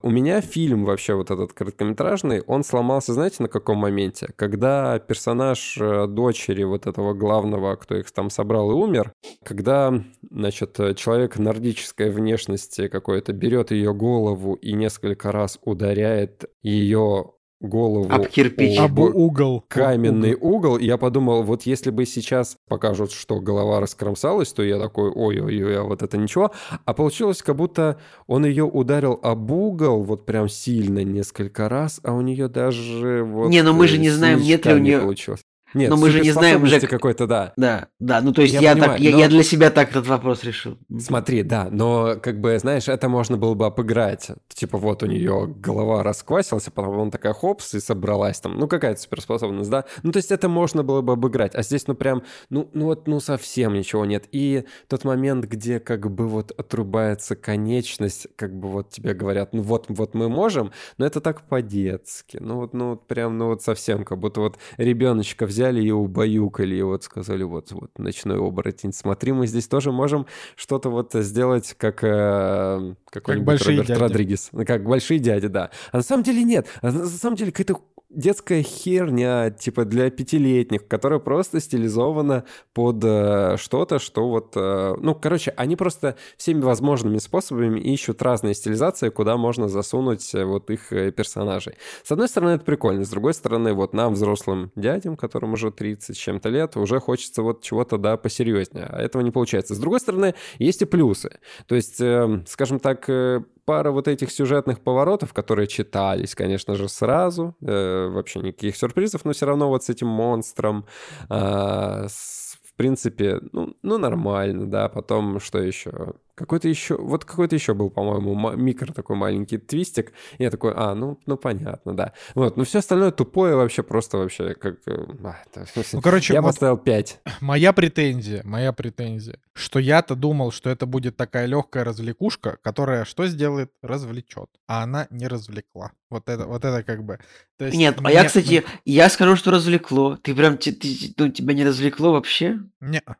[0.00, 4.28] У меня фильм вообще вот этот короткометражный, он сломался, знаете, на каком моменте?
[4.36, 9.12] Когда персонаж э, дочери вот этого главного, кто их там собрал и умер,
[9.44, 9.92] когда,
[10.30, 18.26] значит, человек нордической внешности какой-то берет ее голову и несколько раз ударяет ее голову Об
[18.26, 18.78] кирпич.
[18.78, 19.64] об угол.
[19.68, 20.76] каменный угол.
[20.76, 25.78] И я подумал, вот если бы сейчас покажут, что голова раскромсалась, то я такой, ой-ой-ой,
[25.78, 26.52] а вот это ничего.
[26.84, 32.12] А получилось, как будто он ее ударил об угол вот прям сильно несколько раз, а
[32.12, 33.48] у нее даже вот...
[33.48, 35.38] Не, но мы же не э, знаем, нет ли у синячка не.
[35.74, 36.88] Нет, Но мы же не знаем, Жек.
[36.88, 37.52] какой-то, да.
[37.56, 39.90] Да, да, ну то есть Я я, понимаю, так, я, но- я для себя так
[39.90, 40.78] этот вопрос решил.
[40.98, 44.30] Смотри, да, но как бы, знаешь, это можно было бы обыграть.
[44.48, 48.58] Типа вот у нее голова расквасилась, а потом он такая хопс и собралась там.
[48.58, 49.84] Ну какая-то суперспособность, да?
[50.02, 51.54] Ну то есть это можно было бы обыграть.
[51.54, 54.24] А здесь ну прям, ну, ну вот, ну совсем ничего нет.
[54.32, 59.62] И тот момент, где как бы вот отрубается конечность, как бы вот тебе говорят, ну
[59.62, 62.38] вот, вот мы можем, но это так по-детски.
[62.40, 66.76] Ну вот, ну вот прям, ну вот совсем, как будто вот ребеночка взяли и убаюкали,
[66.76, 71.74] и вот сказали, вот, вот, ночной оборотень, смотри, мы здесь тоже можем что-то вот сделать,
[71.76, 73.98] как э, какой-нибудь большие Роберт дяди.
[73.98, 74.50] Родригес.
[74.66, 75.70] Как большие дяди, да.
[75.90, 76.68] А на самом деле нет.
[76.80, 77.80] А на самом деле какая-то
[78.10, 84.52] детская херня, типа для пятилетних, которая просто стилизована под э, что-то, что вот...
[84.56, 90.44] э, ну, короче, они просто всеми возможными способами ищут разные стилизации, куда можно засунуть э,
[90.44, 91.74] вот их э, персонажей.
[92.02, 93.04] С одной стороны, это прикольно.
[93.04, 97.42] С другой стороны, вот нам, взрослым дядям, которым уже 30 с чем-то лет, уже хочется
[97.42, 98.86] вот чего-то, да, посерьезнее.
[98.88, 99.74] А этого не получается.
[99.74, 101.38] С другой стороны, есть и плюсы.
[101.66, 106.88] То есть, э, скажем так, э, пара вот этих сюжетных поворотов, которые читались, конечно же,
[106.88, 107.54] сразу.
[107.60, 110.86] э, вообще никаких сюрпризов, но все равно вот с этим монстром,
[111.28, 114.88] а, с- в принципе, ну, ну, нормально, да.
[114.88, 115.90] Потом что еще?
[116.38, 120.12] Какой-то еще, вот какой-то еще был, по-моему, микро такой маленький твистик.
[120.38, 122.12] И я такой, а, ну, ну понятно, да.
[122.36, 124.76] Вот, но все остальное тупое вообще, просто вообще как...
[124.86, 127.20] э, а, это- Ну, короче, я вот поставил 5.
[127.40, 133.26] моя претензия, моя претензия, что я-то думал, что это будет такая легкая развлекушка, которая что
[133.26, 133.72] сделает?
[133.82, 134.48] Развлечет.
[134.68, 135.90] А она не развлекла.
[136.10, 137.18] Вот это, вот это как бы.
[137.58, 140.16] То есть Нет, а мне- я, кстати, я скажу, что развлекло.
[140.16, 140.78] Ты прям, ты-
[141.16, 142.60] ну, тебя не развлекло вообще?
[142.80, 143.16] Не, не,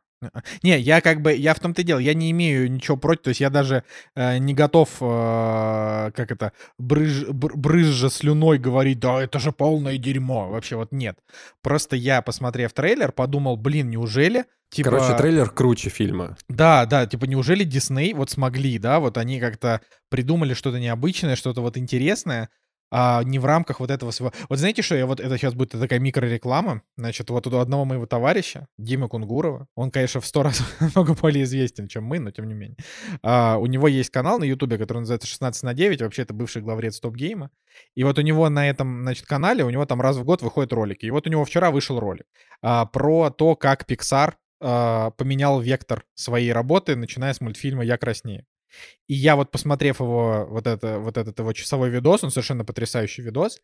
[0.62, 3.28] не, я как бы, я в том-то и дело, я не имею ничего против, то
[3.28, 3.84] есть я даже
[4.14, 9.96] э, не готов, э, как это, брыж, бр- брызжа слюной говорить, да, это же полное
[9.98, 11.18] дерьмо, вообще вот нет.
[11.62, 14.90] Просто я, посмотрев трейлер, подумал, блин, неужели, типа...
[14.90, 16.36] Короче, трейлер круче фильма.
[16.48, 19.80] Да, да, типа неужели Дисней вот смогли, да, вот они как-то
[20.10, 22.48] придумали что-то необычное, что-то вот интересное,
[22.90, 24.32] а не в рамках вот этого всего.
[24.48, 28.06] Вот знаете что, я вот, это сейчас будет такая микрореклама, значит, вот у одного моего
[28.06, 30.62] товарища, Димы Кунгурова, он, конечно, в сто раз
[30.94, 32.76] много более известен, чем мы, но тем не менее.
[33.22, 36.62] А, у него есть канал на Ютубе, который называется 16 на 9, вообще это бывший
[36.62, 37.50] главред Стоп-гейма,
[37.94, 40.72] и вот у него на этом, значит, канале, у него там раз в год выходят
[40.72, 42.26] ролики, и вот у него вчера вышел ролик
[42.62, 48.44] а, про то, как Pixar а, поменял вектор своей работы, начиная с мультфильма «Я краснею».
[49.06, 53.22] И я вот, посмотрев его, вот, это, вот этот его часовой видос, он совершенно потрясающий
[53.22, 53.60] видос,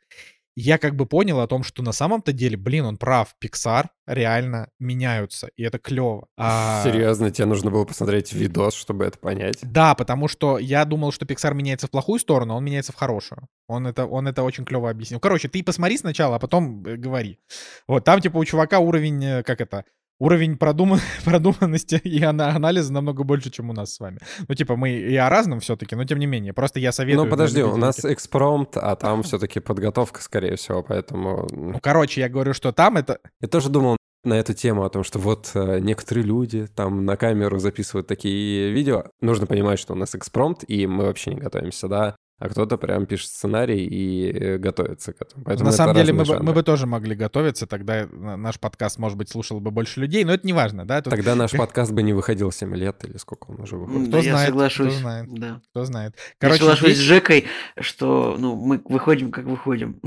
[0.56, 4.68] я как бы понял о том, что на самом-то деле, блин, он прав, Pixar реально
[4.78, 6.28] меняются, и это клево.
[6.36, 9.59] А, Серьезно, тебе нужно было посмотреть видос, чтобы это понять?
[9.62, 12.97] Да, потому что я думал, что Pixar меняется в плохую сторону, а он меняется в
[12.97, 13.48] хорошую.
[13.66, 15.18] Он это, он это очень клево объяснил.
[15.18, 17.40] Короче, ты посмотри сначала, а потом э, говори.
[17.89, 19.85] Вот там, типа, у чувака уровень, э, как это,
[20.18, 24.18] уровень продуман, продуманности и ана- анализа намного больше, чем у нас с вами.
[24.48, 26.52] Ну, типа, мы и о разном все-таки, но тем не менее.
[26.52, 27.24] Просто я советую...
[27.24, 31.48] Ну, подожди, у нас экспромт, а там все-таки подготовка, скорее всего, поэтому...
[31.50, 33.18] Ну, короче, я говорю, что там это...
[33.40, 37.16] Я тоже думал на эту тему о том, что вот э, некоторые люди там на
[37.16, 39.04] камеру записывают такие видео.
[39.20, 42.16] Нужно понимать, что у нас экспромт, и мы вообще не готовимся, да?
[42.40, 45.44] А кто-то прям пишет сценарий и э, готовится к этому.
[45.44, 48.59] Поэтому На это самом деле мы бы, мы бы тоже могли готовиться, тогда э, наш
[48.59, 51.01] подкаст, может быть, слушал бы больше людей, но это не важно, да?
[51.01, 54.09] Тут Тогда наш подкаст бы не выходил 7 лет, или сколько он уже выходит.
[54.09, 54.89] Кто Да, я знает, соглашусь.
[54.93, 55.28] кто знает.
[55.32, 55.61] Да.
[55.70, 56.15] кто знает.
[56.16, 57.44] Я Короче, соглашусь здесь- с Жекой,
[57.81, 60.01] что ну, мы выходим, как выходим.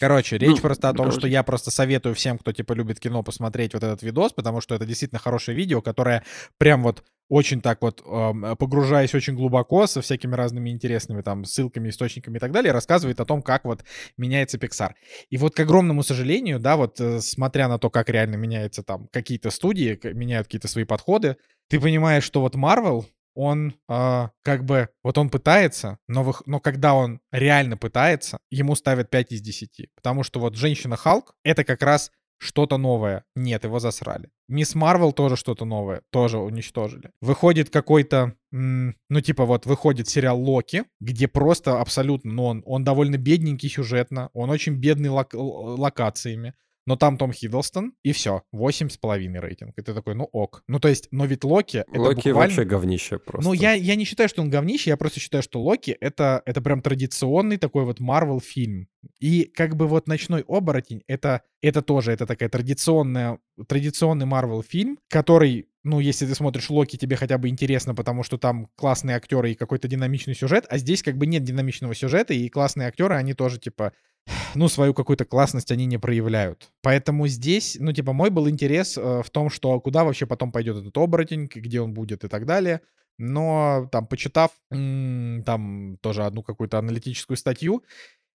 [0.00, 3.22] Короче, речь Ну, просто о том, что я просто советую всем, кто типа любит кино,
[3.22, 6.24] посмотреть вот этот видос, потому что это действительно хорошее видео, которое
[6.58, 11.88] прям вот очень так вот, эм, погружаясь очень глубоко, со всякими разными интересными там ссылками,
[11.88, 13.84] источниками и так далее, рассказывает о том, как вот
[14.16, 14.92] меняется Pixar.
[15.30, 19.08] И вот к огромному сожалению, да, вот э, смотря на то, как реально меняется там
[19.12, 21.36] какие-то студии, меняют какие-то свои подходы,
[21.68, 26.60] ты понимаешь, что вот Marvel, он а, как бы, вот он пытается, но, вых- но
[26.60, 29.88] когда он реально пытается, ему ставят 5 из 10.
[29.96, 33.24] Потому что вот «Женщина Халк»— это как раз что-то новое.
[33.34, 34.30] Нет, его засрали.
[34.48, 37.10] Мисс Марвел тоже что-то новое, тоже уничтожили.
[37.20, 43.16] Выходит какой-то, ну типа вот выходит сериал Локи, где просто абсолютно, ну он, он довольно
[43.16, 46.54] бедненький сюжетно, он очень бедный лок- локациями.
[46.86, 49.72] Но там Том Хиддлстон, и все, восемь с половиной рейтинг.
[49.78, 50.62] И ты такой, ну ок.
[50.68, 51.78] Ну то есть, но ведь Локи...
[51.78, 52.40] это Локи буквально...
[52.40, 53.48] вообще говнище просто.
[53.48, 56.60] Ну я, я не считаю, что он говнище, я просто считаю, что Локи это, это
[56.60, 58.88] прям традиционный такой вот Марвел фильм.
[59.18, 64.98] И как бы вот «Ночной оборотень»— это, это тоже, это такая традиционная, традиционный Марвел фильм,
[65.08, 69.52] который ну, если ты смотришь Локи, тебе хотя бы интересно, потому что там классные актеры
[69.52, 73.34] и какой-то динамичный сюжет, а здесь как бы нет динамичного сюжета, и классные актеры, они
[73.34, 73.92] тоже, типа,
[74.54, 76.70] ну, свою какую-то классность они не проявляют.
[76.82, 80.78] Поэтому здесь, ну, типа, мой был интерес э, в том, что куда вообще потом пойдет
[80.78, 82.80] этот оборотень, где он будет и так далее.
[83.16, 87.84] Но там, почитав там тоже одну какую-то аналитическую статью,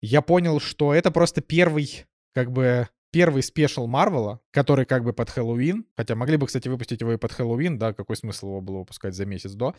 [0.00, 5.30] я понял, что это просто первый, как бы, первый special Марвела, который как бы под
[5.30, 8.78] Хэллоуин, хотя могли бы, кстати, выпустить его и под Хэллоуин, да, какой смысл его было
[8.78, 9.74] выпускать за месяц до.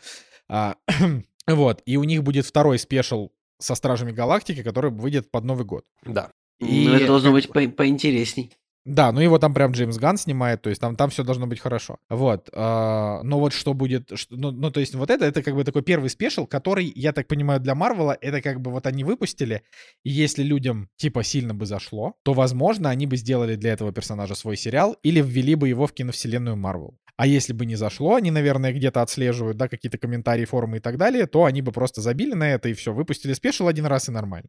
[0.48, 0.76] А,
[1.46, 3.30] вот, и у них будет второй special
[3.60, 5.84] со Стражами Галактики, который выйдет под Новый год.
[6.04, 6.32] Да.
[6.58, 8.52] И ну, это должно быть по поинтересней.
[8.88, 11.60] Да, ну его там прям Джеймс Ганн снимает, то есть там, там все должно быть
[11.60, 11.98] хорошо.
[12.08, 12.48] Вот.
[12.54, 14.10] Э, но вот что будет...
[14.14, 17.12] Что, ну, ну, то есть вот это, это как бы такой первый special, который, я
[17.12, 19.62] так понимаю, для Марвела, это как бы вот они выпустили,
[20.04, 24.34] и если людям типа сильно бы зашло, то, возможно, они бы сделали для этого персонажа
[24.34, 26.96] свой сериал или ввели бы его в киновселенную Марвел.
[27.18, 30.96] А если бы не зашло, они, наверное, где-то отслеживают, да, какие-то комментарии, форумы и так
[30.96, 34.12] далее, то они бы просто забили на это и все, выпустили special один раз и
[34.12, 34.48] нормально.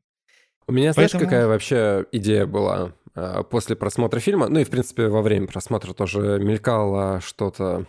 [0.70, 1.28] У меня, знаешь, Поэтому...
[1.28, 4.50] какая вообще идея была э, после просмотра фильма?
[4.50, 7.88] Ну и, в принципе, во время просмотра тоже мелькало что-то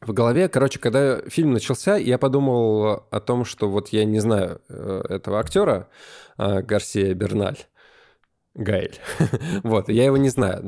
[0.00, 0.48] в голове.
[0.48, 5.40] Короче, когда фильм начался, я подумал о том, что вот я не знаю э, этого
[5.40, 5.90] актера,
[6.38, 7.58] э, Гарсия Берналь.
[8.54, 8.98] Гайль.
[9.62, 10.62] вот, я его не знаю.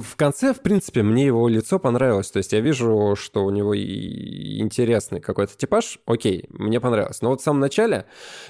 [0.00, 2.30] В конце, в принципе, мне его лицо понравилось.
[2.30, 5.98] То есть я вижу, что у него интересный какой-то типаж.
[6.06, 7.20] Окей, мне понравилось.
[7.20, 8.06] Но вот в самом начале,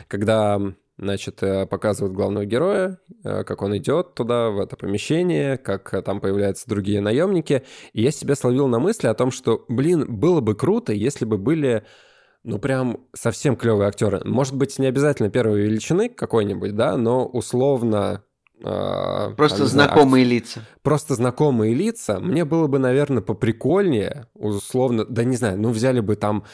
[0.06, 0.60] когда
[0.96, 6.02] Значит, э, показывают главного героя, э, как он идет туда, в это помещение, как э,
[6.02, 7.64] там появляются другие наемники.
[7.92, 11.36] И я себя словил на мысли о том, что, блин, было бы круто, если бы
[11.36, 11.84] были
[12.44, 14.20] ну, прям совсем клевые актеры.
[14.24, 18.22] Может быть, не обязательно первой величины какой-нибудь, да, но условно
[19.36, 20.60] Просто там, знакомые знаю, лица.
[20.82, 22.20] Просто знакомые лица.
[22.20, 26.44] Мне было бы, наверное, поприкольнее, условно, да не знаю, ну взяли бы там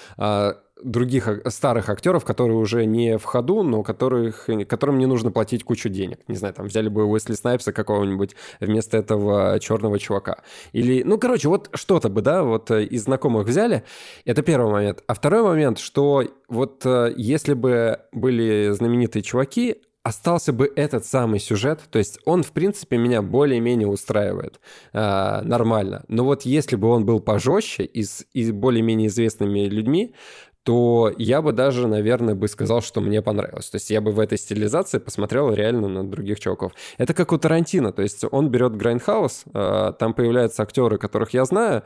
[0.82, 5.88] других старых актеров, которые уже не в ходу, но которых, которым не нужно платить кучу
[5.88, 6.18] денег.
[6.28, 10.38] Не знаю, там взяли бы Уэсли Снайпса какого-нибудь вместо этого черного чувака.
[10.72, 13.84] Или, ну, короче, вот что-то бы, да, вот э, из знакомых взяли.
[14.24, 15.02] Это первый момент.
[15.06, 21.40] А второй момент, что вот э, если бы были знаменитые чуваки, остался бы этот самый
[21.40, 24.60] сюжет, то есть он, в принципе, меня более-менее устраивает
[24.92, 26.04] э, нормально.
[26.08, 30.14] Но вот если бы он был пожестче и с более-менее известными людьми,
[30.62, 33.70] то я бы даже, наверное, бы сказал, что мне понравилось.
[33.70, 36.72] То есть я бы в этой стилизации посмотрел реально на других чуваков.
[36.98, 41.44] Это как у Тарантино, то есть он берет Грайндхаус, э, там появляются актеры, которых я
[41.44, 41.82] знаю,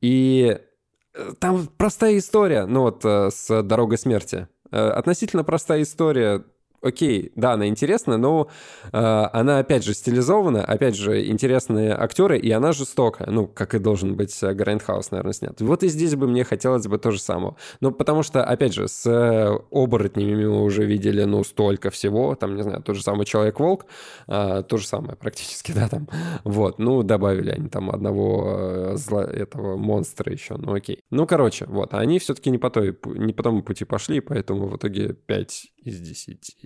[0.00, 0.58] и
[1.14, 4.48] э, там простая история, ну вот э, с «Дорогой смерти».
[4.70, 6.44] Относительно простая история,
[6.82, 8.48] окей, да, она интересная, но
[8.92, 13.78] э, она, опять же, стилизована, опять же, интересные актеры, и она жестокая, ну, как и
[13.78, 15.60] должен быть э, Грайндхаус, наверное, снят.
[15.60, 17.56] Вот и здесь бы мне хотелось бы то же самое.
[17.80, 22.56] Ну, потому что, опять же, с э, оборотнями мы уже видели, ну, столько всего, там,
[22.56, 23.86] не знаю, тот же самый Человек-волк,
[24.28, 26.08] э, то же самое практически, да, там,
[26.44, 31.04] вот, ну, добавили они там одного э, зла, этого монстра еще, ну, окей.
[31.10, 34.76] Ну, короче, вот, они все-таки не по той, не по тому пути пошли, поэтому в
[34.76, 36.56] итоге 5 из 10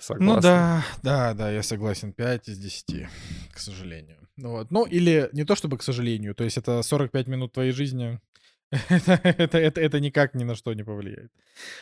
[0.00, 0.34] согласен.
[0.34, 2.12] Ну да, да, да, я согласен.
[2.12, 3.08] 5 из 10,
[3.52, 4.18] к сожалению.
[4.36, 4.70] Ну, вот.
[4.70, 8.20] ну или не то чтобы к сожалению, то есть это 45 минут твоей жизни,
[8.70, 11.32] это, это, это, это никак ни на что не повлияет.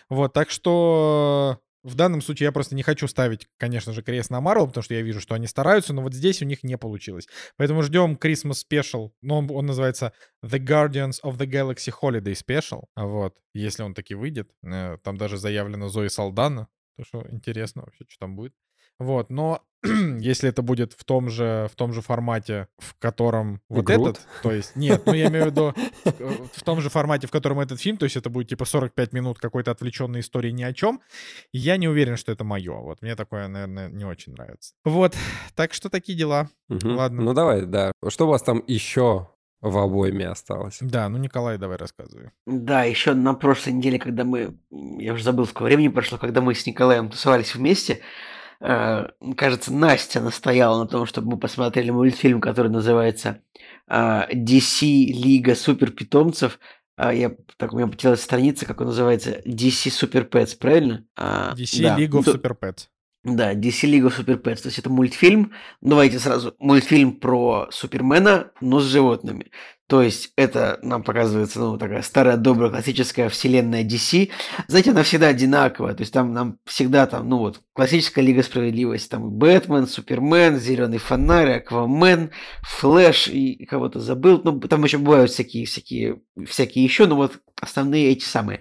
[0.08, 4.40] Вот, так что в данном случае я просто не хочу ставить, конечно же, крест на
[4.40, 7.28] Marvel, потому что я вижу, что они стараются, но вот здесь у них не получилось.
[7.56, 10.12] Поэтому ждем Christmas Special, но он, он называется
[10.44, 12.86] The Guardians of the Galaxy Holiday Special.
[12.96, 14.50] Вот, если он таки выйдет.
[14.64, 16.66] Э, там даже заявлено Зои Салдана,
[16.96, 18.54] то что интересно вообще, что там будет.
[18.98, 19.62] Вот, но
[20.20, 24.16] если это будет в том же, в том же формате, в котором вот Грут?
[24.16, 25.74] этот, то есть, нет, ну я имею в виду
[26.04, 29.12] в, в том же формате, в котором этот фильм, то есть это будет типа 45
[29.12, 31.02] минут какой-то отвлеченной истории ни о чем,
[31.52, 32.74] я не уверен, что это мое.
[32.74, 34.74] Вот мне такое, наверное, не очень нравится.
[34.84, 35.14] Вот,
[35.54, 36.48] так что такие дела.
[36.70, 36.88] Угу.
[36.88, 37.22] Ладно.
[37.22, 37.92] Ну давай, да.
[38.08, 39.28] Что у вас там еще
[39.60, 40.78] в обойме осталось.
[40.80, 42.30] Да, ну Николай, давай рассказывай.
[42.46, 46.54] Да, еще на прошлой неделе, когда мы, я уже забыл, сколько времени прошло, когда мы
[46.54, 48.00] с Николаем тусовались вместе,
[48.60, 49.06] э,
[49.36, 53.42] кажется, Настя настояла на том, чтобы мы посмотрели мультфильм, который называется
[53.88, 56.58] э, DC Лига Супер Питомцев.
[56.96, 61.04] А я, так, у меня потерялась страница, как он называется, DC Super Pets, правильно?
[61.14, 61.98] А, DC да.
[61.98, 62.88] League of Super Pets.
[63.28, 64.62] Да, DC of Super Pets.
[64.62, 69.50] То есть это мультфильм, давайте сразу, мультфильм про Супермена, но с животными.
[69.88, 74.30] То есть это нам показывается, ну, такая старая, добрая, классическая вселенная DC.
[74.68, 75.94] Знаете, она всегда одинаковая.
[75.94, 79.08] То есть там нам всегда там, ну вот, классическая Лига Справедливости.
[79.08, 82.30] Там Бэтмен, Супермен, Зеленый Фонарь, Аквамен,
[82.62, 84.40] Флэш и кого-то забыл.
[84.44, 88.60] Ну, там еще бывают всякие, всякие, всякие еще, но вот основные эти самые.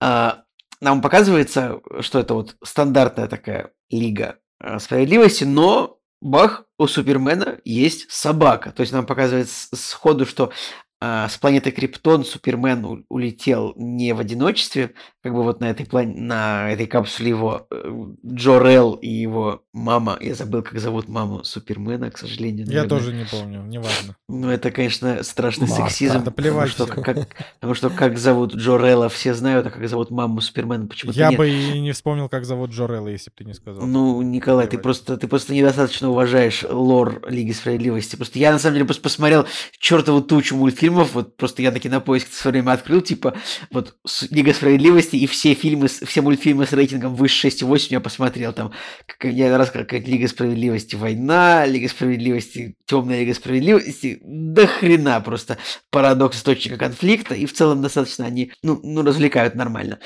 [0.00, 0.44] А,
[0.82, 8.10] нам показывается, что это вот стандартная такая лига а, справедливости, но бах, у Супермена есть
[8.10, 8.72] собака.
[8.72, 10.50] То есть нам показывает сходу, что
[11.02, 14.92] с планеты Криптон Супермен улетел не в одиночестве,
[15.22, 20.16] как бы вот на этой, плане, на этой капсуле его э, Джорел и его мама,
[20.20, 22.66] я забыл, как зовут маму Супермена, к сожалению.
[22.66, 22.88] Я наверное.
[22.88, 24.16] тоже не помню, неважно.
[24.28, 25.88] Ну, это, конечно, страшный Марта.
[25.88, 26.24] сексизм.
[26.24, 30.10] Да плевать потому, что, как, потому что как зовут Джорелла все знают, а как зовут
[30.10, 31.38] маму Супермена почему-то Я нет.
[31.38, 33.86] бы и не вспомнил, как зовут Джорелла, если бы ты не сказал.
[33.86, 38.16] Ну, Николай, ты просто, ты просто недостаточно уважаешь лор Лиги Справедливости.
[38.16, 39.46] Просто я, на самом деле, просто посмотрел
[39.78, 40.56] чертову тучу
[40.92, 43.34] мультфильмов, вот просто я на кинопоиск в свое время открыл, типа,
[43.70, 43.96] вот
[44.30, 48.72] Лига Справедливости, и все фильмы, все мультфильмы с рейтингом выше 6,8 я посмотрел, там,
[49.06, 55.58] как, я раз как Лига Справедливости Война, Лига Справедливости Темная Лига Справедливости, до хрена просто
[55.90, 59.98] парадокс источника конфликта, и в целом достаточно они, ну, ну развлекают нормально.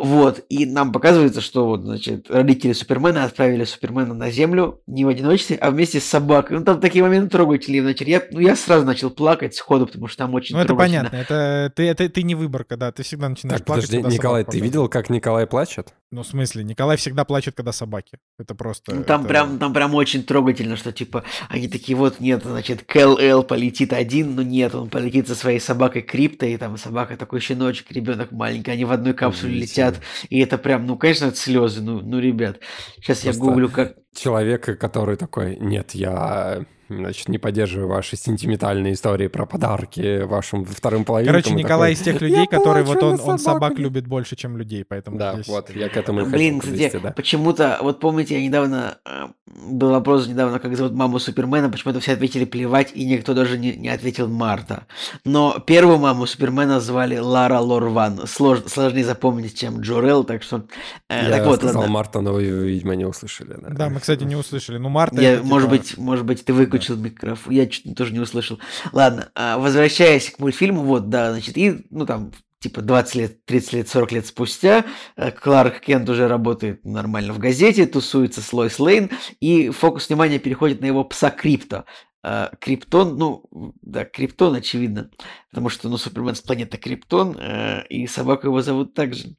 [0.00, 5.08] Вот, и нам показывается, что вот, значит, родители Супермена отправили Супермена на Землю не в
[5.08, 6.58] одиночестве, а вместе с собакой.
[6.58, 8.12] Ну, там такие моменты трогательные вначале.
[8.12, 11.16] Я, ну, я сразу начал плакать сходу, потому что очень Ну, это понятно.
[11.16, 12.92] Это ты, это ты не выборка, да.
[12.92, 13.84] Ты всегда начинаешь Так, плакать.
[13.86, 15.94] подожди, когда Николай, ты видел, как Николай плачет?
[16.10, 18.18] Ну, в смысле, Николай всегда плачет, когда собаки.
[18.38, 18.94] Это просто...
[18.94, 22.82] Ну, там это- прям, там прям очень трогательно, что типа они такие вот нет, значит,
[22.84, 27.16] Кэл Эл полетит один, но нет, он полетит со своей собакой Крипто, и там собака
[27.16, 29.86] такой щеночек, ребенок маленький, они в одной капсуле Удивительно.
[29.90, 30.00] летят,
[30.30, 32.58] и это прям, ну, конечно, это слезы, ну, ну, ребят,
[32.96, 38.94] сейчас я Просто гуглю как, Человека, который такой, нет, я, значит, не поддерживаю ваши сентиментальные
[38.94, 41.42] истории про подарки вашим вторым половинкам.
[41.42, 43.82] Короче, Николай такой, из тех людей, «Я которые вот он, он собак собаками».
[43.82, 47.02] любит больше, чем людей, поэтому Да, здесь- вот, я к этому и Блин, хотел кстати,
[47.02, 47.10] да.
[47.12, 52.12] почему-то, вот помните, я недавно, э, был вопрос недавно, как зовут маму Супермена, почему-то все
[52.12, 54.86] ответили плевать, и никто даже не, не ответил Марта.
[55.24, 58.26] Но первую маму Супермена звали Лара Лорван.
[58.26, 60.64] Слож, сложнее запомнить, чем Джорел, так что...
[61.08, 61.92] э, Я так вот, сказал ладно.
[61.92, 63.56] Марта, но вы, видимо, не услышали.
[63.60, 64.78] Да, Да, мы, кстати, не услышали.
[64.78, 65.20] Ну, Марта...
[65.20, 67.52] Я, это, может типа, быть, может быть, ты выключил микрофон.
[67.52, 68.58] Я чуть тоже не услышал.
[68.92, 73.72] Ладно, а, возвращаясь к мультфильму, вот, да, значит, и, ну, там, типа 20 лет, 30
[73.72, 74.84] лет, 40 лет спустя
[75.16, 79.10] э, Кларк Кент уже работает нормально в газете, тусуется с Лойс Лейн,
[79.40, 81.84] и фокус внимания переходит на его пса Крипто.
[82.24, 83.44] Э, Криптон, ну,
[83.82, 85.10] да, Криптон, очевидно,
[85.50, 89.36] потому что, ну, Супермен с планеты Криптон, э, и собаку его зовут также.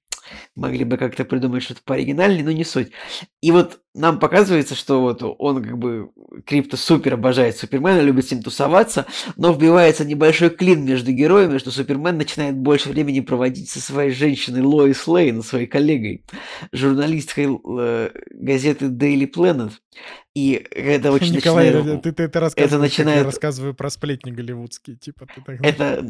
[0.55, 2.91] Могли бы как-то придумать что-то пооригинальнее, но не суть.
[3.41, 6.09] И вот нам показывается, что вот он как бы
[6.45, 9.05] Крипто супер обожает Супермена, любит с ним тусоваться,
[9.35, 14.61] но вбивается небольшой клин между героями, что Супермен начинает больше времени проводить со своей женщиной
[14.61, 16.23] Лоис Лейн, своей коллегой,
[16.71, 19.71] журналисткой э, газеты Daily Planet.
[20.33, 24.31] И это очень Николай, начинает- ты, ты, ты рассказываешь, как начинает- я рассказываю про сплетни
[24.31, 24.95] голливудские.
[24.95, 25.59] Типа, ты так...
[25.61, 26.05] Это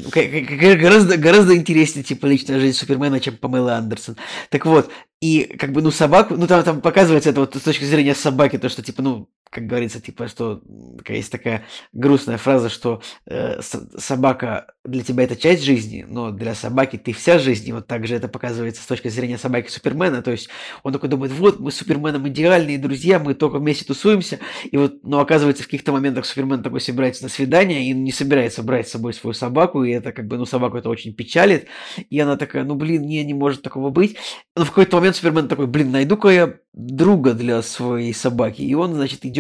[0.75, 4.17] гораздо, гораздо интереснее, типа, личная жизнь Супермена, чем Памела Андерсон.
[4.49, 4.91] Так вот,
[5.21, 8.57] и как бы, ну, собаку, ну, там, там показывается это вот с точки зрения собаки,
[8.57, 10.61] то, что, типа, ну, как говорится, типа, что
[11.07, 16.97] есть такая грустная фраза, что э, собака для тебя это часть жизни, но для собаки
[16.97, 20.31] ты вся жизнь, и вот так же это показывается с точки зрения собаки Супермена, то
[20.31, 20.49] есть
[20.83, 25.03] он такой думает, вот, мы с Суперменом идеальные друзья, мы только вместе тусуемся, и вот,
[25.03, 28.91] но оказывается, в каких-то моментах Супермен такой собирается на свидание и не собирается брать с
[28.91, 31.67] собой свою собаку, и это как бы, ну, собаку это очень печалит,
[32.09, 34.17] и она такая, ну, блин, не, не может такого быть.
[34.55, 38.93] Но в какой-то момент Супермен такой, блин, найду-ка я друга для своей собаки, и он,
[38.93, 39.38] значит, идет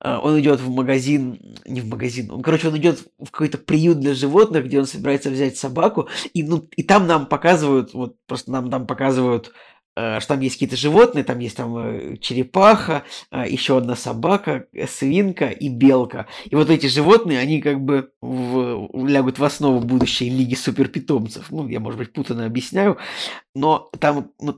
[0.00, 4.00] а, он идет в магазин, не в магазин, он, короче, он идет в какой-то приют
[4.00, 8.50] для животных, где он собирается взять собаку, и, ну, и там нам показывают, вот просто
[8.52, 9.52] нам там показывают,
[9.96, 14.66] э, что там есть какие-то животные, там есть там э, черепаха, э, еще одна собака,
[14.72, 16.26] э, свинка и белка.
[16.48, 21.50] И вот эти животные, они как бы в- лягут в основу будущей лиги суперпитомцев.
[21.50, 22.96] Ну, я, может быть, путанно объясняю,
[23.54, 24.56] но там, ну,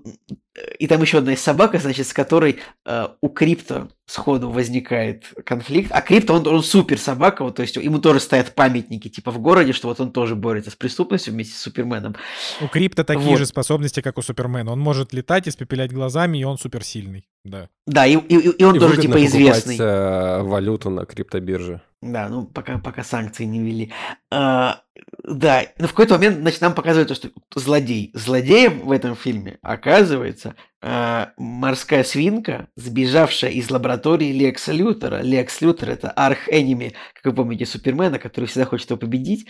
[0.51, 5.24] э, и там еще одна есть собака, значит, с которой э, у Крипто сходу возникает
[5.46, 5.90] конфликт.
[5.92, 9.38] А Крипто, он, он супер собака, вот, то есть ему тоже стоят памятники, типа в
[9.38, 12.14] городе, что вот он тоже борется с преступностью вместе с Суперменом.
[12.60, 13.38] У Крипта такие Вот.
[13.38, 14.72] же способности, как у Супермена.
[14.72, 17.26] Он может летать, испепелять глазами, и он суперсильный.
[17.44, 17.68] Да.
[17.86, 19.76] Да, и, и, и он И тоже типа известный.
[19.78, 21.80] э, валюту на криптобирже.
[22.02, 23.92] Да, ну пока, пока санкции не ввели.
[24.30, 24.82] А,
[25.22, 28.10] да, но в какой-то момент, значит, нам показывают, то, что злодей.
[28.14, 35.20] Злодеем в этом фильме оказывается а, морская свинка, сбежавшая из лаборатории Лекса Лютера.
[35.22, 39.46] Лекс Лютер это арх-энеми, как вы помните, Супермена, который всегда хочет его победить.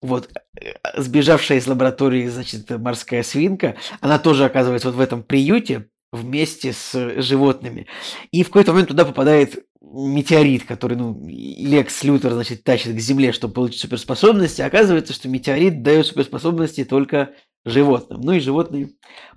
[0.00, 5.88] Вот, э, сбежавшая из лаборатории, значит, морская свинка, она тоже оказывается вот в этом приюте
[6.10, 7.86] вместе с животными.
[8.30, 13.32] И в какой-то момент туда попадает метеорит, который, ну, Лекс Лютер, значит, тащит к Земле,
[13.32, 14.62] чтобы получить суперспособности.
[14.62, 17.34] Оказывается, что метеорит дает суперспособности только
[17.64, 18.20] животным.
[18.20, 18.90] Ну и животные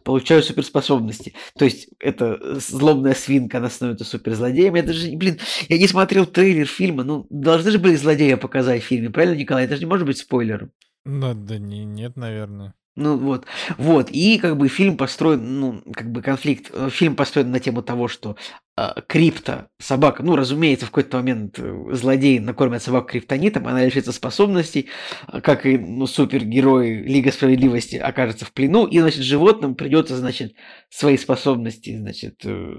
[0.03, 1.33] получают суперспособности.
[1.57, 4.75] То есть это злобная свинка, она становится суперзлодеем.
[4.75, 5.39] Это же, блин,
[5.69, 9.65] я не смотрел трейлер фильма, ну, должны же были злодея показать в фильме, правильно, Николай?
[9.65, 10.71] Это же не может быть спойлером.
[11.05, 12.73] Ну, да не, нет, наверное.
[12.97, 13.45] Ну вот,
[13.77, 17.81] вот, и как бы фильм построен, ну, как бы конфликт, э, фильм построен на тему
[17.81, 18.37] того, что
[18.77, 24.13] э, крипта, собака, ну, разумеется, в какой-то момент э, злодей накормят собаку криптонитом, она лишится
[24.13, 24.87] способностей,
[25.27, 30.53] э, как и, ну, супергерой Лига Справедливости окажется в плену, и, значит, животным придется, значит,
[30.89, 32.73] свои способности, значит, э,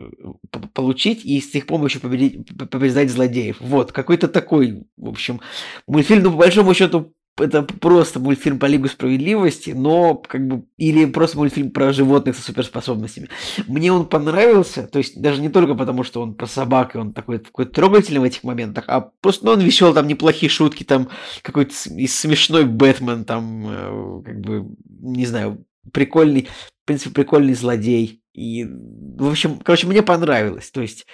[0.72, 3.58] получить и с их помощью победить, побеждать злодеев.
[3.60, 5.42] Вот, какой-то такой, в общем,
[5.86, 11.04] мультфильм, ну, по большому счету, это просто мультфильм по Лигу Справедливости, но как бы или
[11.04, 13.28] просто мультфильм про животных со суперспособностями.
[13.66, 17.12] Мне он понравился, то есть даже не только потому, что он про собак, и он
[17.12, 21.08] такой, такой трогательный в этих моментах, а просто ну, он веселый, там неплохие шутки, там
[21.42, 24.66] какой-то смешной Бэтмен, там э, как бы,
[25.00, 26.48] не знаю, прикольный,
[26.82, 28.22] в принципе, прикольный злодей.
[28.32, 30.70] И, в общем, короче, мне понравилось.
[30.70, 31.06] То есть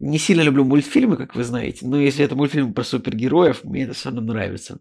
[0.00, 3.94] не сильно люблю мультфильмы, как вы знаете, но если это мультфильм про супергероев, мне это
[4.06, 4.78] равно нравится.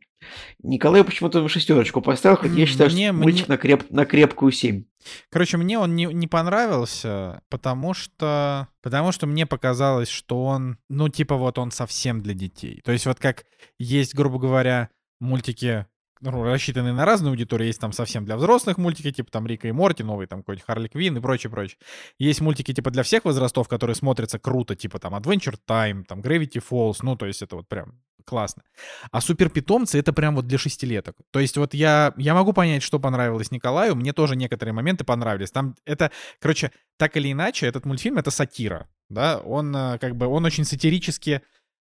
[0.63, 4.51] Николай почему-то шестерочку поставил, хоть я считаю, мне- что мультик мне- на, креп- на крепкую
[4.51, 4.85] 7.
[5.29, 11.09] Короче, мне он не, не понравился, потому что, потому что мне показалось, что он, ну,
[11.09, 12.81] типа вот он совсем для детей.
[12.83, 13.45] То есть вот как
[13.77, 14.89] есть, грубо говоря,
[15.19, 15.85] мультики,
[16.21, 19.71] ну, рассчитанные на разную аудиторию, есть там совсем для взрослых мультики, типа там Рика и
[19.71, 21.77] Морти, новый там какой-нибудь Харли Квин и прочее, прочее.
[22.17, 26.61] Есть мультики типа для всех возрастов, которые смотрятся круто, типа там Adventure Time, там Gravity
[26.67, 28.63] Falls, ну, то есть это вот прям классно.
[29.11, 31.15] А суперпитомцы это прям вот для шестилеток.
[31.31, 35.51] То есть вот я, я могу понять, что понравилось Николаю, мне тоже некоторые моменты понравились.
[35.51, 40.27] Там это, короче, так или иначе, этот мультфильм это сатира, да, он э, как бы,
[40.27, 41.41] он очень сатирически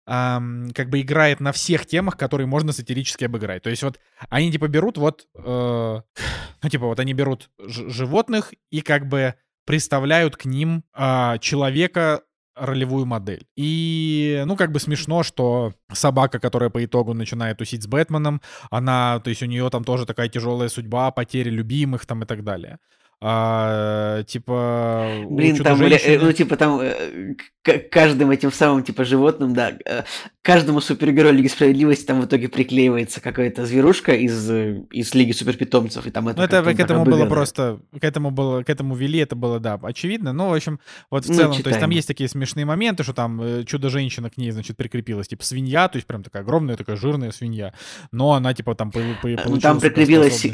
[0.07, 3.63] ам, как бы играет на всех темах, которые можно сатирически обыграть.
[3.63, 5.43] То есть вот они типа берут вот, э,
[6.63, 9.35] ну типа вот они берут животных и как бы
[9.65, 12.23] представляют к ним а, человека
[12.55, 13.47] ролевую модель.
[13.57, 19.21] И, ну, как бы смешно, что собака, которая по итогу начинает тусить с Бэтменом, она,
[19.21, 22.79] то есть у нее там тоже такая тяжелая судьба, потери любимых там и так далее.
[23.25, 27.35] А, типа, Блин, там, э, Чудо-женщины- ну, типа, там э,
[27.89, 30.03] каждым этим самым, типа, животным, да, э,
[30.43, 36.11] каждому супергерою Лиги Справедливости там в итоге приклеивается какая-то зверушка из, из Лиги Суперпитомцев, и
[36.11, 39.37] там это Ну, это к этому было просто, к этому было, к этому вели, это
[39.37, 40.33] было, да, очевидно.
[40.33, 43.13] Ну, в общем, вот в Ну, целом, то есть там есть такие смешные моменты, что
[43.13, 47.31] там чудо-женщина к ней, значит, прикрепилась, типа, свинья, то есть прям такая огромная, такая жирная
[47.31, 47.73] свинья,
[48.11, 50.45] но она, типа, там Ну, получила Там прикрепилась,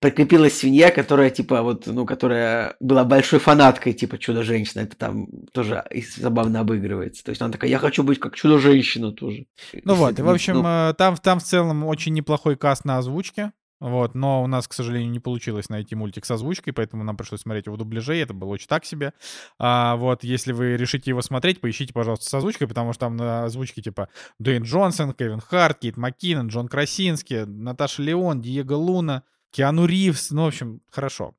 [0.00, 4.82] прикрепилась свинья, которая, типа, вот, ну, которая была большой фанаткой, типа, Чудо-женщина.
[4.82, 5.84] Это там тоже
[6.16, 7.24] забавно обыгрывается.
[7.24, 9.46] То есть она такая, я хочу быть как Чудо-женщина тоже.
[9.84, 12.98] Ну вот, и, в общем, ну, э, там, там в целом очень неплохой каст на
[12.98, 13.52] озвучке.
[13.80, 17.42] Вот, но у нас, к сожалению, не получилось найти мультик с озвучкой, поэтому нам пришлось
[17.42, 19.12] смотреть его в дубляже, и это было очень так себе.
[19.58, 23.44] А, вот, если вы решите его смотреть, поищите, пожалуйста, с озвучкой, потому что там на
[23.44, 24.08] озвучке типа
[24.38, 30.44] Дуэйн Джонсон, Кевин Харт, Кейт Маккинон, Джон Красинский, Наташа Леон, Диего Луна, Киану Ривз, ну,
[30.44, 31.34] в общем, хорошо.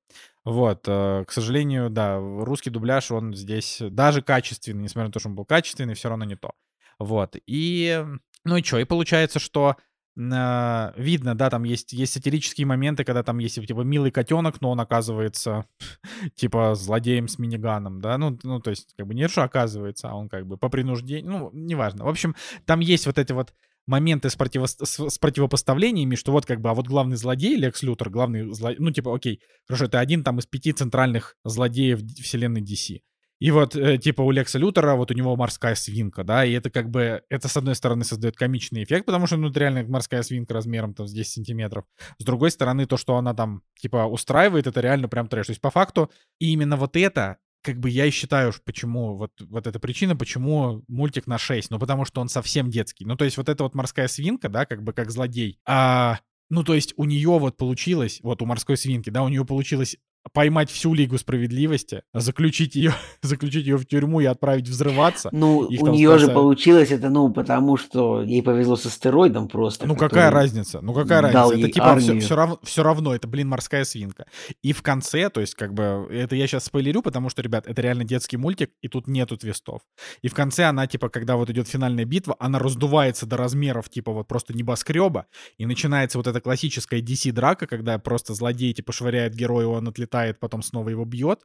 [0.46, 5.30] Вот, э, к сожалению, да, русский дубляж, он здесь даже качественный, несмотря на то, что
[5.30, 6.52] он был качественный, все равно не то.
[7.00, 8.06] Вот, и,
[8.44, 9.76] ну и что, и получается, что
[10.16, 14.70] э, видно, да, там есть, есть сатирические моменты, когда там есть, типа, милый котенок, но
[14.70, 15.66] он оказывается,
[16.36, 20.16] типа, злодеем с миниганом, да, ну, ну, то есть, как бы, не что оказывается, а
[20.16, 22.06] он, как бы, по принуждению, ну, неважно.
[22.06, 22.36] В общем,
[22.66, 23.52] там есть вот эти вот
[23.88, 28.10] моменты с, противо- с, противопоставлениями, что вот как бы, а вот главный злодей, Лекс Лютер,
[28.10, 33.02] главный злодей, ну, типа, окей, хорошо, это один там из пяти центральных злодеев вселенной DC.
[33.40, 36.70] И вот, э, типа, у Лекса Лютера, вот у него морская свинка, да, и это
[36.70, 40.24] как бы, это с одной стороны создает комичный эффект, потому что, ну, это реально морская
[40.24, 41.84] свинка размером там с 10 сантиметров.
[42.18, 45.48] С другой стороны, то, что она там, типа, устраивает, это реально прям трэш.
[45.48, 46.10] То есть, по факту,
[46.40, 50.84] и именно вот это как бы я и считаю, почему вот, вот эта причина, почему
[50.88, 51.72] мультик на 6.
[51.72, 53.06] Ну, потому что он совсем детский.
[53.06, 55.60] Ну, то есть вот эта вот морская свинка, да, как бы как злодей.
[55.66, 56.20] А,
[56.50, 59.98] ну, то есть у нее вот получилось, вот у морской свинки, да, у нее получилось
[60.34, 65.30] поймать всю Лигу Справедливости, заключить ее, заключить ее в тюрьму и отправить взрываться.
[65.32, 66.22] Ну, у нее спасают.
[66.22, 69.88] же получилось это, ну, потому что ей повезло с астероидом просто.
[69.88, 70.82] Ну, какая разница?
[70.82, 71.58] Ну, какая разница?
[71.58, 74.26] Это типа все, все, равно, все равно, это, блин, морская свинка.
[74.62, 77.82] И в конце, то есть, как бы, это я сейчас спойлерю, потому что, ребят, это
[77.82, 79.82] реально детский мультик, и тут нету твистов.
[80.22, 84.12] И в конце она, типа, когда вот идет финальная битва, она раздувается до размеров, типа,
[84.12, 85.28] вот просто небоскреба,
[85.58, 90.40] и начинается вот эта классическая DC-драка, когда просто злодей, типа, швыряет героя, он отлетает летает,
[90.40, 91.42] потом снова его бьет.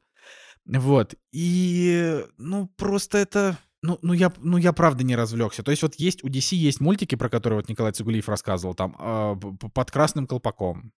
[0.65, 1.15] Вот.
[1.31, 3.57] И, ну, просто это...
[3.83, 5.63] Ну, ну, я, ну, я правда не развлекся.
[5.63, 8.95] То есть вот есть у DC есть мультики, про которые вот Николай Цигулиев рассказывал, там,
[8.99, 9.35] э,
[9.73, 10.91] под красным колпаком.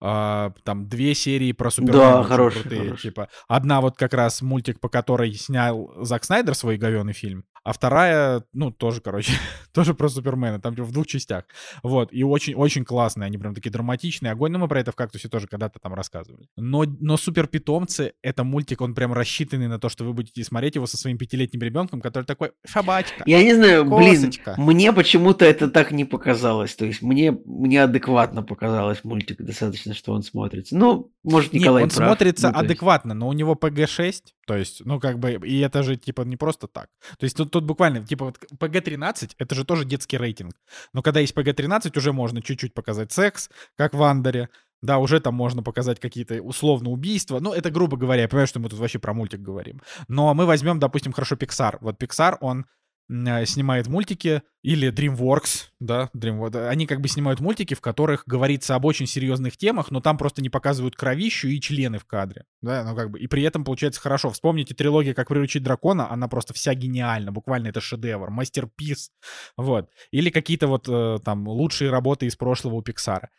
[0.00, 1.98] Uh, там две серии про Супермена.
[1.98, 3.02] Да, хорошие, крутые, хороший.
[3.02, 7.72] Типа, одна вот как раз мультик, по которой снял Зак Снайдер свой говёный фильм, а
[7.74, 9.32] вторая, ну, тоже, короче,
[9.74, 11.44] тоже про Супермена, там типа, в двух частях.
[11.82, 14.32] Вот, и очень-очень классные, они прям такие драматичные.
[14.32, 16.48] Огонь, но мы про это в «Кактусе» тоже когда-то там рассказывали.
[16.56, 20.86] Но, но «Супер-питомцы»— это мультик, он прям рассчитанный на то, что вы будете смотреть его
[20.86, 24.54] со своим пятилетним ребенком, который такой, собачка, Я не знаю, косочка.
[24.56, 26.74] блин, мне почему-то это так не показалось.
[26.74, 30.74] То есть мне, мне адекватно показалось мультик достаточно, что он смотрится.
[30.74, 32.08] Ну, может, Николай Нет, он прав.
[32.08, 34.14] смотрится ну, адекватно, но у него ПГ-6,
[34.46, 36.88] то есть, ну, как бы, и это же, типа, не просто так.
[37.18, 40.54] То есть тут, тут буквально, типа, вот PG-13, это же тоже детский рейтинг.
[40.92, 44.48] Но когда есть PG-13, уже можно чуть-чуть показать секс, как в Андере.
[44.80, 47.40] Да, уже там можно показать какие-то условно убийства.
[47.40, 49.80] Ну, это грубо говоря, я понимаю, что мы тут вообще про мультик говорим.
[50.06, 51.78] Но мы возьмем, допустим, хорошо Pixar.
[51.80, 52.66] Вот Pixar, он
[53.08, 58.84] снимает мультики, или DreamWorks, да, DreamWorks, они как бы снимают мультики, в которых говорится об
[58.84, 62.94] очень серьезных темах, но там просто не показывают кровищу и члены в кадре, да, ну
[62.94, 64.30] как бы, и при этом получается хорошо.
[64.30, 69.10] Вспомните трилогию «Как приручить дракона», она просто вся гениальна, буквально это шедевр, мастерпис,
[69.56, 69.88] вот.
[70.10, 73.30] Или какие-то вот э, там лучшие работы из прошлого у Пиксара.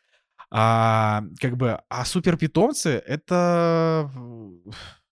[0.51, 4.09] А, как бы, а суперпитомцы— это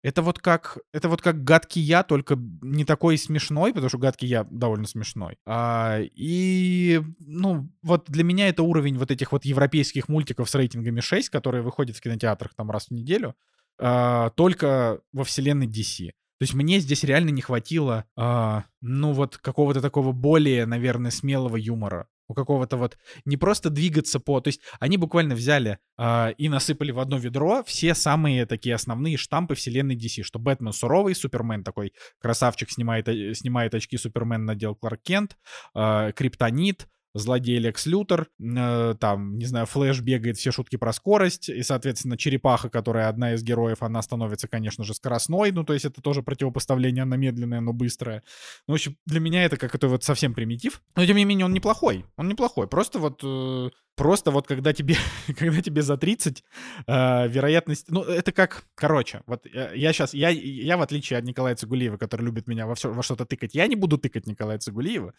[0.07, 4.25] это вот как, это вот как гадкий я, только не такой смешной, потому что гадкий
[4.25, 5.37] я довольно смешной.
[5.45, 11.01] А, и, ну, вот для меня это уровень вот этих вот европейских мультиков с рейтингами
[11.01, 13.35] 6, которые выходят в кинотеатрах там раз в неделю,
[13.81, 16.07] а, только во вселенной DC.
[16.07, 21.57] То есть мне здесь реально не хватило, а, ну вот какого-то такого более, наверное, смелого
[21.57, 24.39] юмора у какого-то вот не просто двигаться по...
[24.41, 29.17] То есть они буквально взяли э, и насыпали в одно ведро все самые такие основные
[29.17, 34.75] штампы вселенной DC, что Бэтмен суровый, Супермен такой красавчик снимает, э, снимает очки, Супермен надел
[34.75, 35.37] Кларк Кент,
[35.75, 36.87] э, Криптонит,
[37.17, 42.17] злодей Лекс Лютер, э, там, не знаю, Флэш бегает все шутки про скорость, и, соответственно,
[42.17, 46.23] Черепаха, которая одна из героев, она становится, конечно же, скоростной, ну, то есть это тоже
[46.23, 48.23] противопоставление, она медленная, но быстрая.
[48.67, 51.45] Ну, в общем, для меня это как это вот совсем примитив, но, тем не менее,
[51.45, 53.21] он неплохой, он неплохой, просто вот...
[53.23, 54.95] Э, Просто вот когда тебе,
[55.39, 56.43] когда тебе за 30,
[56.85, 57.89] э, вероятность...
[57.89, 58.65] Ну, это как...
[58.75, 60.13] Короче, вот я, я сейчас...
[60.13, 63.55] Я, я, в отличие от Николая Цигулиева, который любит меня во, все, во что-то тыкать,
[63.55, 65.15] я не буду тыкать Николая Цигулиева,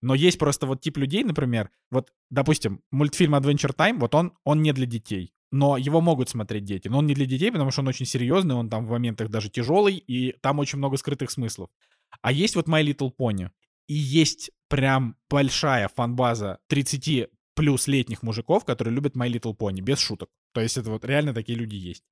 [0.00, 4.62] но есть просто вот тип людей, например, вот, допустим, мультфильм Adventure Time, вот он, он
[4.62, 5.34] не для детей.
[5.50, 6.86] Но его могут смотреть дети.
[6.86, 9.50] Но он не для детей, потому что он очень серьезный, он там в моментах даже
[9.50, 11.68] тяжелый, и там очень много скрытых смыслов.
[12.22, 13.50] А есть вот My Little Pony.
[13.88, 17.28] И есть прям большая фанбаза 30
[17.60, 20.30] плюс летних мужиков, которые любят My Little Pony, без шуток.
[20.54, 22.02] То есть это вот реально такие люди есть.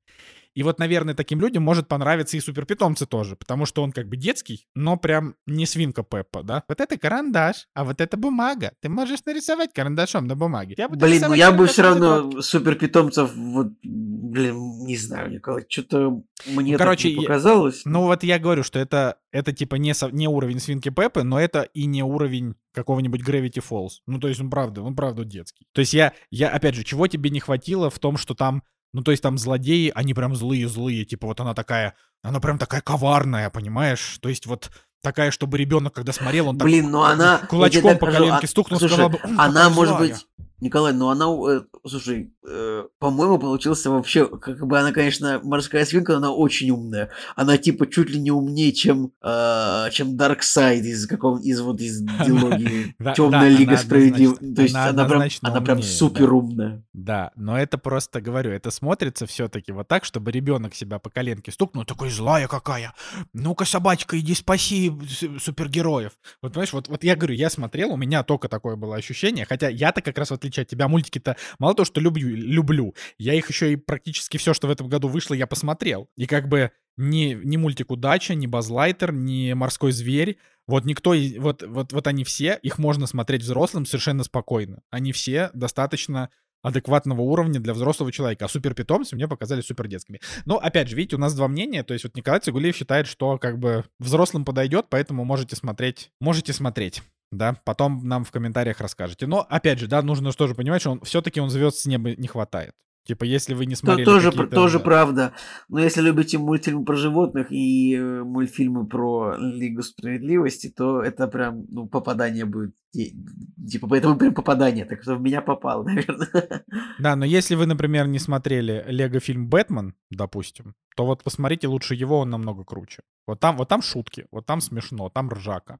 [0.54, 4.18] И вот, наверное, таким людям может понравиться и суперпитомцы тоже, потому что он как бы
[4.18, 6.64] детский, но прям не свинка Пеппа, да?
[6.68, 8.72] Вот это карандаш, а вот это бумага.
[8.82, 10.74] Ты можешь нарисовать карандашом на бумаге.
[10.76, 16.72] Я блин, ну я бы все равно суперпитомцев, вот, блин, не знаю, Николай, что-то мне
[16.72, 17.86] ну, короче, не показалось.
[17.86, 21.22] Я, ну вот я говорю, что это, это типа не, со, не уровень свинки Пеппы,
[21.22, 23.98] но это и не уровень какого-нибудь Gravity Falls.
[24.06, 25.66] Ну, то есть он правда, он правда детский.
[25.72, 29.02] То есть я, я, опять же, чего тебе не хватило в том, что там ну,
[29.02, 33.50] то есть там злодеи, они прям злые-злые, типа вот она такая, она прям такая коварная,
[33.50, 34.18] понимаешь?
[34.22, 34.70] То есть вот
[35.02, 37.38] такая, чтобы ребенок, когда смотрел, он Блин, так ну она...
[37.38, 40.08] кулачком по коленке а, стукнул, слушай, сказал бы, она, может злая.
[40.08, 40.26] быть,
[40.60, 46.12] Николай, ну она, э, слушай, э, по-моему, получился вообще, как бы она, конечно, морская свинка,
[46.12, 47.10] но она очень умная.
[47.36, 52.00] Она типа чуть ли не умнее, чем, э, чем Дарксайд из какого из вот из
[52.00, 54.54] дилогии Темная Лига Справедливости.
[54.54, 56.82] То есть она, прям, она прям супер умная.
[56.92, 61.52] Да, но это просто, говорю, это смотрится все-таки вот так, чтобы ребенок себя по коленке
[61.52, 62.94] стукнул, такой злая какая.
[63.32, 64.92] Ну-ка, собачка, иди спаси
[65.38, 66.12] супергероев.
[66.42, 69.68] Вот понимаешь, вот, вот я говорю, я смотрел, у меня только такое было ощущение, хотя
[69.68, 73.48] я-то как раз вот отличие от тебя, мультики-то мало того, что люблю, люблю, я их
[73.48, 76.08] еще и практически все, что в этом году вышло, я посмотрел.
[76.16, 80.38] И как бы ни, ни мультик «Удача», ни «Базлайтер», ни «Морской зверь».
[80.66, 84.82] Вот никто, вот, вот, вот они все, их можно смотреть взрослым совершенно спокойно.
[84.90, 86.28] Они все достаточно
[86.62, 88.44] адекватного уровня для взрослого человека.
[88.44, 90.20] А суперпитомцы мне показали супер детскими.
[90.44, 91.84] Но, опять же, видите, у нас два мнения.
[91.84, 96.10] То есть вот Николай Цигулиев считает, что как бы взрослым подойдет, поэтому можете смотреть.
[96.20, 97.02] Можете смотреть.
[97.30, 99.26] Да, потом нам в комментариях расскажете.
[99.26, 102.26] Но, опять же, да, нужно тоже понимать, что он все-таки он звезд с неба не
[102.26, 102.72] хватает.
[103.06, 105.32] Типа, если вы не То- смотрели тоже, какие-то- тоже правда.
[105.68, 111.64] Но если любите мультфильмы про животных и э, мультфильмы про Лигу Справедливости, то это прям,
[111.70, 112.74] ну, попадание будет.
[112.92, 116.64] Типа, это прям попадание, так что в меня попало, наверное.
[116.98, 121.94] Да, но если вы, например, не смотрели Лего фильм «Бэтмен», допустим, то вот посмотрите лучше
[121.94, 123.02] его, он намного круче.
[123.26, 125.78] Вот там, вот там шутки, вот там смешно, там ржака.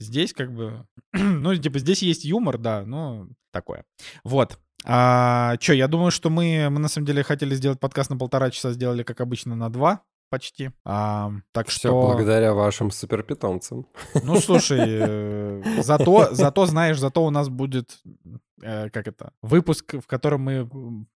[0.00, 3.84] Здесь как бы, ну, типа, здесь есть юмор, да, но такое.
[4.24, 4.58] Вот.
[4.84, 8.50] А, чё, я думаю, что мы, мы на самом деле хотели сделать подкаст на полтора
[8.50, 10.70] часа, сделали, как обычно, на два почти.
[10.84, 12.06] А, так Все что...
[12.06, 13.86] благодаря вашим суперпитомцам.
[14.22, 18.00] Ну, слушай, э, зато, зато, знаешь, зато у нас будет,
[18.62, 20.68] э, как это, выпуск, в котором мы,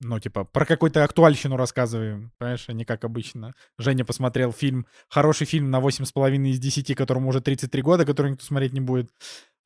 [0.01, 3.55] ну, типа, про какую-то актуальщину рассказываем, понимаешь, а не как обычно.
[3.79, 8.45] Женя посмотрел фильм, хороший фильм на 8,5 из 10, которому уже 33 года, который никто
[8.45, 9.11] смотреть не будет.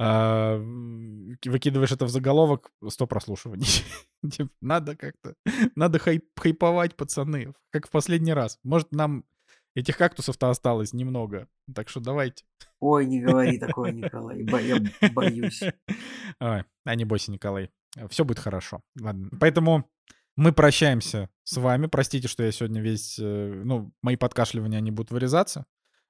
[0.00, 0.58] А,
[1.44, 3.84] выкидываешь это в заголовок, 100 прослушиваний.
[4.30, 5.34] Типа, надо как-то,
[5.76, 8.58] надо хайп- хайповать, пацаны, как в последний раз.
[8.64, 9.24] Может, нам
[9.74, 12.44] этих кактусов-то осталось немного, так что давайте.
[12.80, 14.42] Ой, не говори такое, Николай.
[14.66, 15.62] Я боюсь.
[16.40, 17.70] Ой, а не бойся, Николай.
[18.10, 18.80] Все будет хорошо.
[19.00, 19.30] Ладно.
[19.40, 19.88] Поэтому
[20.36, 21.86] мы прощаемся с вами.
[21.86, 23.18] Простите, что я сегодня весь...
[23.20, 25.64] э, Ну, мои подкашливания, они будут вырезаться.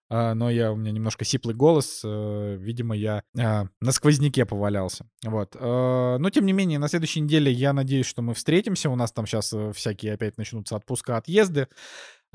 [0.09, 2.01] А, Но я, у меня немножко сиплый голос.
[2.05, 5.07] э, Видимо, я а, на сквозняке повалялся.
[5.25, 5.57] Вот.
[5.61, 8.89] Э, Но, тем не менее, на следующей неделе я надеюсь, что мы встретимся.
[8.89, 11.69] У нас там сейчас всякие опять начнутся отпуска, отъезды.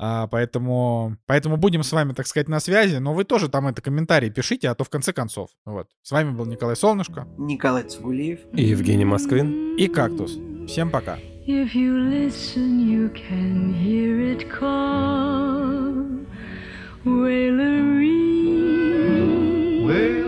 [0.02, 2.96] А, поэтому, поэтому будем с вами, так сказать, на связи.
[2.96, 5.50] Но вы тоже там это комментарии пишите, а то в конце концов.
[5.66, 5.88] Вот.
[6.02, 8.40] С вами был Николай Солнышко Николай Цугулиев.
[8.54, 9.76] И Евгений Москвин.
[9.76, 10.38] и Кактус.
[10.66, 11.18] Всем пока.
[11.46, 16.06] If you listen, you can hear it call.
[17.04, 18.20] Wailery.
[19.86, 20.19] There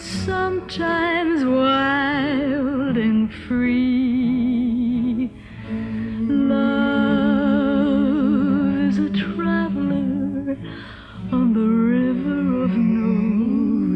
[0.00, 5.30] sometimes wild and free.
[6.22, 6.78] Love
[8.88, 10.56] is a traveler
[11.32, 13.12] on the river of no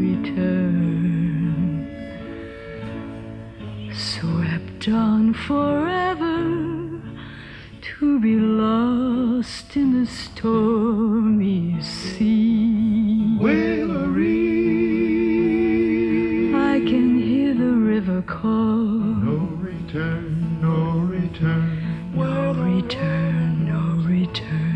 [0.01, 1.87] return,
[3.95, 7.01] swept on forever
[7.81, 12.72] to be lost in the stormy sea.
[18.23, 18.77] Call.
[18.77, 22.13] No return, no return.
[22.15, 24.73] No return, no return.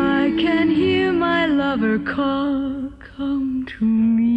[0.00, 2.90] I can hear my lover call.
[3.16, 4.27] Come to me.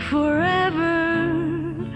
[0.00, 1.86] Forever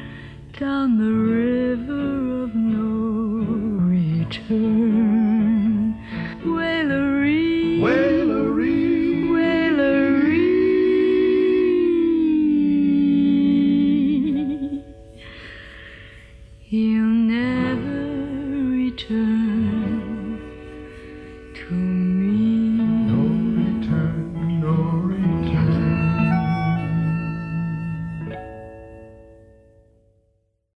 [0.59, 3.45] down the river of no
[3.87, 4.60] return.